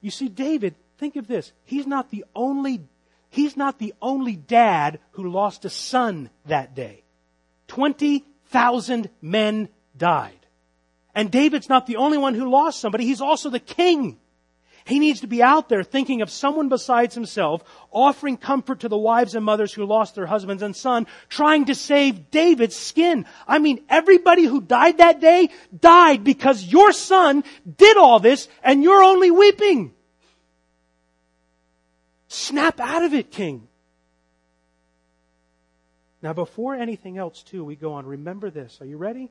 You 0.01 0.11
see, 0.11 0.29
David, 0.29 0.75
think 0.97 1.15
of 1.15 1.27
this. 1.27 1.51
He's 1.63 1.87
not 1.87 2.09
the 2.09 2.25
only, 2.35 2.81
he's 3.29 3.57
not 3.57 3.79
the 3.79 3.93
only 4.01 4.35
dad 4.35 4.99
who 5.11 5.29
lost 5.29 5.65
a 5.65 5.69
son 5.69 6.29
that 6.45 6.75
day. 6.75 7.03
20,000 7.67 9.09
men 9.21 9.69
died. 9.95 10.33
And 11.13 11.31
David's 11.31 11.69
not 11.69 11.85
the 11.85 11.97
only 11.97 12.17
one 12.17 12.33
who 12.33 12.49
lost 12.49 12.79
somebody. 12.79 13.05
He's 13.05 13.21
also 13.21 13.49
the 13.49 13.59
king. 13.59 14.17
He 14.89 14.97
needs 14.97 15.19
to 15.21 15.27
be 15.27 15.43
out 15.43 15.69
there 15.69 15.83
thinking 15.83 16.23
of 16.23 16.31
someone 16.31 16.67
besides 16.67 17.13
himself, 17.13 17.63
offering 17.91 18.37
comfort 18.37 18.79
to 18.79 18.89
the 18.89 18.97
wives 18.97 19.35
and 19.35 19.45
mothers 19.45 19.71
who 19.71 19.85
lost 19.85 20.15
their 20.15 20.25
husbands 20.25 20.63
and 20.63 20.75
son, 20.75 21.05
trying 21.29 21.65
to 21.65 21.75
save 21.75 22.31
David's 22.31 22.75
skin. 22.75 23.27
I 23.47 23.59
mean, 23.59 23.85
everybody 23.87 24.45
who 24.45 24.61
died 24.61 24.97
that 24.97 25.21
day 25.21 25.49
died 25.79 26.23
because 26.23 26.65
your 26.65 26.91
son 26.91 27.43
did 27.77 27.97
all 27.97 28.19
this 28.19 28.47
and 28.63 28.81
you're 28.81 29.03
only 29.03 29.29
weeping. 29.29 29.93
Snap 32.27 32.79
out 32.79 33.03
of 33.03 33.13
it, 33.13 33.29
king. 33.29 33.67
Now, 36.23 36.33
before 36.33 36.73
anything 36.73 37.19
else, 37.19 37.43
too, 37.43 37.63
we 37.63 37.75
go 37.75 37.93
on. 37.93 38.07
Remember 38.07 38.49
this. 38.49 38.81
Are 38.81 38.85
you 38.87 38.97
ready? 38.97 39.29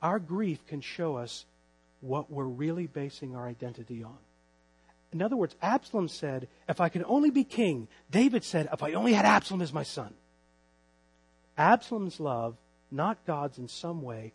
Our 0.00 0.20
grief 0.20 0.64
can 0.68 0.82
show 0.82 1.16
us 1.16 1.44
what 2.00 2.30
we're 2.30 2.44
really 2.44 2.86
basing 2.86 3.34
our 3.34 3.48
identity 3.48 4.04
on. 4.04 4.16
In 5.12 5.22
other 5.22 5.36
words, 5.36 5.54
Absalom 5.62 6.08
said, 6.08 6.48
If 6.68 6.80
I 6.80 6.88
could 6.88 7.04
only 7.06 7.30
be 7.30 7.44
king. 7.44 7.88
David 8.10 8.44
said, 8.44 8.68
If 8.72 8.82
I 8.82 8.92
only 8.92 9.12
had 9.12 9.24
Absalom 9.24 9.62
as 9.62 9.72
my 9.72 9.82
son. 9.82 10.14
Absalom's 11.56 12.20
love, 12.20 12.56
not 12.90 13.24
God's 13.26 13.58
in 13.58 13.68
some 13.68 14.02
way, 14.02 14.32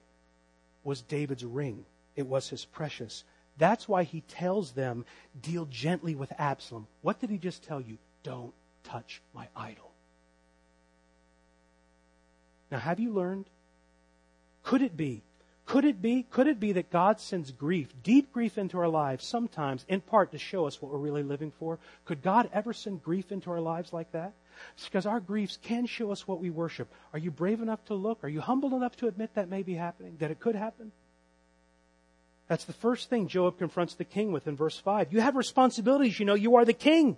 was 0.83 1.01
David's 1.01 1.45
ring. 1.45 1.85
It 2.15 2.25
was 2.25 2.49
his 2.49 2.65
precious. 2.65 3.23
That's 3.57 3.87
why 3.87 4.03
he 4.03 4.21
tells 4.21 4.71
them, 4.71 5.05
Deal 5.39 5.65
gently 5.65 6.15
with 6.15 6.31
Absalom. 6.37 6.87
What 7.01 7.19
did 7.19 7.29
he 7.29 7.37
just 7.37 7.63
tell 7.63 7.81
you? 7.81 7.97
Don't 8.23 8.53
touch 8.83 9.21
my 9.33 9.47
idol. 9.55 9.91
Now, 12.71 12.79
have 12.79 12.99
you 12.99 13.11
learned? 13.11 13.45
Could 14.63 14.81
it 14.81 14.95
be 14.95 15.21
could 15.71 15.85
it 15.85 16.01
be? 16.01 16.23
Could 16.23 16.47
it 16.47 16.59
be 16.59 16.73
that 16.73 16.91
God 16.91 17.21
sends 17.21 17.49
grief, 17.49 17.87
deep 18.03 18.33
grief 18.33 18.57
into 18.57 18.77
our 18.77 18.89
lives 18.89 19.25
sometimes 19.25 19.85
in 19.87 20.01
part 20.01 20.33
to 20.33 20.37
show 20.37 20.67
us 20.67 20.81
what 20.81 20.91
we're 20.91 20.97
really 20.97 21.23
living 21.23 21.49
for? 21.49 21.79
Could 22.03 22.21
God 22.21 22.49
ever 22.51 22.73
send 22.73 23.01
grief 23.01 23.31
into 23.31 23.49
our 23.51 23.61
lives 23.61 23.93
like 23.93 24.11
that? 24.11 24.33
It's 24.75 24.83
because 24.83 25.05
our 25.05 25.21
griefs 25.21 25.57
can 25.61 25.85
show 25.85 26.11
us 26.11 26.27
what 26.27 26.41
we 26.41 26.49
worship. 26.49 26.89
Are 27.13 27.19
you 27.19 27.31
brave 27.31 27.61
enough 27.61 27.85
to 27.85 27.93
look? 27.93 28.21
Are 28.25 28.27
you 28.27 28.41
humble 28.41 28.75
enough 28.75 28.97
to 28.97 29.07
admit 29.07 29.33
that 29.35 29.47
may 29.47 29.63
be 29.63 29.75
happening, 29.75 30.17
that 30.19 30.29
it 30.29 30.41
could 30.41 30.55
happen? 30.55 30.91
That's 32.49 32.65
the 32.65 32.73
first 32.73 33.09
thing 33.09 33.29
Joab 33.29 33.57
confronts 33.57 33.93
the 33.93 34.03
king 34.03 34.33
with 34.33 34.47
in 34.47 34.57
verse 34.57 34.77
5. 34.77 35.13
You 35.13 35.21
have 35.21 35.37
responsibilities, 35.37 36.19
you 36.19 36.25
know, 36.25 36.33
you 36.33 36.57
are 36.57 36.65
the 36.65 36.73
king 36.73 37.15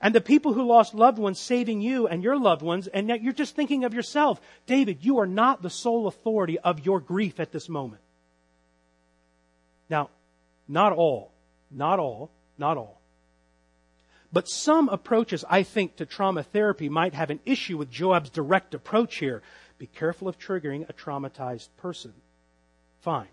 and 0.00 0.14
the 0.14 0.20
people 0.20 0.52
who 0.52 0.62
lost 0.66 0.94
loved 0.94 1.18
ones 1.18 1.40
saving 1.40 1.80
you 1.80 2.06
and 2.06 2.22
your 2.22 2.38
loved 2.38 2.62
ones, 2.62 2.86
and 2.86 3.08
yet 3.08 3.22
you're 3.22 3.32
just 3.32 3.56
thinking 3.56 3.84
of 3.84 3.94
yourself. 3.94 4.40
David, 4.66 5.04
you 5.04 5.18
are 5.18 5.26
not 5.26 5.62
the 5.62 5.70
sole 5.70 6.06
authority 6.06 6.58
of 6.58 6.84
your 6.86 7.00
grief 7.00 7.40
at 7.40 7.50
this 7.52 7.68
moment. 7.68 8.02
Now, 9.90 10.10
not 10.68 10.92
all, 10.92 11.32
not 11.70 11.98
all, 11.98 12.30
not 12.56 12.76
all. 12.76 13.00
But 14.32 14.48
some 14.48 14.88
approaches, 14.88 15.44
I 15.48 15.62
think, 15.62 15.96
to 15.96 16.06
trauma 16.06 16.42
therapy 16.42 16.88
might 16.88 17.14
have 17.14 17.30
an 17.30 17.40
issue 17.46 17.78
with 17.78 17.90
Joab's 17.90 18.30
direct 18.30 18.74
approach 18.74 19.16
here. 19.16 19.42
Be 19.78 19.86
careful 19.86 20.28
of 20.28 20.38
triggering 20.38 20.88
a 20.88 20.92
traumatized 20.92 21.68
person. 21.78 22.12
Fine. 23.00 23.28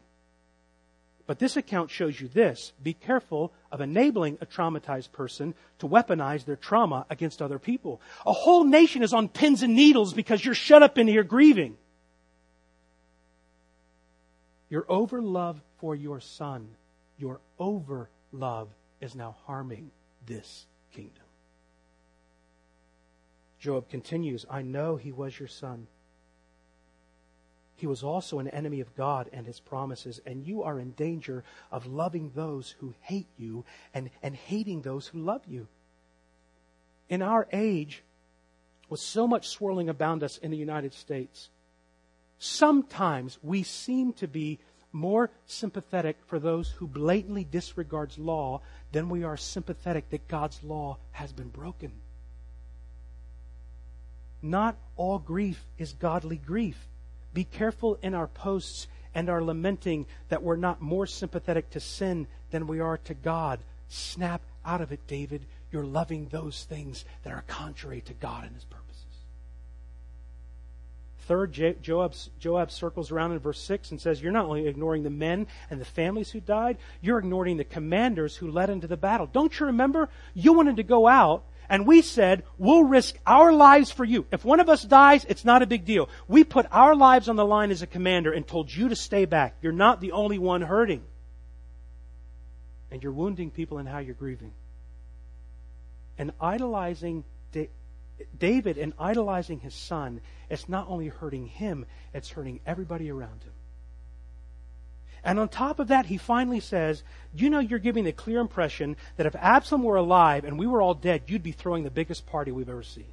But 1.27 1.39
this 1.39 1.57
account 1.57 1.89
shows 1.89 2.19
you 2.19 2.27
this. 2.27 2.71
Be 2.83 2.93
careful 2.93 3.51
of 3.71 3.81
enabling 3.81 4.37
a 4.41 4.45
traumatized 4.45 5.11
person 5.11 5.55
to 5.79 5.87
weaponize 5.87 6.45
their 6.45 6.55
trauma 6.55 7.05
against 7.09 7.41
other 7.41 7.57
people. 7.57 7.99
A 8.25 8.33
whole 8.33 8.63
nation 8.63 9.01
is 9.01 9.13
on 9.13 9.27
pins 9.27 9.63
and 9.63 9.75
needles 9.75 10.13
because 10.13 10.43
you're 10.45 10.53
shut 10.53 10.83
up 10.83 10.97
in 10.97 11.07
here 11.07 11.23
grieving. 11.23 11.77
Your 14.69 14.83
overlove 14.83 15.57
for 15.79 15.95
your 15.95 16.19
son 16.19 16.69
your 17.17 17.39
over 17.59 18.09
love 18.31 18.69
is 19.01 19.15
now 19.15 19.35
harming 19.45 19.91
this 20.25 20.65
kingdom. 20.93 21.23
Joab 23.59 23.89
continues, 23.89 24.45
I 24.49 24.61
know 24.61 24.95
he 24.95 25.11
was 25.11 25.37
your 25.37 25.47
son. 25.47 25.87
He 27.75 27.87
was 27.87 28.03
also 28.03 28.39
an 28.39 28.47
enemy 28.47 28.79
of 28.79 28.95
God 28.95 29.29
and 29.33 29.45
his 29.45 29.59
promises, 29.59 30.21
and 30.25 30.47
you 30.47 30.63
are 30.63 30.79
in 30.79 30.91
danger 30.91 31.43
of 31.71 31.85
loving 31.85 32.31
those 32.33 32.75
who 32.79 32.93
hate 33.01 33.27
you 33.37 33.65
and, 33.93 34.09
and 34.23 34.35
hating 34.35 34.81
those 34.81 35.07
who 35.07 35.19
love 35.19 35.41
you. 35.45 35.67
In 37.09 37.21
our 37.21 37.47
age, 37.51 38.01
with 38.89 38.99
so 38.99 39.27
much 39.27 39.49
swirling 39.49 39.89
about 39.89 40.23
us 40.23 40.37
in 40.37 40.51
the 40.51 40.57
United 40.57 40.93
States, 40.93 41.49
sometimes 42.39 43.37
we 43.43 43.63
seem 43.63 44.13
to 44.13 44.27
be 44.27 44.59
more 44.93 45.29
sympathetic 45.45 46.17
for 46.27 46.39
those 46.39 46.69
who 46.69 46.87
blatantly 46.87 47.43
disregards 47.43 48.17
law 48.17 48.61
than 48.93 49.09
we 49.09 49.23
are 49.25 49.35
sympathetic 49.35 50.09
that 50.09 50.27
God's 50.29 50.63
law 50.63 50.97
has 51.11 51.33
been 51.33 51.49
broken. 51.49 51.91
Not 54.41 54.77
all 54.95 55.19
grief 55.19 55.61
is 55.77 55.91
godly 55.91 56.37
grief. 56.37 56.77
Be 57.35 57.43
careful 57.43 57.99
in 58.01 58.13
our 58.15 58.27
posts 58.27 58.87
and 59.13 59.29
our 59.29 59.43
lamenting 59.43 60.05
that 60.29 60.41
we're 60.41 60.55
not 60.55 60.81
more 60.81 61.05
sympathetic 61.05 61.69
to 61.71 61.81
sin 61.81 62.27
than 62.49 62.65
we 62.65 62.79
are 62.79 62.97
to 62.99 63.13
God. 63.13 63.59
Snap 63.89 64.41
out 64.65 64.79
of 64.79 64.93
it, 64.93 65.05
David. 65.05 65.45
You're 65.69 65.83
loving 65.83 66.29
those 66.29 66.63
things 66.63 67.03
that 67.23 67.33
are 67.33 67.43
contrary 67.45 67.99
to 68.05 68.13
God 68.13 68.45
and 68.45 68.55
His 68.55 68.63
purposes. 68.63 68.85
Third, 71.27 71.51
Joab, 71.81 72.13
Joab 72.39 72.71
circles 72.71 73.11
around 73.11 73.33
in 73.33 73.39
verse 73.39 73.59
6 73.59 73.91
and 73.91 73.99
says, 73.99 74.21
You're 74.21 74.31
not 74.31 74.45
only 74.45 74.67
ignoring 74.67 75.03
the 75.03 75.09
men 75.09 75.47
and 75.69 75.81
the 75.81 75.85
families 75.85 76.31
who 76.31 76.39
died, 76.39 76.77
you're 77.01 77.19
ignoring 77.19 77.57
the 77.57 77.65
commanders 77.65 78.37
who 78.37 78.49
led 78.49 78.69
into 78.69 78.87
the 78.87 78.95
battle. 78.95 79.25
Don't 79.25 79.59
you 79.59 79.65
remember? 79.65 80.07
You 80.35 80.53
wanted 80.53 80.77
to 80.77 80.83
go 80.83 81.05
out, 81.05 81.43
and 81.69 81.87
we 81.87 82.01
said, 82.01 82.43
We'll 82.57 82.83
risk 82.83 83.15
our 83.25 83.51
lives 83.51 83.91
for 83.91 84.03
you. 84.03 84.25
If 84.31 84.45
one 84.45 84.59
of 84.59 84.69
us 84.69 84.83
dies, 84.83 85.25
it's 85.25 85.45
not 85.45 85.61
a 85.61 85.67
big 85.67 85.85
deal. 85.85 86.09
We 86.27 86.43
put 86.43 86.67
our 86.71 86.95
lives 86.95 87.29
on 87.29 87.35
the 87.35 87.45
line 87.45 87.71
as 87.71 87.81
a 87.81 87.87
commander 87.87 88.31
and 88.31 88.47
told 88.47 88.73
you 88.73 88.89
to 88.89 88.95
stay 88.95 89.25
back. 89.25 89.55
You're 89.61 89.71
not 89.71 90.01
the 90.01 90.11
only 90.11 90.37
one 90.37 90.61
hurting. 90.61 91.03
And 92.91 93.01
you're 93.01 93.11
wounding 93.11 93.51
people 93.51 93.79
in 93.79 93.85
how 93.85 93.99
you're 93.99 94.13
grieving. 94.13 94.53
And 96.17 96.31
idolizing 96.39 97.25
David, 98.37 98.77
and 98.77 98.93
idolizing 98.97 99.59
his 99.59 99.73
son, 99.73 100.21
it's 100.49 100.69
not 100.69 100.87
only 100.87 101.07
hurting 101.07 101.47
him, 101.47 101.85
it's 102.13 102.29
hurting 102.29 102.61
everybody 102.65 103.11
around 103.11 103.43
him. 103.43 103.51
And 105.25 105.39
on 105.39 105.49
top 105.49 105.79
of 105.79 105.87
that, 105.87 106.05
he 106.05 106.17
finally 106.17 106.59
says, 106.59 107.03
You 107.33 107.49
know, 107.49 107.59
you're 107.59 107.79
giving 107.79 108.03
the 108.03 108.11
clear 108.11 108.39
impression 108.39 108.95
that 109.17 109.25
if 109.25 109.35
Absalom 109.35 109.81
were 109.81 109.95
alive 109.95 110.45
and 110.45 110.59
we 110.59 110.67
were 110.67 110.83
all 110.83 110.93
dead, 110.93 111.23
you'd 111.25 111.41
be 111.41 111.51
throwing 111.51 111.83
the 111.83 111.89
biggest 111.89 112.27
party 112.27 112.51
we've 112.51 112.69
ever 112.69 112.83
seen. 112.83 113.07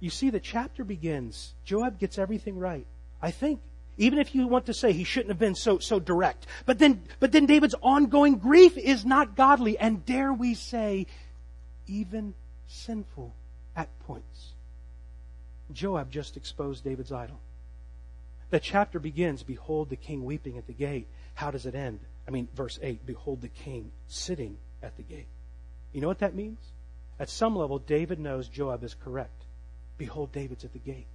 You 0.00 0.08
see, 0.08 0.30
the 0.30 0.40
chapter 0.40 0.82
begins. 0.82 1.52
Joab 1.64 1.98
gets 1.98 2.18
everything 2.18 2.58
right. 2.58 2.86
I 3.20 3.30
think. 3.30 3.60
Even 3.98 4.18
if 4.20 4.34
you 4.34 4.46
want 4.46 4.66
to 4.66 4.74
say 4.74 4.92
he 4.92 5.04
shouldn't 5.04 5.30
have 5.30 5.40
been 5.40 5.56
so, 5.56 5.78
so 5.78 5.98
direct. 5.98 6.46
But 6.64 6.78
then, 6.78 7.02
but 7.20 7.32
then 7.32 7.46
David's 7.46 7.74
ongoing 7.82 8.36
grief 8.36 8.78
is 8.78 9.04
not 9.04 9.34
godly, 9.34 9.76
and 9.76 10.06
dare 10.06 10.32
we 10.32 10.54
say, 10.54 11.06
even 11.88 12.34
sinful 12.68 13.34
at 13.74 13.88
points. 14.06 14.52
Joab 15.72 16.12
just 16.12 16.36
exposed 16.36 16.84
David's 16.84 17.10
idol. 17.10 17.40
The 18.50 18.60
chapter 18.60 18.98
begins, 18.98 19.42
Behold 19.42 19.90
the 19.90 19.96
king 19.96 20.24
weeping 20.24 20.56
at 20.56 20.66
the 20.66 20.72
gate. 20.72 21.06
How 21.34 21.50
does 21.50 21.66
it 21.66 21.74
end? 21.74 22.00
I 22.26 22.30
mean, 22.30 22.48
verse 22.54 22.78
8, 22.82 23.04
Behold 23.04 23.40
the 23.40 23.48
king 23.48 23.92
sitting 24.06 24.56
at 24.82 24.96
the 24.96 25.02
gate. 25.02 25.28
You 25.92 26.00
know 26.00 26.08
what 26.08 26.20
that 26.20 26.34
means? 26.34 26.60
At 27.18 27.28
some 27.28 27.56
level, 27.56 27.78
David 27.78 28.18
knows 28.18 28.48
Joab 28.48 28.84
is 28.84 28.94
correct. 28.94 29.44
Behold, 29.96 30.32
David's 30.32 30.64
at 30.64 30.72
the 30.72 30.78
gate. 30.78 31.06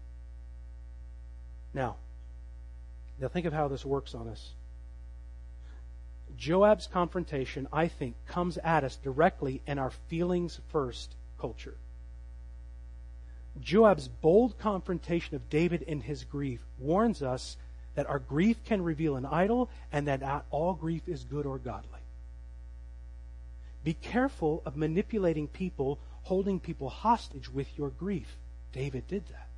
Now, 1.73 1.95
now 3.19 3.29
think 3.29 3.45
of 3.45 3.53
how 3.53 3.67
this 3.67 3.85
works 3.85 4.13
on 4.13 4.27
us. 4.27 4.53
Joab's 6.37 6.87
confrontation, 6.87 7.67
I 7.71 7.87
think, 7.87 8.15
comes 8.27 8.57
at 8.57 8.83
us 8.83 8.97
directly 8.97 9.61
in 9.65 9.79
our 9.79 9.91
feelings 9.91 10.59
first 10.69 11.15
culture. 11.39 11.77
Joab's 13.61 14.07
bold 14.07 14.57
confrontation 14.57 15.35
of 15.35 15.49
David 15.49 15.83
in 15.83 16.01
his 16.01 16.23
grief 16.23 16.61
warns 16.79 17.21
us 17.21 17.57
that 17.95 18.09
our 18.09 18.19
grief 18.19 18.63
can 18.63 18.81
reveal 18.81 19.15
an 19.15 19.25
idol 19.25 19.69
and 19.91 20.07
that 20.07 20.21
not 20.21 20.45
all 20.49 20.73
grief 20.73 21.07
is 21.07 21.23
good 21.23 21.45
or 21.45 21.59
godly. 21.59 21.99
Be 23.83 23.93
careful 23.93 24.61
of 24.65 24.75
manipulating 24.75 25.47
people, 25.47 25.99
holding 26.23 26.59
people 26.59 26.89
hostage 26.89 27.49
with 27.49 27.77
your 27.77 27.89
grief. 27.89 28.37
David 28.71 29.07
did 29.07 29.27
that. 29.27 29.49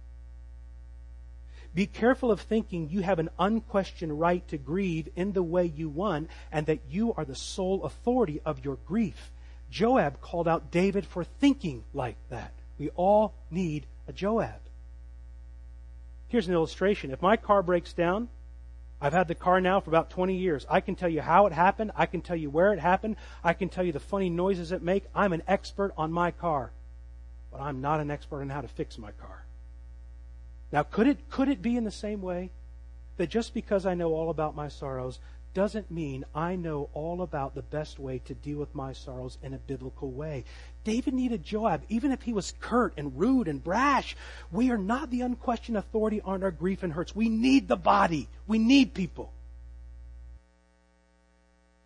Be 1.73 1.85
careful 1.85 2.31
of 2.31 2.41
thinking 2.41 2.89
you 2.89 3.01
have 3.01 3.19
an 3.19 3.29
unquestioned 3.37 4.19
right 4.19 4.45
to 4.47 4.57
grieve 4.57 5.09
in 5.15 5.33
the 5.33 5.43
way 5.43 5.65
you 5.65 5.89
want 5.89 6.29
and 6.51 6.65
that 6.67 6.79
you 6.89 7.13
are 7.13 7.25
the 7.25 7.35
sole 7.35 7.83
authority 7.83 8.41
of 8.45 8.63
your 8.63 8.77
grief. 8.85 9.31
Joab 9.69 10.21
called 10.21 10.47
out 10.47 10.71
David 10.71 11.05
for 11.05 11.23
thinking 11.23 11.83
like 11.93 12.15
that. 12.29 12.53
We 12.77 12.89
all 12.95 13.33
need 13.49 13.85
a 14.07 14.13
Joab. 14.13 14.61
Here's 16.27 16.47
an 16.47 16.53
illustration. 16.53 17.11
If 17.11 17.21
my 17.21 17.37
car 17.37 17.63
breaks 17.63 17.93
down, 17.93 18.29
I've 18.99 19.13
had 19.13 19.27
the 19.27 19.35
car 19.35 19.61
now 19.61 19.79
for 19.79 19.89
about 19.89 20.09
20 20.09 20.35
years. 20.35 20.65
I 20.69 20.79
can 20.79 20.95
tell 20.95 21.09
you 21.09 21.21
how 21.21 21.45
it 21.45 21.53
happened. 21.53 21.91
I 21.95 22.05
can 22.05 22.21
tell 22.21 22.35
you 22.35 22.49
where 22.49 22.73
it 22.73 22.79
happened. 22.79 23.17
I 23.43 23.53
can 23.53 23.69
tell 23.69 23.83
you 23.83 23.91
the 23.91 23.99
funny 23.99 24.29
noises 24.29 24.71
it 24.71 24.81
make. 24.81 25.03
I'm 25.13 25.33
an 25.33 25.43
expert 25.47 25.93
on 25.97 26.11
my 26.11 26.31
car. 26.31 26.71
But 27.51 27.61
I'm 27.61 27.81
not 27.81 27.99
an 27.99 28.09
expert 28.09 28.41
on 28.41 28.49
how 28.49 28.61
to 28.61 28.67
fix 28.67 28.97
my 28.97 29.11
car. 29.11 29.45
Now, 30.71 30.83
could 30.83 31.07
it, 31.07 31.29
could 31.29 31.49
it 31.49 31.61
be 31.61 31.77
in 31.77 31.83
the 31.83 31.91
same 31.91 32.21
way 32.21 32.51
that 33.17 33.29
just 33.29 33.53
because 33.53 33.85
I 33.85 33.93
know 33.93 34.13
all 34.13 34.29
about 34.29 34.55
my 34.55 34.67
sorrows 34.67 35.19
doesn't 35.55 35.89
mean 35.89 36.25
I 36.35 36.55
know 36.55 36.89
all 36.93 37.23
about 37.23 37.55
the 37.55 37.63
best 37.63 37.97
way 37.97 38.19
to 38.25 38.35
deal 38.35 38.59
with 38.59 38.75
my 38.75 38.93
sorrows 38.93 39.39
in 39.41 39.53
a 39.53 39.57
biblical 39.57 40.11
way. 40.11 40.43
David 40.83 41.15
needed 41.15 41.43
Joab, 41.43 41.81
even 41.89 42.11
if 42.11 42.21
he 42.21 42.33
was 42.33 42.53
curt 42.59 42.93
and 42.97 43.17
rude 43.17 43.47
and 43.47 43.63
brash. 43.63 44.15
We 44.51 44.69
are 44.69 44.77
not 44.77 45.09
the 45.09 45.21
unquestioned 45.21 45.77
authority 45.77 46.21
on 46.21 46.43
our 46.43 46.51
grief 46.51 46.83
and 46.83 46.93
hurts. 46.93 47.15
We 47.15 47.29
need 47.29 47.67
the 47.67 47.77
body. 47.77 48.27
We 48.45 48.59
need 48.59 48.93
people. 48.93 49.31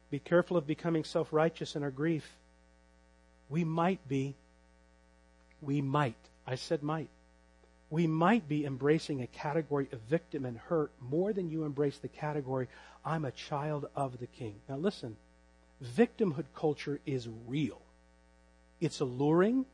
Be 0.10 0.20
careful 0.20 0.58
of 0.58 0.68
becoming 0.68 1.04
self 1.04 1.32
righteous 1.32 1.76
in 1.76 1.84
our 1.84 1.92
grief. 1.92 2.28
We 3.48 3.64
might 3.64 4.06
be. 4.10 4.36
We 5.62 5.82
might. 5.82 6.18
I 6.48 6.56
said 6.56 6.82
might 6.82 7.10
we 7.90 8.06
might 8.06 8.48
be 8.48 8.66
embracing 8.66 9.22
a 9.22 9.28
category 9.28 9.88
of 9.92 10.00
victim 10.02 10.46
and 10.46 10.58
hurt 10.58 10.92
more 11.02 11.34
than 11.34 11.50
you 11.50 11.64
embrace 11.64 11.98
the 11.98 12.08
category, 12.08 12.68
I'm 13.10 13.26
a 13.26 13.32
child 13.32 13.90
of 13.96 14.20
the 14.20 14.28
king. 14.28 14.54
Now 14.70 14.78
listen, 14.78 15.18
victimhood 15.84 16.46
culture 16.56 17.00
is 17.08 17.28
real. 17.48 17.82
It's 18.80 19.00
alluring. 19.00 19.66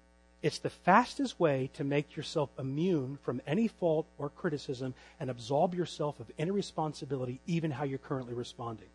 It's 0.42 0.60
the 0.60 0.70
fastest 0.70 1.38
way 1.38 1.70
to 1.74 1.84
make 1.84 2.16
yourself 2.16 2.50
immune 2.58 3.18
from 3.24 3.42
any 3.46 3.68
fault 3.68 4.08
or 4.18 4.30
criticism 4.30 4.94
and 5.20 5.30
absolve 5.30 5.74
yourself 5.74 6.22
of 6.22 6.32
any 6.40 6.52
responsibility, 6.52 7.42
even 7.46 7.72
how 7.72 7.84
you're 7.84 7.98
currently 7.98 8.34
responding. 8.34 8.88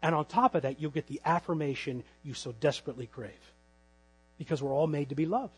And 0.00 0.14
on 0.14 0.24
top 0.24 0.54
of 0.54 0.62
that, 0.62 0.80
you'll 0.80 0.92
get 0.92 1.08
the 1.08 1.20
affirmation 1.24 2.04
you 2.22 2.34
so 2.34 2.52
desperately 2.60 3.06
crave. 3.06 3.32
Because 4.38 4.62
we're 4.62 4.74
all 4.74 4.86
made 4.86 5.08
to 5.08 5.16
be 5.16 5.26
loved. 5.26 5.52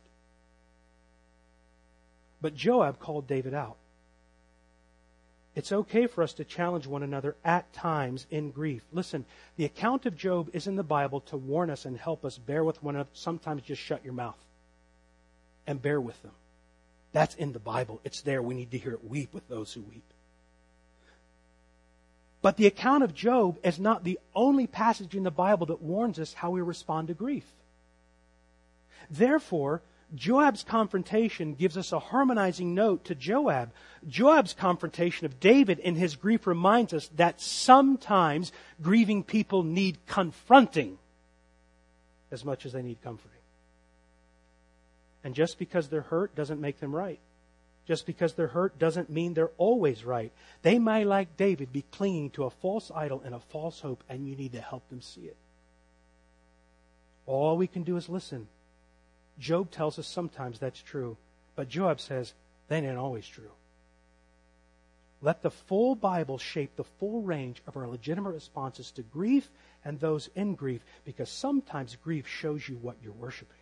But 2.41 2.55
Joab 2.55 2.99
called 3.01 3.27
David 3.27 3.53
out. 3.53 3.77
It's 5.55 5.71
okay 5.71 6.07
for 6.07 6.23
us 6.23 6.33
to 6.35 6.45
challenge 6.45 6.87
one 6.87 7.05
another 7.05 7.37
at 7.45 7.73
times 7.73 8.27
in 8.31 8.51
grief. 8.51 8.83
Listen, 8.93 9.25
the 9.57 9.65
account 9.65 10.05
of 10.05 10.17
Job 10.17 10.51
is 10.53 10.67
in 10.67 10.75
the 10.75 10.83
Bible 10.83 11.21
to 11.23 11.37
warn 11.37 11.71
us 11.71 11.85
and 11.85 11.97
help 11.97 12.25
us 12.25 12.39
bear 12.39 12.65
with 12.65 12.83
one 12.83 12.97
another. 12.97 13.11
Sometimes 13.13 13.63
just 13.63 13.81
shut 13.81 14.05
your 14.05 14.15
mouth 14.15 14.39
and 15.67 15.81
bear 15.81 16.01
with 16.01 16.21
them. 16.23 16.33
That's 17.13 17.37
in 17.37 17.53
the 17.53 17.61
Bible. 17.61 18.01
It's 18.03 18.23
there. 18.23 18.43
We 18.43 18.55
need 18.55 18.73
to 18.73 18.79
hear 18.79 18.93
it. 18.93 19.09
Weep 19.09 19.33
with 19.33 19.49
those 19.49 19.73
who 19.73 19.83
weep. 19.83 20.03
But 22.43 22.57
the 22.57 22.67
account 22.67 23.05
of 23.05 23.15
Job 23.15 23.59
is 23.63 23.79
not 23.79 24.03
the 24.03 24.19
only 24.35 24.67
passage 24.67 25.15
in 25.15 25.23
the 25.23 25.31
Bible 25.31 25.67
that 25.67 25.81
warns 25.81 26.19
us 26.19 26.35
how 26.35 26.51
we 26.51 26.61
respond 26.61 27.09
to 27.09 27.15
grief. 27.15 27.47
Therefore, 29.09 29.83
Joab's 30.15 30.63
confrontation 30.63 31.55
gives 31.55 31.77
us 31.77 31.93
a 31.93 31.99
harmonizing 31.99 32.75
note 32.75 33.05
to 33.07 33.15
Job. 33.15 33.73
Joab's 34.07 34.53
confrontation 34.53 35.27
of 35.27 35.41
David 35.41 35.79
in 35.79 35.97
his 35.97 36.17
grief 36.17 36.47
reminds 36.47 36.93
us 36.93 37.09
that 37.17 37.41
sometimes 37.41 38.53
grieving 38.81 39.25
people 39.25 39.63
need 39.63 39.99
confronting 40.07 40.99
as 42.31 42.45
much 42.45 42.65
as 42.67 42.73
they 42.73 42.83
need 42.83 43.03
comforting. 43.03 43.31
And 45.25 45.35
just 45.35 45.59
because 45.59 45.89
they're 45.89 46.03
hurt 46.03 46.35
doesn't 46.35 46.61
make 46.61 46.81
them 46.81 46.95
right. 46.95 47.19
just 47.87 48.07
because 48.07 48.35
they're 48.35 48.49
hurt 48.49 48.79
doesn't 48.79 49.11
mean 49.11 49.35
they're 49.35 49.51
always 49.59 50.05
right. 50.05 50.33
They 50.63 50.79
may, 50.79 51.05
like 51.05 51.37
David, 51.37 51.73
be 51.73 51.85
clinging 51.91 52.31
to 52.31 52.45
a 52.45 52.51
false 52.51 52.91
idol 52.95 53.23
and 53.25 53.35
a 53.35 53.41
false 53.41 53.81
hope, 53.81 54.03
and 54.09 54.27
you 54.27 54.37
need 54.37 54.53
to 54.53 54.61
help 54.61 54.89
them 54.89 55.03
see 55.03 55.23
it. 55.23 55.37
All 57.27 57.57
we 57.57 57.67
can 57.67 57.83
do 57.83 57.97
is 57.97 58.09
listen. 58.09 58.49
Job 59.39 59.71
tells 59.71 59.99
us 59.99 60.07
sometimes 60.07 60.59
that's 60.59 60.83
true, 60.83 61.17
but 61.57 61.69
Joab 61.69 62.01
says 62.01 62.33
that 62.69 62.83
ain't 62.83 62.97
always 62.97 63.27
true. 63.27 63.51
Let 65.21 65.43
the 65.43 65.51
full 65.51 65.95
Bible 65.95 66.39
shape 66.39 66.77
the 66.77 66.85
full 66.85 67.23
range 67.23 67.63
of 67.67 67.77
our 67.77 67.89
legitimate 67.89 68.33
responses 68.33 68.91
to 68.93 69.03
grief 69.03 69.49
and 69.85 69.99
those 69.99 70.29
in 70.35 70.55
grief, 70.55 70.83
because 71.05 71.31
sometimes 71.31 71.97
grief 71.97 72.27
shows 72.29 72.69
you 72.69 72.77
what 72.77 72.97
you're 73.03 73.13
worshiping. 73.13 73.57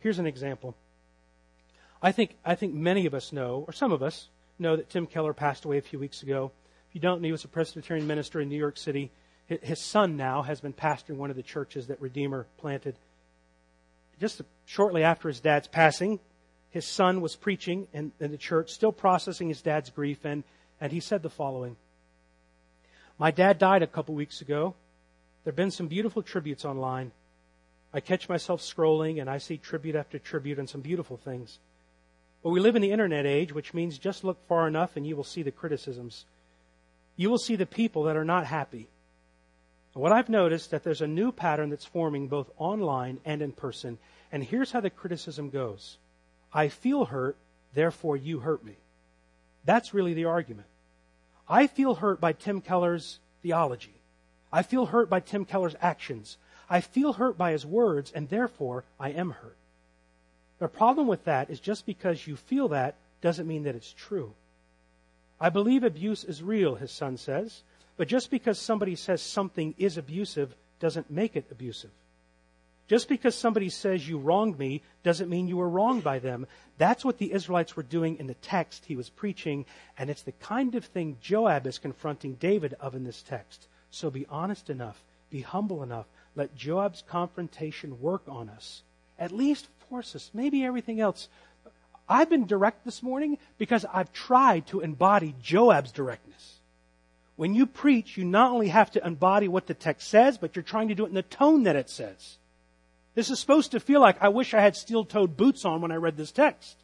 Here's 0.00 0.18
an 0.18 0.26
example. 0.26 0.74
I 2.02 2.12
think, 2.12 2.36
I 2.44 2.54
think 2.54 2.74
many 2.74 3.06
of 3.06 3.14
us 3.14 3.32
know, 3.32 3.64
or 3.66 3.72
some 3.72 3.92
of 3.92 4.02
us 4.02 4.28
know, 4.58 4.76
that 4.76 4.90
Tim 4.90 5.06
Keller 5.06 5.34
passed 5.34 5.64
away 5.64 5.78
a 5.78 5.82
few 5.82 5.98
weeks 5.98 6.22
ago. 6.22 6.52
If 6.88 6.94
you 6.94 7.00
don't 7.00 7.22
he 7.22 7.32
was 7.32 7.44
a 7.44 7.48
Presbyterian 7.48 8.06
minister 8.06 8.40
in 8.40 8.48
New 8.48 8.58
York 8.58 8.76
City. 8.76 9.10
His 9.48 9.80
son 9.80 10.16
now 10.16 10.42
has 10.42 10.60
been 10.60 10.72
pastoring 10.72 11.16
one 11.16 11.30
of 11.30 11.36
the 11.36 11.42
churches 11.42 11.86
that 11.86 12.00
Redeemer 12.00 12.46
planted. 12.58 12.96
Just 14.20 14.42
shortly 14.64 15.02
after 15.02 15.28
his 15.28 15.40
dad's 15.40 15.68
passing, 15.68 16.20
his 16.70 16.86
son 16.86 17.20
was 17.20 17.36
preaching 17.36 17.88
in, 17.92 18.12
in 18.20 18.30
the 18.30 18.38
church, 18.38 18.70
still 18.70 18.92
processing 18.92 19.48
his 19.48 19.62
dad's 19.62 19.90
grief, 19.90 20.24
and, 20.24 20.44
and 20.80 20.92
he 20.92 21.00
said 21.00 21.22
the 21.22 21.30
following 21.30 21.76
My 23.18 23.30
dad 23.30 23.58
died 23.58 23.82
a 23.82 23.86
couple 23.86 24.14
weeks 24.14 24.40
ago. 24.40 24.74
There 25.44 25.52
have 25.52 25.56
been 25.56 25.70
some 25.70 25.86
beautiful 25.86 26.22
tributes 26.22 26.64
online. 26.64 27.12
I 27.94 28.00
catch 28.00 28.28
myself 28.28 28.60
scrolling 28.60 29.20
and 29.20 29.30
I 29.30 29.38
see 29.38 29.56
tribute 29.56 29.94
after 29.94 30.18
tribute 30.18 30.58
and 30.58 30.68
some 30.68 30.80
beautiful 30.80 31.16
things. 31.16 31.58
But 32.42 32.50
we 32.50 32.60
live 32.60 32.76
in 32.76 32.82
the 32.82 32.90
internet 32.90 33.26
age, 33.26 33.54
which 33.54 33.72
means 33.72 33.96
just 33.96 34.24
look 34.24 34.38
far 34.48 34.68
enough 34.68 34.96
and 34.96 35.06
you 35.06 35.16
will 35.16 35.24
see 35.24 35.42
the 35.42 35.50
criticisms. 35.50 36.24
You 37.16 37.30
will 37.30 37.38
see 37.38 37.56
the 37.56 37.64
people 37.64 38.02
that 38.02 38.16
are 38.16 38.24
not 38.24 38.44
happy. 38.44 38.88
What 39.96 40.12
I've 40.12 40.28
noticed 40.28 40.70
that 40.70 40.84
there's 40.84 41.00
a 41.00 41.06
new 41.06 41.32
pattern 41.32 41.70
that's 41.70 41.84
forming 41.84 42.28
both 42.28 42.50
online 42.58 43.18
and 43.24 43.40
in 43.40 43.52
person. 43.52 43.98
And 44.30 44.44
here's 44.44 44.72
how 44.72 44.80
the 44.80 44.90
criticism 44.90 45.50
goes. 45.50 45.96
I 46.52 46.68
feel 46.68 47.06
hurt, 47.06 47.36
therefore 47.74 48.16
you 48.16 48.40
hurt 48.40 48.64
me. 48.64 48.76
That's 49.64 49.94
really 49.94 50.14
the 50.14 50.26
argument. 50.26 50.66
I 51.48 51.66
feel 51.66 51.94
hurt 51.94 52.20
by 52.20 52.32
Tim 52.32 52.60
Keller's 52.60 53.18
theology. 53.42 53.94
I 54.52 54.62
feel 54.62 54.86
hurt 54.86 55.08
by 55.08 55.20
Tim 55.20 55.44
Keller's 55.44 55.76
actions. 55.80 56.36
I 56.68 56.80
feel 56.80 57.14
hurt 57.14 57.38
by 57.38 57.52
his 57.52 57.64
words, 57.64 58.12
and 58.12 58.28
therefore 58.28 58.84
I 58.98 59.10
am 59.10 59.30
hurt. 59.30 59.56
The 60.58 60.68
problem 60.68 61.06
with 61.06 61.24
that 61.24 61.50
is 61.50 61.60
just 61.60 61.86
because 61.86 62.26
you 62.26 62.36
feel 62.36 62.68
that 62.68 62.96
doesn't 63.20 63.46
mean 63.46 63.64
that 63.64 63.74
it's 63.74 63.92
true. 63.92 64.32
I 65.40 65.50
believe 65.50 65.84
abuse 65.84 66.24
is 66.24 66.42
real, 66.42 66.76
his 66.76 66.90
son 66.90 67.16
says, 67.16 67.62
but 67.96 68.08
just 68.08 68.30
because 68.30 68.58
somebody 68.58 68.94
says 68.94 69.22
something 69.22 69.74
is 69.78 69.96
abusive 69.96 70.54
doesn't 70.80 71.10
make 71.10 71.36
it 71.36 71.46
abusive. 71.50 71.90
Just 72.88 73.08
because 73.08 73.34
somebody 73.34 73.68
says 73.68 74.08
you 74.08 74.18
wronged 74.18 74.58
me 74.58 74.82
doesn't 75.02 75.30
mean 75.30 75.48
you 75.48 75.56
were 75.56 75.68
wronged 75.68 76.04
by 76.04 76.20
them. 76.20 76.46
That's 76.78 77.04
what 77.04 77.18
the 77.18 77.32
Israelites 77.32 77.74
were 77.74 77.82
doing 77.82 78.18
in 78.18 78.28
the 78.28 78.34
text 78.34 78.84
he 78.84 78.94
was 78.94 79.08
preaching, 79.08 79.64
and 79.98 80.08
it's 80.08 80.22
the 80.22 80.32
kind 80.32 80.74
of 80.76 80.84
thing 80.84 81.16
Joab 81.20 81.66
is 81.66 81.78
confronting 81.78 82.34
David 82.34 82.74
of 82.78 82.94
in 82.94 83.02
this 83.02 83.22
text. 83.22 83.66
So 83.90 84.10
be 84.10 84.26
honest 84.28 84.70
enough, 84.70 85.02
be 85.30 85.40
humble 85.40 85.82
enough, 85.82 86.06
let 86.36 86.54
Joab's 86.54 87.02
confrontation 87.08 88.00
work 88.00 88.22
on 88.28 88.48
us. 88.48 88.82
At 89.18 89.32
least 89.32 89.66
force 89.88 90.14
us. 90.14 90.30
Maybe 90.34 90.64
everything 90.64 91.00
else. 91.00 91.28
I've 92.08 92.30
been 92.30 92.46
direct 92.46 92.84
this 92.84 93.02
morning 93.02 93.38
because 93.58 93.84
I've 93.92 94.12
tried 94.12 94.66
to 94.68 94.80
embody 94.80 95.34
Joab's 95.42 95.90
directness. 95.90 96.55
When 97.36 97.54
you 97.54 97.66
preach, 97.66 98.16
you 98.16 98.24
not 98.24 98.50
only 98.50 98.68
have 98.68 98.90
to 98.92 99.06
embody 99.06 99.46
what 99.46 99.66
the 99.66 99.74
text 99.74 100.08
says, 100.08 100.38
but 100.38 100.56
you're 100.56 100.62
trying 100.62 100.88
to 100.88 100.94
do 100.94 101.04
it 101.04 101.08
in 101.08 101.14
the 101.14 101.22
tone 101.22 101.64
that 101.64 101.76
it 101.76 101.90
says. 101.90 102.38
This 103.14 103.30
is 103.30 103.38
supposed 103.38 103.72
to 103.72 103.80
feel 103.80 104.00
like 104.00 104.22
I 104.22 104.28
wish 104.28 104.54
I 104.54 104.60
had 104.60 104.76
steel 104.76 105.04
toed 105.04 105.36
boots 105.36 105.64
on 105.64 105.80
when 105.80 105.92
I 105.92 105.96
read 105.96 106.16
this 106.16 106.32
text. 106.32 106.76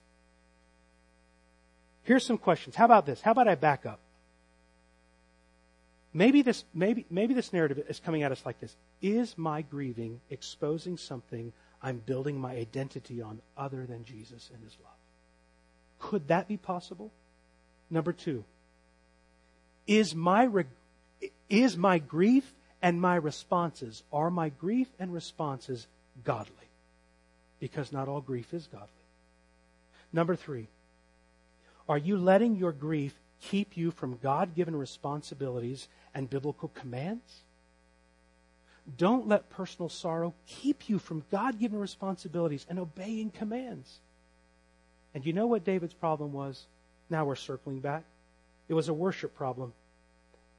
Here's 2.04 2.24
some 2.24 2.38
questions. 2.38 2.76
How 2.76 2.84
about 2.84 3.06
this? 3.06 3.20
How 3.20 3.32
about 3.32 3.48
I 3.48 3.54
back 3.54 3.86
up? 3.86 4.00
Maybe 6.14 6.42
this, 6.42 6.64
maybe, 6.74 7.06
maybe 7.08 7.32
this 7.32 7.52
narrative 7.52 7.82
is 7.88 8.00
coming 8.00 8.22
at 8.22 8.32
us 8.32 8.44
like 8.44 8.60
this. 8.60 8.76
Is 9.00 9.38
my 9.38 9.62
grieving 9.62 10.20
exposing 10.30 10.98
something 10.98 11.52
I'm 11.82 11.98
building 11.98 12.38
my 12.38 12.52
identity 12.52 13.20
on 13.20 13.40
other 13.56 13.84
than 13.86 14.04
Jesus 14.04 14.50
and 14.54 14.62
his 14.62 14.76
love. 14.82 14.92
Could 15.98 16.28
that 16.28 16.48
be 16.48 16.56
possible? 16.56 17.10
Number 17.90 18.12
two, 18.12 18.44
is 19.86 20.14
my, 20.14 20.48
is 21.48 21.76
my 21.76 21.98
grief 21.98 22.52
and 22.80 23.00
my 23.00 23.16
responses, 23.16 24.02
are 24.12 24.30
my 24.30 24.48
grief 24.48 24.88
and 24.98 25.12
responses 25.12 25.86
godly? 26.24 26.52
Because 27.60 27.92
not 27.92 28.08
all 28.08 28.20
grief 28.20 28.52
is 28.52 28.66
godly. 28.66 28.88
Number 30.12 30.36
three, 30.36 30.66
are 31.88 31.98
you 31.98 32.16
letting 32.16 32.56
your 32.56 32.72
grief 32.72 33.14
keep 33.40 33.76
you 33.76 33.90
from 33.90 34.18
God 34.22 34.54
given 34.54 34.76
responsibilities 34.76 35.88
and 36.14 36.28
biblical 36.28 36.68
commands? 36.68 37.42
Don't 38.98 39.28
let 39.28 39.50
personal 39.50 39.88
sorrow 39.88 40.34
keep 40.46 40.88
you 40.88 40.98
from 40.98 41.24
God 41.30 41.58
given 41.58 41.78
responsibilities 41.78 42.66
and 42.68 42.78
obeying 42.78 43.30
commands. 43.30 43.98
And 45.14 45.24
you 45.24 45.32
know 45.32 45.46
what 45.46 45.64
David's 45.64 45.94
problem 45.94 46.32
was? 46.32 46.66
Now 47.08 47.24
we're 47.24 47.36
circling 47.36 47.80
back. 47.80 48.04
It 48.68 48.74
was 48.74 48.88
a 48.88 48.94
worship 48.94 49.34
problem. 49.34 49.72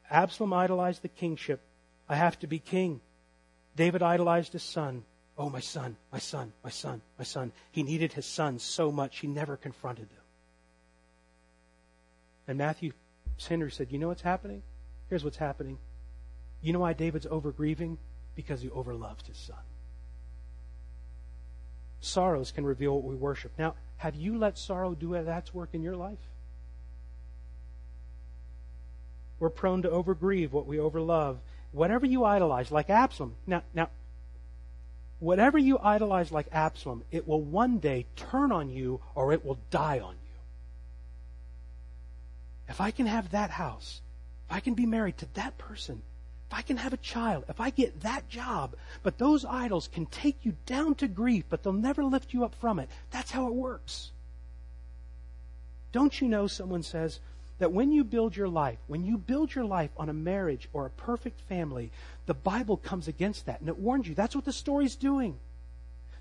Absalom 0.10 0.54
idolized 0.54 1.02
the 1.02 1.08
kingship. 1.08 1.62
I 2.08 2.16
have 2.16 2.38
to 2.40 2.48
be 2.48 2.60
king. 2.60 3.02
David 3.76 4.04
idolized 4.04 4.54
his 4.54 4.64
son. 4.64 5.04
Oh, 5.38 5.50
my 5.50 5.62
son, 5.62 5.96
my 6.12 6.20
son, 6.20 6.54
my 6.64 6.70
son, 6.70 7.02
my 7.18 7.24
son. 7.24 7.52
He 7.72 7.82
needed 7.82 8.14
his 8.14 8.26
son 8.26 8.60
so 8.60 8.92
much 8.92 9.20
he 9.20 9.28
never 9.28 9.58
confronted 9.58 10.10
them. 10.10 10.20
And 12.48 12.58
Matthew 12.58 12.92
Henry 13.48 13.72
said, 13.72 13.92
You 13.92 13.98
know 13.98 14.10
what's 14.10 14.22
happening? 14.22 14.62
Here's 15.10 15.24
what's 15.24 15.38
happening. 15.38 15.80
You 16.62 16.74
know 16.74 16.80
why 16.80 16.94
David's 16.94 17.26
over 17.26 17.52
grieving? 17.52 17.98
because 18.36 18.62
he 18.62 18.70
overloved 18.70 19.28
his 19.28 19.38
son. 19.38 19.58
Sorrows 22.00 22.52
can 22.52 22.66
reveal 22.66 22.96
what 22.96 23.04
we 23.04 23.16
worship. 23.16 23.54
Now, 23.58 23.76
have 23.98 24.16
you 24.16 24.38
let 24.38 24.58
sorrow 24.58 24.94
do 24.94 25.22
that's 25.24 25.54
work 25.54 25.70
in 25.74 25.82
your 25.82 25.96
life? 25.96 26.18
We're 29.44 29.50
prone 29.50 29.82
to 29.82 29.90
overgrieve 29.90 30.52
what 30.52 30.68
we 30.68 30.78
overlove. 30.78 31.36
Whatever 31.74 32.06
you 32.06 32.24
idolize, 32.24 32.72
like 32.72 32.90
Absalom. 32.90 33.36
Now, 33.46 33.64
now, 33.74 33.90
whatever 35.20 35.58
you 35.58 35.78
idolize 35.80 36.32
like 36.32 36.48
Absalom, 36.54 37.04
it 37.12 37.28
will 37.28 37.42
one 37.42 37.80
day 37.80 38.06
turn 38.16 38.54
on 38.54 38.70
you 38.70 39.02
or 39.16 39.34
it 39.34 39.44
will 39.44 39.60
die 39.70 40.00
on 40.00 40.14
you. 40.14 40.40
If 42.70 42.80
I 42.80 42.92
can 42.92 43.06
have 43.06 43.32
that 43.32 43.50
house, 43.50 44.00
if 44.48 44.56
I 44.56 44.62
can 44.62 44.76
be 44.76 44.86
married 44.86 45.18
to 45.18 45.28
that 45.34 45.58
person, 45.58 46.02
if 46.50 46.58
I 46.58 46.62
can 46.62 46.78
have 46.78 46.94
a 46.94 46.98
child, 46.98 47.44
if 47.50 47.60
I 47.60 47.70
get 47.70 48.00
that 48.00 48.30
job, 48.30 48.78
but 49.02 49.18
those 49.18 49.44
idols 49.44 49.90
can 49.90 50.06
take 50.06 50.38
you 50.46 50.56
down 50.66 50.96
to 50.96 51.08
grief, 51.10 51.44
but 51.50 51.64
they'll 51.64 51.74
never 51.74 52.06
lift 52.06 52.34
you 52.34 52.46
up 52.46 52.56
from 52.62 52.80
it. 52.80 52.90
That's 53.12 53.32
how 53.32 53.48
it 53.48 53.54
works. 53.54 54.12
Don't 55.92 56.22
you 56.22 56.30
know, 56.30 56.48
someone 56.48 56.82
says, 56.84 57.20
that 57.64 57.72
when 57.72 57.94
you 57.94 58.04
build 58.04 58.36
your 58.36 58.50
life, 58.50 58.78
when 58.88 59.06
you 59.06 59.18
build 59.18 59.56
your 59.56 59.64
life 59.64 59.90
on 59.96 60.10
a 60.10 60.14
marriage 60.14 60.68
or 60.74 60.86
a 60.86 60.90
perfect 60.90 61.40
family, 61.48 61.94
the 62.26 62.34
Bible 62.34 62.76
comes 62.76 63.08
against 63.08 63.46
that 63.46 63.62
and 63.62 63.70
it 63.70 63.80
warns 63.80 64.06
you. 64.06 64.14
That's 64.14 64.36
what 64.36 64.44
the 64.44 64.52
story's 64.52 64.98
doing 64.98 65.40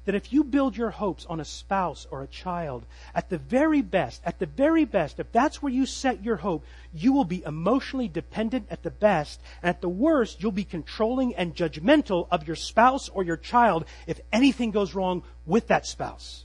that 0.04 0.14
if 0.14 0.32
you 0.32 0.44
build 0.44 0.76
your 0.76 0.90
hopes 0.90 1.26
on 1.26 1.40
a 1.40 1.44
spouse 1.44 2.06
or 2.12 2.22
a 2.22 2.28
child, 2.28 2.86
at 3.12 3.28
the 3.28 3.38
very 3.38 3.82
best, 3.82 4.22
at 4.24 4.38
the 4.38 4.46
very 4.46 4.84
best, 4.84 5.18
if 5.18 5.32
that's 5.32 5.60
where 5.60 5.72
you 5.72 5.84
set 5.84 6.24
your 6.24 6.36
hope, 6.36 6.64
you 6.94 7.12
will 7.12 7.24
be 7.24 7.42
emotionally 7.44 8.06
dependent 8.06 8.68
at 8.70 8.84
the 8.84 8.90
best, 8.90 9.40
and 9.64 9.68
at 9.68 9.80
the 9.80 9.88
worst, 9.88 10.40
you'll 10.40 10.52
be 10.52 10.64
controlling 10.64 11.34
and 11.34 11.56
judgmental 11.56 12.28
of 12.30 12.46
your 12.46 12.56
spouse 12.56 13.08
or 13.08 13.24
your 13.24 13.36
child 13.36 13.84
if 14.06 14.20
anything 14.32 14.70
goes 14.70 14.94
wrong 14.94 15.24
with 15.44 15.66
that 15.66 15.86
spouse. 15.86 16.44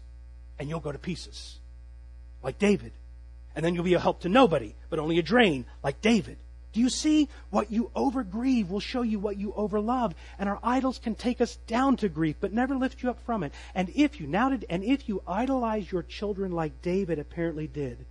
And 0.57 0.67
you'll 0.69 0.79
go 0.79 0.91
to 0.91 0.97
pieces. 0.97 1.59
Like 2.41 2.57
David. 2.57 2.93
And 3.57 3.65
then 3.65 3.73
you'll 3.73 3.83
be 3.83 3.95
a 3.95 3.99
help 3.99 4.19
to 4.21 4.29
nobody, 4.29 4.75
but 4.91 4.99
only 4.99 5.17
a 5.17 5.23
drain, 5.23 5.65
like 5.83 5.99
David. 5.99 6.37
Do 6.73 6.79
you 6.79 6.89
see? 6.89 7.27
What 7.49 7.71
you 7.71 7.89
overgrieve 7.95 8.69
will 8.69 8.79
show 8.79 9.01
you 9.01 9.17
what 9.17 9.37
you 9.37 9.51
overlove. 9.57 10.13
And 10.37 10.47
our 10.47 10.59
idols 10.61 10.99
can 10.99 11.15
take 11.15 11.41
us 11.41 11.55
down 11.65 11.97
to 11.97 12.07
grief, 12.07 12.35
but 12.39 12.53
never 12.53 12.75
lift 12.75 13.01
you 13.01 13.09
up 13.09 13.19
from 13.25 13.41
it. 13.41 13.51
And 13.73 13.89
if 13.95 14.21
you 14.21 14.27
now 14.27 14.49
did, 14.49 14.65
and 14.69 14.83
if 14.83 15.09
you 15.09 15.23
idolize 15.27 15.91
your 15.91 16.03
children 16.03 16.51
like 16.51 16.83
David 16.83 17.17
apparently 17.17 17.65
did, 17.65 18.05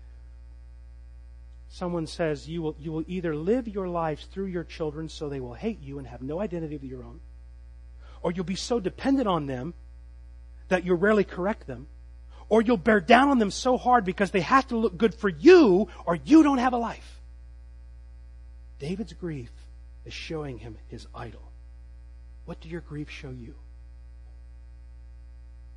someone 1.69 2.09
says 2.09 2.49
you 2.49 2.63
will, 2.63 2.75
you 2.81 2.91
will 2.91 3.05
either 3.07 3.37
live 3.37 3.69
your 3.69 3.89
lives 3.89 4.25
through 4.25 4.47
your 4.47 4.65
children 4.65 5.09
so 5.09 5.29
they 5.29 5.39
will 5.39 5.55
hate 5.55 5.81
you 5.81 5.99
and 5.99 6.09
have 6.09 6.23
no 6.23 6.41
identity 6.41 6.75
of 6.75 6.83
your 6.83 7.05
own, 7.05 7.21
or 8.21 8.33
you'll 8.33 8.45
be 8.45 8.57
so 8.57 8.81
dependent 8.81 9.29
on 9.29 9.47
them 9.47 9.75
that 10.71 10.85
you'll 10.85 10.97
rarely 10.97 11.23
correct 11.23 11.69
them, 11.69 11.87
or 12.49 12.63
you'll 12.63 12.77
bear 12.77 13.01
down 13.01 13.29
on 13.29 13.39
them 13.39 13.51
so 13.51 13.77
hard 13.77 14.05
because 14.05 14.31
they 14.31 14.41
have 14.41 14.67
to 14.69 14.77
look 14.77 14.97
good 14.97 15.15
for 15.15 15.29
you, 15.29 15.89
or 16.05 16.17
you 16.17 16.43
don't 16.43 16.59
have 16.59 16.73
a 16.73 16.79
life. 16.79 17.21
David's 18.79 19.13
grief 19.13 19.51
is 20.05 20.13
showing 20.13 20.59
him 20.59 20.77
his 20.89 21.07
idol. 21.15 21.51
What 22.45 22.61
did 22.61 22.71
your 22.71 22.83
grief 22.83 23.11
show 23.11 23.31
you? 23.31 23.55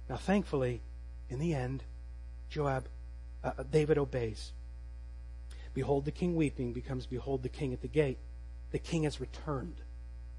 Now, 0.07 0.17
thankfully, 0.17 0.81
in 1.29 1.39
the 1.39 1.53
end, 1.53 1.83
Joab, 2.49 2.87
uh, 3.43 3.51
uh, 3.57 3.63
David 3.71 3.97
obeys. 3.97 4.51
Behold, 5.73 6.05
the 6.05 6.11
king 6.11 6.35
weeping 6.35 6.73
becomes 6.73 7.05
behold 7.05 7.43
the 7.43 7.49
king 7.49 7.73
at 7.73 7.81
the 7.81 7.87
gate. 7.87 8.17
The 8.71 8.79
king 8.79 9.03
has 9.03 9.19
returned. 9.21 9.81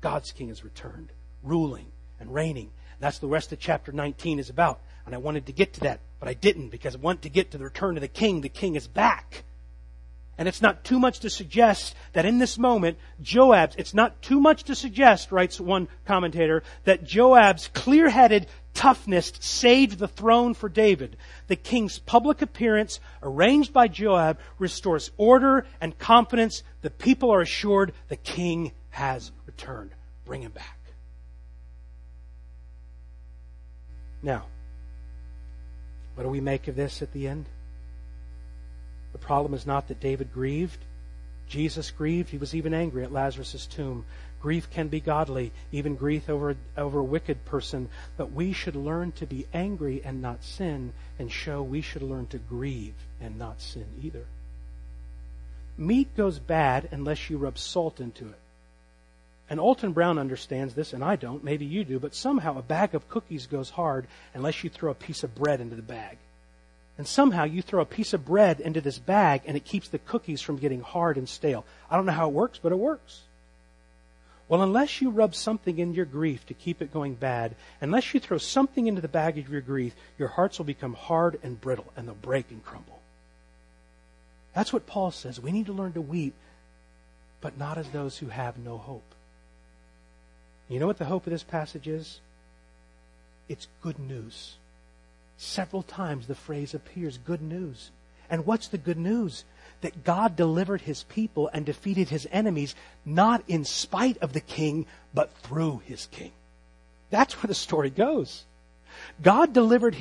God's 0.00 0.32
king 0.32 0.48
has 0.48 0.64
returned, 0.64 1.12
ruling 1.42 1.86
and 2.18 2.34
reigning. 2.34 2.70
That's 2.98 3.18
the 3.18 3.28
rest 3.28 3.52
of 3.52 3.58
chapter 3.58 3.92
19 3.92 4.38
is 4.38 4.50
about. 4.50 4.80
And 5.06 5.14
I 5.14 5.18
wanted 5.18 5.46
to 5.46 5.52
get 5.52 5.74
to 5.74 5.80
that, 5.80 6.00
but 6.18 6.28
I 6.28 6.34
didn't 6.34 6.68
because 6.68 6.94
I 6.94 6.98
want 6.98 7.22
to 7.22 7.28
get 7.28 7.50
to 7.50 7.58
the 7.58 7.64
return 7.64 7.96
of 7.96 8.00
the 8.00 8.08
king. 8.08 8.40
The 8.40 8.48
king 8.48 8.76
is 8.76 8.86
back. 8.86 9.44
And 10.38 10.48
it's 10.48 10.62
not 10.62 10.84
too 10.84 10.98
much 10.98 11.20
to 11.20 11.28
suggest 11.28 11.94
that 12.14 12.24
in 12.24 12.38
this 12.38 12.56
moment, 12.56 12.96
Joab's, 13.20 13.76
it's 13.76 13.92
not 13.92 14.22
too 14.22 14.40
much 14.40 14.64
to 14.64 14.74
suggest, 14.74 15.32
writes 15.32 15.60
one 15.60 15.86
commentator, 16.06 16.62
that 16.84 17.04
Joab's 17.04 17.68
clear-headed 17.74 18.46
toughness 18.72 19.32
saved 19.40 19.98
the 19.98 20.08
throne 20.08 20.54
for 20.54 20.70
David. 20.70 21.18
The 21.48 21.56
king's 21.56 21.98
public 21.98 22.40
appearance, 22.40 23.00
arranged 23.22 23.74
by 23.74 23.88
Joab, 23.88 24.38
restores 24.58 25.10
order 25.18 25.66
and 25.78 25.98
confidence. 25.98 26.62
The 26.80 26.90
people 26.90 27.30
are 27.30 27.42
assured 27.42 27.92
the 28.08 28.16
king 28.16 28.72
has 28.88 29.32
returned. 29.44 29.90
Bring 30.24 30.40
him 30.40 30.52
back. 30.52 30.78
Now, 34.22 34.46
what 36.14 36.24
do 36.24 36.28
we 36.28 36.40
make 36.40 36.68
of 36.68 36.76
this 36.76 37.02
at 37.02 37.12
the 37.12 37.28
end? 37.28 37.46
The 39.12 39.18
problem 39.18 39.54
is 39.54 39.66
not 39.66 39.88
that 39.88 40.00
David 40.00 40.32
grieved. 40.32 40.78
Jesus 41.48 41.90
grieved. 41.90 42.30
He 42.30 42.38
was 42.38 42.54
even 42.54 42.72
angry 42.72 43.02
at 43.02 43.12
Lazarus' 43.12 43.66
tomb. 43.66 44.04
Grief 44.40 44.70
can 44.70 44.88
be 44.88 45.00
godly, 45.00 45.52
even 45.72 45.96
grief 45.96 46.30
over, 46.30 46.56
over 46.76 47.00
a 47.00 47.04
wicked 47.04 47.44
person. 47.44 47.88
But 48.16 48.32
we 48.32 48.52
should 48.52 48.76
learn 48.76 49.12
to 49.12 49.26
be 49.26 49.46
angry 49.52 50.00
and 50.04 50.22
not 50.22 50.44
sin, 50.44 50.92
and 51.18 51.30
show 51.30 51.62
we 51.62 51.80
should 51.80 52.02
learn 52.02 52.26
to 52.28 52.38
grieve 52.38 52.94
and 53.20 53.38
not 53.38 53.60
sin 53.60 53.86
either. 54.00 54.24
Meat 55.76 56.14
goes 56.16 56.38
bad 56.38 56.88
unless 56.92 57.30
you 57.30 57.38
rub 57.38 57.58
salt 57.58 58.00
into 58.00 58.28
it. 58.28 58.39
And 59.50 59.58
Alton 59.58 59.92
Brown 59.92 60.16
understands 60.16 60.74
this, 60.74 60.92
and 60.92 61.02
I 61.02 61.16
don't. 61.16 61.42
Maybe 61.42 61.66
you 61.66 61.84
do. 61.84 61.98
But 61.98 62.14
somehow 62.14 62.56
a 62.56 62.62
bag 62.62 62.94
of 62.94 63.08
cookies 63.08 63.46
goes 63.46 63.68
hard 63.68 64.06
unless 64.32 64.62
you 64.62 64.70
throw 64.70 64.92
a 64.92 64.94
piece 64.94 65.24
of 65.24 65.34
bread 65.34 65.60
into 65.60 65.74
the 65.74 65.82
bag. 65.82 66.18
And 66.96 67.06
somehow 67.06 67.44
you 67.44 67.60
throw 67.60 67.82
a 67.82 67.86
piece 67.86 68.12
of 68.12 68.24
bread 68.24 68.60
into 68.60 68.80
this 68.80 68.98
bag 68.98 69.42
and 69.46 69.56
it 69.56 69.64
keeps 69.64 69.88
the 69.88 69.98
cookies 69.98 70.40
from 70.40 70.58
getting 70.58 70.82
hard 70.82 71.16
and 71.16 71.28
stale. 71.28 71.64
I 71.90 71.96
don't 71.96 72.06
know 72.06 72.12
how 72.12 72.28
it 72.28 72.34
works, 72.34 72.60
but 72.62 72.72
it 72.72 72.78
works. 72.78 73.22
Well, 74.48 74.62
unless 74.62 75.00
you 75.00 75.10
rub 75.10 75.34
something 75.34 75.78
in 75.78 75.94
your 75.94 76.04
grief 76.04 76.44
to 76.46 76.54
keep 76.54 76.82
it 76.82 76.92
going 76.92 77.14
bad, 77.14 77.54
unless 77.80 78.12
you 78.12 78.20
throw 78.20 78.38
something 78.38 78.86
into 78.86 79.00
the 79.00 79.08
bag 79.08 79.38
of 79.38 79.48
your 79.48 79.60
grief, 79.60 79.94
your 80.18 80.28
hearts 80.28 80.58
will 80.58 80.66
become 80.66 80.94
hard 80.94 81.40
and 81.42 81.60
brittle 81.60 81.86
and 81.96 82.06
they'll 82.06 82.14
break 82.16 82.50
and 82.50 82.64
crumble. 82.64 83.00
That's 84.54 84.72
what 84.72 84.86
Paul 84.86 85.10
says. 85.10 85.40
We 85.40 85.52
need 85.52 85.66
to 85.66 85.72
learn 85.72 85.94
to 85.94 86.00
weep, 86.00 86.34
but 87.40 87.56
not 87.56 87.78
as 87.78 87.88
those 87.88 88.18
who 88.18 88.26
have 88.26 88.58
no 88.58 88.76
hope. 88.76 89.14
You 90.70 90.78
know 90.78 90.86
what 90.86 90.98
the 90.98 91.04
hope 91.04 91.26
of 91.26 91.32
this 91.32 91.42
passage 91.42 91.88
is? 91.88 92.20
It's 93.48 93.66
good 93.82 93.98
news. 93.98 94.54
Several 95.36 95.82
times 95.82 96.26
the 96.28 96.34
phrase 96.36 96.74
appears 96.74 97.18
good 97.18 97.42
news. 97.42 97.90
And 98.30 98.46
what's 98.46 98.68
the 98.68 98.78
good 98.78 98.96
news? 98.96 99.44
That 99.80 100.04
God 100.04 100.36
delivered 100.36 100.82
his 100.82 101.02
people 101.02 101.50
and 101.52 101.66
defeated 101.66 102.08
his 102.08 102.28
enemies, 102.30 102.76
not 103.04 103.42
in 103.48 103.64
spite 103.64 104.18
of 104.18 104.32
the 104.32 104.40
king, 104.40 104.86
but 105.12 105.32
through 105.32 105.82
his 105.86 106.06
king. 106.06 106.30
That's 107.10 107.34
where 107.42 107.48
the 107.48 107.54
story 107.54 107.90
goes. 107.90 108.44
God 109.20 109.52
delivered 109.52 109.96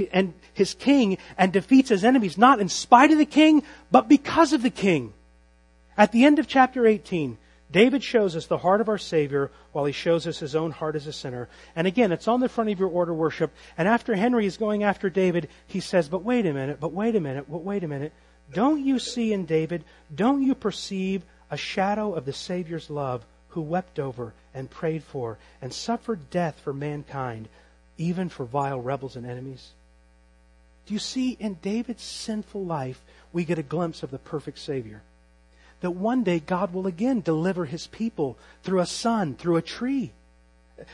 his 0.54 0.76
king 0.76 1.18
and 1.36 1.52
defeats 1.52 1.90
his 1.90 2.04
enemies, 2.04 2.38
not 2.38 2.60
in 2.60 2.70
spite 2.70 3.12
of 3.12 3.18
the 3.18 3.26
king, 3.26 3.64
but 3.92 4.08
because 4.08 4.54
of 4.54 4.62
the 4.62 4.70
king. 4.70 5.14
At 5.98 6.12
the 6.12 6.26
end 6.26 6.38
of 6.38 6.48
chapter 6.48 6.86
18, 6.86 7.40
David 7.72 8.04
shows 8.04 8.36
us 8.36 8.48
the 8.48 8.58
heart 8.58 8.82
of 8.82 8.90
our 8.90 8.98
Savior 8.98 9.52
while 9.74 9.86
he 9.86 9.92
shows 9.92 10.26
us 10.26 10.40
his 10.40 10.56
own 10.56 10.72
heart 10.72 10.96
as 10.96 11.06
a 11.06 11.14
sinner. 11.14 11.48
And 11.76 11.86
again, 11.86 12.12
it's 12.12 12.28
on 12.28 12.40
the 12.40 12.50
front 12.50 12.72
of 12.72 12.80
your 12.80 12.90
order 12.90 13.14
worship. 13.14 13.52
And 13.78 13.88
after 13.88 14.16
Henry 14.16 14.48
is 14.48 14.58
going 14.58 14.84
after 14.84 15.10
David, 15.10 15.50
he 15.68 15.80
says, 15.80 16.10
But 16.10 16.24
wait 16.24 16.48
a 16.48 16.54
minute, 16.54 16.80
but 16.80 16.94
wait 16.94 17.16
a 17.16 17.20
minute, 17.20 17.46
but 17.50 17.64
wait 17.64 17.84
a 17.84 17.88
minute. 17.88 18.12
Don't 18.52 18.84
you 18.84 18.98
see 18.98 19.32
in 19.32 19.46
David, 19.46 19.84
don't 20.14 20.42
you 20.42 20.56
perceive 20.56 21.24
a 21.52 21.58
shadow 21.58 22.14
of 22.14 22.26
the 22.26 22.34
Savior's 22.34 22.90
love 22.90 23.24
who 23.50 23.62
wept 23.62 24.00
over 24.00 24.34
and 24.56 24.70
prayed 24.70 25.04
for 25.04 25.38
and 25.62 25.72
suffered 25.72 26.32
death 26.32 26.60
for 26.64 26.74
mankind, 26.74 27.48
even 27.98 28.30
for 28.30 28.46
vile 28.46 28.82
rebels 28.82 29.16
and 29.16 29.28
enemies? 29.28 29.70
Do 30.88 30.96
you 30.96 31.00
see 31.00 31.38
in 31.40 31.60
David's 31.62 32.02
sinful 32.02 32.66
life, 32.66 33.00
we 33.32 33.46
get 33.46 33.60
a 33.60 33.64
glimpse 33.64 34.02
of 34.02 34.10
the 34.10 34.18
perfect 34.18 34.58
Savior? 34.58 35.04
That 35.82 35.92
one 35.92 36.24
day 36.24 36.40
God 36.40 36.74
will 36.74 36.88
again 36.88 37.22
deliver 37.22 37.66
his 37.66 37.88
people 37.88 38.38
through 38.64 38.80
a 38.80 38.86
son, 38.86 39.36
through 39.36 39.58
a 39.58 39.62
tree. 39.62 40.12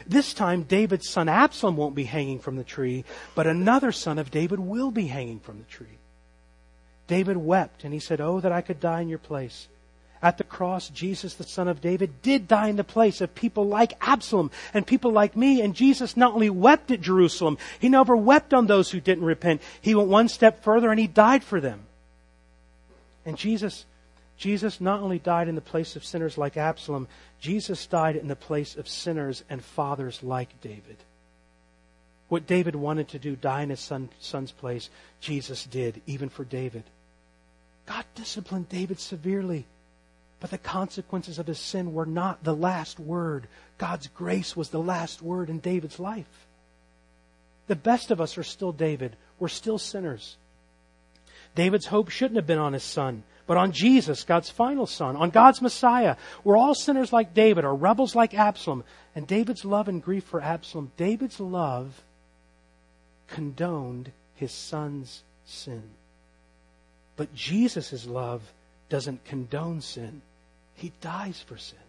This 0.07 0.33
time, 0.33 0.63
David's 0.63 1.09
son 1.09 1.29
Absalom 1.29 1.77
won't 1.77 1.95
be 1.95 2.05
hanging 2.05 2.39
from 2.39 2.55
the 2.55 2.63
tree, 2.63 3.05
but 3.35 3.47
another 3.47 3.91
son 3.91 4.17
of 4.17 4.31
David 4.31 4.59
will 4.59 4.91
be 4.91 5.07
hanging 5.07 5.39
from 5.39 5.59
the 5.59 5.65
tree. 5.65 5.99
David 7.07 7.37
wept 7.37 7.83
and 7.83 7.93
he 7.93 7.99
said, 7.99 8.19
Oh, 8.19 8.39
that 8.39 8.51
I 8.51 8.61
could 8.61 8.79
die 8.79 9.01
in 9.01 9.09
your 9.09 9.19
place. 9.19 9.67
At 10.21 10.39
the 10.39 10.43
cross, 10.43 10.89
Jesus, 10.89 11.35
the 11.35 11.43
son 11.43 11.67
of 11.67 11.81
David, 11.81 12.23
did 12.23 12.47
die 12.47 12.69
in 12.69 12.77
the 12.77 12.83
place 12.83 13.21
of 13.21 13.35
people 13.35 13.67
like 13.67 13.93
Absalom 14.01 14.49
and 14.73 14.87
people 14.87 15.11
like 15.11 15.35
me. 15.35 15.61
And 15.61 15.75
Jesus 15.75 16.17
not 16.17 16.33
only 16.33 16.49
wept 16.49 16.89
at 16.89 17.01
Jerusalem, 17.01 17.59
he 17.79 17.89
never 17.89 18.15
wept 18.15 18.53
on 18.53 18.65
those 18.65 18.89
who 18.89 18.99
didn't 18.99 19.25
repent. 19.25 19.61
He 19.81 19.93
went 19.93 20.09
one 20.09 20.27
step 20.27 20.63
further 20.63 20.89
and 20.89 20.99
he 20.99 21.05
died 21.05 21.43
for 21.43 21.61
them. 21.61 21.81
And 23.23 23.37
Jesus 23.37 23.85
Jesus 24.37 24.81
not 24.81 25.01
only 25.01 25.19
died 25.19 25.47
in 25.47 25.55
the 25.55 25.61
place 25.61 25.95
of 25.95 26.03
sinners 26.03 26.37
like 26.37 26.57
Absalom, 26.57 27.07
Jesus 27.39 27.85
died 27.87 28.15
in 28.15 28.27
the 28.27 28.35
place 28.35 28.75
of 28.75 28.87
sinners 28.87 29.43
and 29.49 29.63
fathers 29.63 30.21
like 30.21 30.59
David. 30.61 30.97
What 32.27 32.47
David 32.47 32.75
wanted 32.75 33.09
to 33.09 33.19
do, 33.19 33.35
die 33.35 33.61
in 33.61 33.69
his 33.69 33.79
son, 33.79 34.09
son's 34.19 34.51
place, 34.51 34.89
Jesus 35.21 35.65
did, 35.65 36.01
even 36.05 36.29
for 36.29 36.43
David. 36.43 36.83
God 37.85 38.03
disciplined 38.15 38.67
David 38.67 38.99
severely, 38.99 39.65
but 40.39 40.49
the 40.49 40.57
consequences 40.57 41.39
of 41.39 41.47
his 41.47 41.59
sin 41.59 41.93
were 41.93 42.05
not 42.05 42.43
the 42.43 42.55
last 42.55 42.99
word. 42.99 43.47
God's 43.77 44.07
grace 44.07 44.55
was 44.55 44.69
the 44.69 44.79
last 44.79 45.21
word 45.21 45.49
in 45.49 45.59
David's 45.59 45.99
life. 45.99 46.47
The 47.67 47.75
best 47.75 48.11
of 48.11 48.19
us 48.19 48.37
are 48.37 48.43
still 48.43 48.71
David. 48.71 49.15
We're 49.39 49.47
still 49.47 49.77
sinners. 49.77 50.35
David's 51.55 51.85
hope 51.85 52.09
shouldn't 52.09 52.35
have 52.35 52.47
been 52.47 52.59
on 52.59 52.73
his 52.73 52.83
son 52.83 53.23
but 53.47 53.57
on 53.57 53.71
Jesus, 53.71 54.23
God's 54.23 54.49
final 54.49 54.87
son, 54.87 55.15
on 55.15 55.29
God's 55.29 55.61
Messiah. 55.61 56.15
We're 56.43 56.57
all 56.57 56.73
sinners 56.73 57.13
like 57.13 57.33
David 57.33 57.63
or 57.63 57.75
rebels 57.75 58.15
like 58.15 58.33
Absalom. 58.33 58.83
And 59.13 59.27
David's 59.27 59.63
love 59.63 59.87
and 59.87 60.03
grief 60.03 60.23
for 60.23 60.41
Absalom, 60.41 60.91
David's 60.97 61.39
love 61.39 62.03
condoned 63.27 64.11
his 64.35 64.51
son's 64.51 65.23
sin. 65.45 65.83
But 67.15 67.33
Jesus' 67.33 68.05
love 68.05 68.41
doesn't 68.89 69.25
condone 69.25 69.81
sin. 69.81 70.21
He 70.75 70.91
dies 71.01 71.41
for 71.41 71.57
sin. 71.57 71.79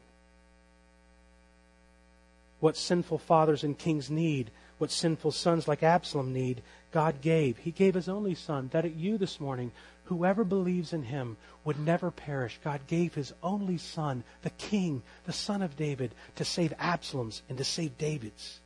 What 2.61 2.77
sinful 2.77 3.19
fathers 3.19 3.65
and 3.65 3.77
kings 3.77 4.11
need, 4.11 4.51
what 4.79 4.91
sinful 4.91 5.33
sons 5.33 5.67
like 5.67 5.83
Absalom 5.83 6.33
need, 6.33 6.63
God 6.93 7.21
gave. 7.21 7.59
He 7.59 7.71
gave 7.71 7.95
his 7.95 8.09
only 8.09 8.35
son, 8.35 8.69
that 8.73 8.85
at 8.85 8.95
you 8.95 9.19
this 9.19 9.41
morning 9.41 9.73
whoever 10.07 10.45
believes 10.45 10.93
in 10.93 11.03
him 11.03 11.37
would 11.65 11.79
never 11.79 12.11
perish. 12.11 12.59
God 12.65 12.81
gave 12.87 13.15
his 13.15 13.33
only 13.43 13.79
son, 13.79 14.25
the 14.43 14.51
king, 14.51 15.03
the 15.25 15.33
son 15.33 15.63
of 15.63 15.77
David, 15.77 16.13
to 16.37 16.45
save 16.45 16.73
Absalom's 16.79 17.43
and 17.49 17.59
to 17.59 17.65
save 17.65 17.99
David's. 17.99 18.61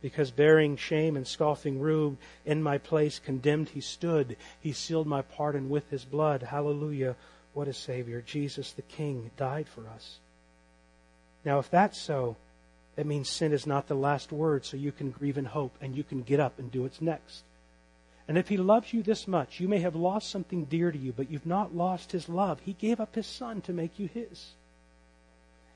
Because 0.00 0.30
bearing 0.30 0.76
shame 0.76 1.16
and 1.16 1.26
scoffing 1.26 1.80
rude 1.80 2.18
in 2.44 2.62
my 2.62 2.78
place, 2.78 3.18
condemned 3.18 3.70
he 3.70 3.80
stood. 3.80 4.36
He 4.60 4.72
sealed 4.72 5.06
my 5.06 5.22
pardon 5.22 5.70
with 5.70 5.88
his 5.90 6.04
blood. 6.04 6.42
Hallelujah. 6.42 7.16
What 7.54 7.68
a 7.68 7.72
Savior. 7.72 8.20
Jesus 8.20 8.72
the 8.72 8.82
King 8.82 9.30
died 9.36 9.66
for 9.66 9.88
us. 9.88 10.18
Now, 11.44 11.58
if 11.58 11.70
that's 11.70 11.98
so, 11.98 12.36
that 12.96 13.06
means 13.06 13.28
sin 13.28 13.52
is 13.52 13.66
not 13.66 13.88
the 13.88 13.94
last 13.94 14.30
word, 14.30 14.64
so 14.64 14.76
you 14.76 14.92
can 14.92 15.10
grieve 15.10 15.38
and 15.38 15.48
hope 15.48 15.74
and 15.80 15.96
you 15.96 16.04
can 16.04 16.22
get 16.22 16.38
up 16.38 16.58
and 16.58 16.70
do 16.70 16.82
what's 16.82 17.00
next. 17.00 17.42
And 18.26 18.38
if 18.38 18.48
he 18.48 18.56
loves 18.56 18.92
you 18.92 19.02
this 19.02 19.28
much, 19.28 19.60
you 19.60 19.68
may 19.68 19.80
have 19.80 19.94
lost 19.94 20.30
something 20.30 20.64
dear 20.64 20.90
to 20.90 20.98
you, 20.98 21.12
but 21.12 21.30
you've 21.30 21.46
not 21.46 21.76
lost 21.76 22.12
his 22.12 22.28
love. 22.28 22.60
He 22.60 22.72
gave 22.72 23.00
up 23.00 23.14
his 23.14 23.26
son 23.26 23.60
to 23.62 23.72
make 23.72 23.98
you 23.98 24.08
his. 24.08 24.54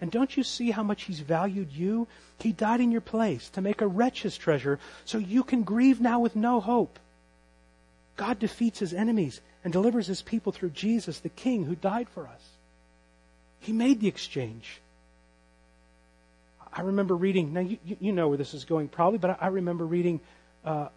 And 0.01 0.11
don't 0.11 0.37
you 0.37 0.43
see 0.45 0.71
how 0.71 0.83
much 0.83 1.05
He's 1.05 1.21
valued 1.21 1.73
you? 1.73 2.07
He 2.39 2.53
died 2.53 2.81
in 2.81 2.93
your 2.93 3.01
place 3.01 3.51
to 3.51 3.61
make 3.61 3.81
a 3.81 3.87
wretch 3.87 4.23
His 4.23 4.37
treasure 4.37 4.79
so 5.05 5.19
you 5.19 5.43
can 5.43 5.65
grieve 5.65 6.01
now 6.01 6.21
with 6.21 6.37
no 6.37 6.61
hope. 6.61 6.99
God 8.17 8.39
defeats 8.39 8.79
His 8.79 8.95
enemies 8.95 9.41
and 9.65 9.73
delivers 9.73 10.07
His 10.07 10.23
people 10.23 10.53
through 10.53 10.71
Jesus, 10.71 11.19
the 11.19 11.29
King 11.29 11.65
who 11.65 11.75
died 11.75 12.09
for 12.09 12.29
us. 12.29 12.43
He 13.61 13.73
made 13.73 14.01
the 14.01 14.09
exchange. 14.09 14.81
I 16.73 16.83
remember 16.83 17.17
reading, 17.17 17.53
now 17.53 17.61
you, 17.61 17.79
you 17.85 18.13
know 18.13 18.29
where 18.29 18.39
this 18.39 18.55
is 18.55 18.65
going 18.65 18.89
probably, 18.89 19.19
but 19.19 19.39
I 19.41 19.49
remember 19.49 19.85
reading 19.85 20.21
uh, 20.65 20.89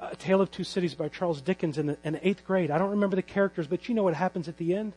A 0.00 0.16
Tale 0.16 0.40
of 0.40 0.50
Two 0.50 0.64
Cities 0.64 0.94
by 0.94 1.08
Charles 1.08 1.42
Dickens 1.42 1.76
in 1.76 1.86
the, 1.86 1.98
in 2.04 2.18
eighth 2.22 2.44
grade. 2.46 2.70
I 2.70 2.78
don't 2.78 2.90
remember 2.90 3.16
the 3.16 3.22
characters, 3.22 3.66
but 3.66 3.88
you 3.88 3.94
know 3.94 4.02
what 4.02 4.14
happens 4.14 4.48
at 4.48 4.56
the 4.56 4.74
end? 4.74 4.94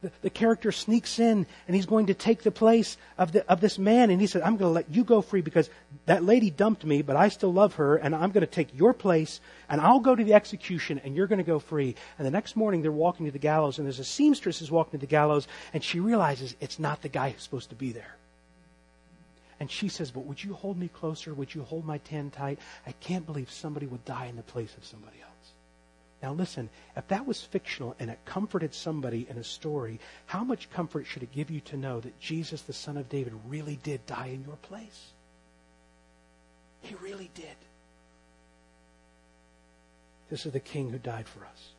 The, 0.00 0.12
the, 0.22 0.30
character 0.30 0.70
sneaks 0.70 1.18
in 1.18 1.44
and 1.66 1.74
he's 1.74 1.86
going 1.86 2.06
to 2.06 2.14
take 2.14 2.44
the 2.44 2.52
place 2.52 2.96
of, 3.18 3.32
the, 3.32 3.44
of 3.50 3.60
this 3.60 3.78
man 3.78 4.10
and 4.10 4.20
he 4.20 4.28
said, 4.28 4.42
I'm 4.42 4.56
going 4.56 4.70
to 4.70 4.74
let 4.74 4.94
you 4.94 5.02
go 5.02 5.20
free 5.20 5.40
because 5.40 5.68
that 6.06 6.22
lady 6.22 6.50
dumped 6.50 6.84
me, 6.84 7.02
but 7.02 7.16
I 7.16 7.28
still 7.30 7.52
love 7.52 7.74
her 7.74 7.96
and 7.96 8.14
I'm 8.14 8.30
going 8.30 8.42
to 8.42 8.46
take 8.46 8.68
your 8.78 8.94
place 8.94 9.40
and 9.68 9.80
I'll 9.80 9.98
go 9.98 10.14
to 10.14 10.22
the 10.22 10.34
execution 10.34 11.00
and 11.02 11.16
you're 11.16 11.26
going 11.26 11.40
to 11.40 11.44
go 11.44 11.58
free. 11.58 11.96
And 12.16 12.24
the 12.24 12.30
next 12.30 12.54
morning 12.54 12.82
they're 12.82 12.92
walking 12.92 13.26
to 13.26 13.32
the 13.32 13.40
gallows 13.40 13.78
and 13.78 13.86
there's 13.88 13.98
a 13.98 14.04
seamstress 14.04 14.62
is 14.62 14.70
walking 14.70 15.00
to 15.00 15.04
the 15.04 15.10
gallows 15.10 15.48
and 15.74 15.82
she 15.82 15.98
realizes 15.98 16.54
it's 16.60 16.78
not 16.78 17.02
the 17.02 17.08
guy 17.08 17.30
who's 17.30 17.42
supposed 17.42 17.70
to 17.70 17.74
be 17.74 17.90
there. 17.90 18.14
And 19.60 19.70
she 19.70 19.88
says, 19.88 20.10
but 20.10 20.24
would 20.24 20.42
you 20.42 20.54
hold 20.54 20.78
me 20.78 20.88
closer? 20.88 21.34
Would 21.34 21.54
you 21.54 21.62
hold 21.64 21.84
my 21.84 21.98
tan 21.98 22.30
tight? 22.30 22.60
I 22.86 22.92
can't 22.92 23.26
believe 23.26 23.50
somebody 23.50 23.86
would 23.86 24.04
die 24.04 24.26
in 24.26 24.36
the 24.36 24.42
place 24.42 24.76
of 24.76 24.84
somebody 24.84 25.16
else. 25.20 25.28
Now 26.22 26.32
listen, 26.32 26.68
if 26.96 27.06
that 27.08 27.26
was 27.26 27.42
fictional 27.42 27.94
and 27.98 28.10
it 28.10 28.18
comforted 28.24 28.74
somebody 28.74 29.26
in 29.28 29.38
a 29.38 29.44
story, 29.44 30.00
how 30.26 30.42
much 30.44 30.70
comfort 30.70 31.06
should 31.06 31.22
it 31.22 31.32
give 31.32 31.50
you 31.50 31.60
to 31.60 31.76
know 31.76 32.00
that 32.00 32.18
Jesus, 32.20 32.62
the 32.62 32.72
Son 32.72 32.96
of 32.96 33.08
David, 33.08 33.32
really 33.48 33.78
did 33.82 34.04
die 34.06 34.30
in 34.32 34.44
your 34.44 34.56
place? 34.56 35.12
He 36.82 36.94
really 36.96 37.30
did. 37.34 37.56
This 40.30 40.44
is 40.44 40.52
the 40.52 40.60
King 40.60 40.90
who 40.90 40.98
died 40.98 41.26
for 41.26 41.44
us 41.44 41.70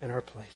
in 0.00 0.10
our 0.10 0.20
place. 0.20 0.46